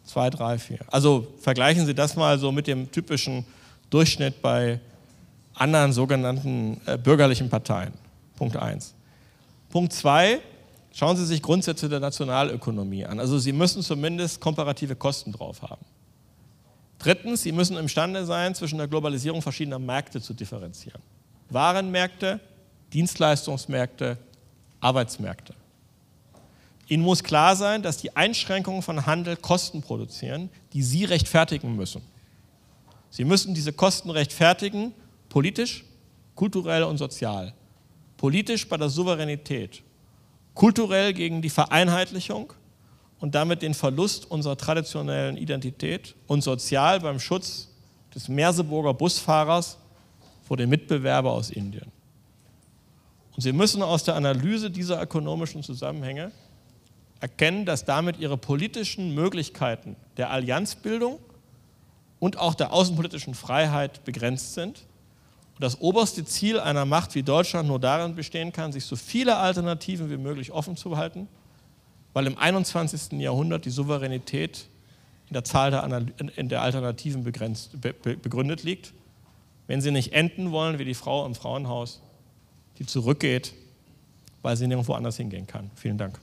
Zwei, 0.05 0.29
drei, 0.29 0.59
vier. 0.59 0.81
Also 0.89 1.27
vergleichen 1.41 1.87
Sie 1.87 1.95
das 1.95 2.15
mal 2.15 2.39
so 2.39 2.53
mit 2.53 2.67
dem 2.67 2.91
typischen 2.93 3.47
Durchschnitt 3.89 4.43
bei 4.43 4.79
anderen 5.55 5.95
sogenannten 5.95 6.83
äh, 6.85 6.99
bürgerlichen 6.99 7.49
Parteien. 7.49 7.95
Punkt 8.37 8.57
1. 8.57 8.95
Punkt 9.71 9.95
2, 9.95 10.39
schauen 10.97 11.17
Sie 11.17 11.27
sich 11.27 11.43
Grundsätze 11.43 11.91
der 11.91 12.01
Nationalökonomie 12.01 13.05
an. 13.05 13.21
Also 13.21 13.39
Sie 13.39 13.53
müssen 13.53 13.83
zumindest 13.83 14.41
komparative 14.41 14.97
Kosten 14.97 15.31
drauf 15.31 15.61
haben. 15.61 15.85
Drittens, 16.99 17.43
Sie 17.43 17.53
müssen 17.53 17.77
imstande 17.77 18.25
sein, 18.25 18.55
zwischen 18.55 18.79
der 18.79 18.89
Globalisierung 18.89 19.43
verschiedener 19.43 19.79
Märkte 19.79 20.23
zu 20.23 20.33
differenzieren. 20.33 21.03
Warenmärkte, 21.51 22.41
Dienstleistungsmärkte, 22.95 24.17
Arbeitsmärkte. 24.81 25.55
Ihnen 26.89 27.03
muss 27.03 27.23
klar 27.23 27.57
sein, 27.57 27.83
dass 27.83 27.99
die 27.99 28.17
Einschränkungen 28.17 28.81
von 28.81 29.05
Handel 29.05 29.37
Kosten 29.37 29.83
produzieren, 29.83 30.49
die 30.73 30.83
Sie 30.83 31.05
rechtfertigen 31.05 31.77
müssen. 31.77 32.01
Sie 33.11 33.25
müssen 33.25 33.53
diese 33.53 33.73
Kosten 33.73 34.09
rechtfertigen 34.09 34.95
Politisch, 35.29 35.85
kulturell 36.35 36.85
und 36.85 36.97
sozial. 36.97 37.53
Politisch 38.17 38.67
bei 38.67 38.79
der 38.79 38.89
Souveränität, 38.89 39.83
kulturell 40.57 41.13
gegen 41.13 41.43
die 41.43 41.51
Vereinheitlichung 41.51 42.53
und 43.21 43.37
damit 43.37 43.63
den 43.63 43.75
Verlust 43.75 44.29
unserer 44.29 44.57
traditionellen 44.57 45.37
Identität 45.37 46.17
und 46.27 46.43
sozial 46.43 46.99
beim 46.99 47.21
Schutz 47.21 47.69
des 48.15 48.29
Merseburger 48.29 48.95
Busfahrers 48.95 49.79
vor 50.43 50.57
dem 50.57 50.71
Mitbewerber 50.71 51.31
aus 51.31 51.51
Indien. 51.51 51.93
Und 53.35 53.43
Sie 53.43 53.53
müssen 53.53 53.83
aus 53.83 54.05
der 54.05 54.17
Analyse 54.17 54.71
dieser 54.71 55.01
ökonomischen 55.01 55.63
Zusammenhänge 55.63 56.33
erkennen, 57.21 57.67
dass 57.67 57.85
damit 57.85 58.19
Ihre 58.19 58.39
politischen 58.39 59.15
Möglichkeiten 59.15 59.95
der 60.17 60.31
Allianzbildung 60.31 61.19
und 62.19 62.39
auch 62.39 62.55
der 62.55 62.73
außenpolitischen 62.73 63.35
Freiheit 63.35 64.05
begrenzt 64.05 64.55
sind 64.55 64.87
und 65.57 65.63
das 65.63 65.81
oberste 65.81 66.23
Ziel 66.27 66.61
einer 66.61 66.85
Macht 66.85 67.15
wie 67.15 67.23
Deutschland 67.23 67.67
nur 67.67 67.81
darin 67.81 68.15
bestehen 68.15 68.53
kann, 68.53 68.73
sich 68.73 68.85
so 68.85 68.95
viele 68.95 69.37
Alternativen 69.37 70.11
wie 70.11 70.19
möglich 70.19 70.53
offen 70.53 70.77
zu 70.77 70.99
halten, 70.99 71.29
weil 72.13 72.27
im 72.27 72.37
21. 72.37 73.13
Jahrhundert 73.13 73.65
die 73.65 73.71
Souveränität 73.71 74.69
in 75.29 75.33
der 75.33 75.45
Zahl 75.45 75.71
der, 75.71 76.07
in 76.37 76.49
der 76.51 76.61
Alternativen 76.61 77.25
begrenzt, 77.25 77.81
be, 77.81 77.95
begründet 77.95 78.65
liegt. 78.65 78.93
Wenn 79.67 79.81
sie 79.81 79.91
nicht 79.91 80.13
enden 80.13 80.53
wollen 80.53 80.79
wie 80.79 80.85
die 80.85 80.95
Frau 80.95 81.25
im 81.25 81.35
Frauenhaus, 81.35 82.03
die 82.79 82.85
zurückgeht, 82.85 83.55
weil 84.43 84.57
sie 84.57 84.67
nirgendwo 84.67 84.93
anders 84.93 85.17
hingehen 85.17 85.47
kann. 85.47 85.71
Vielen 85.75 85.97
Dank. 85.97 86.21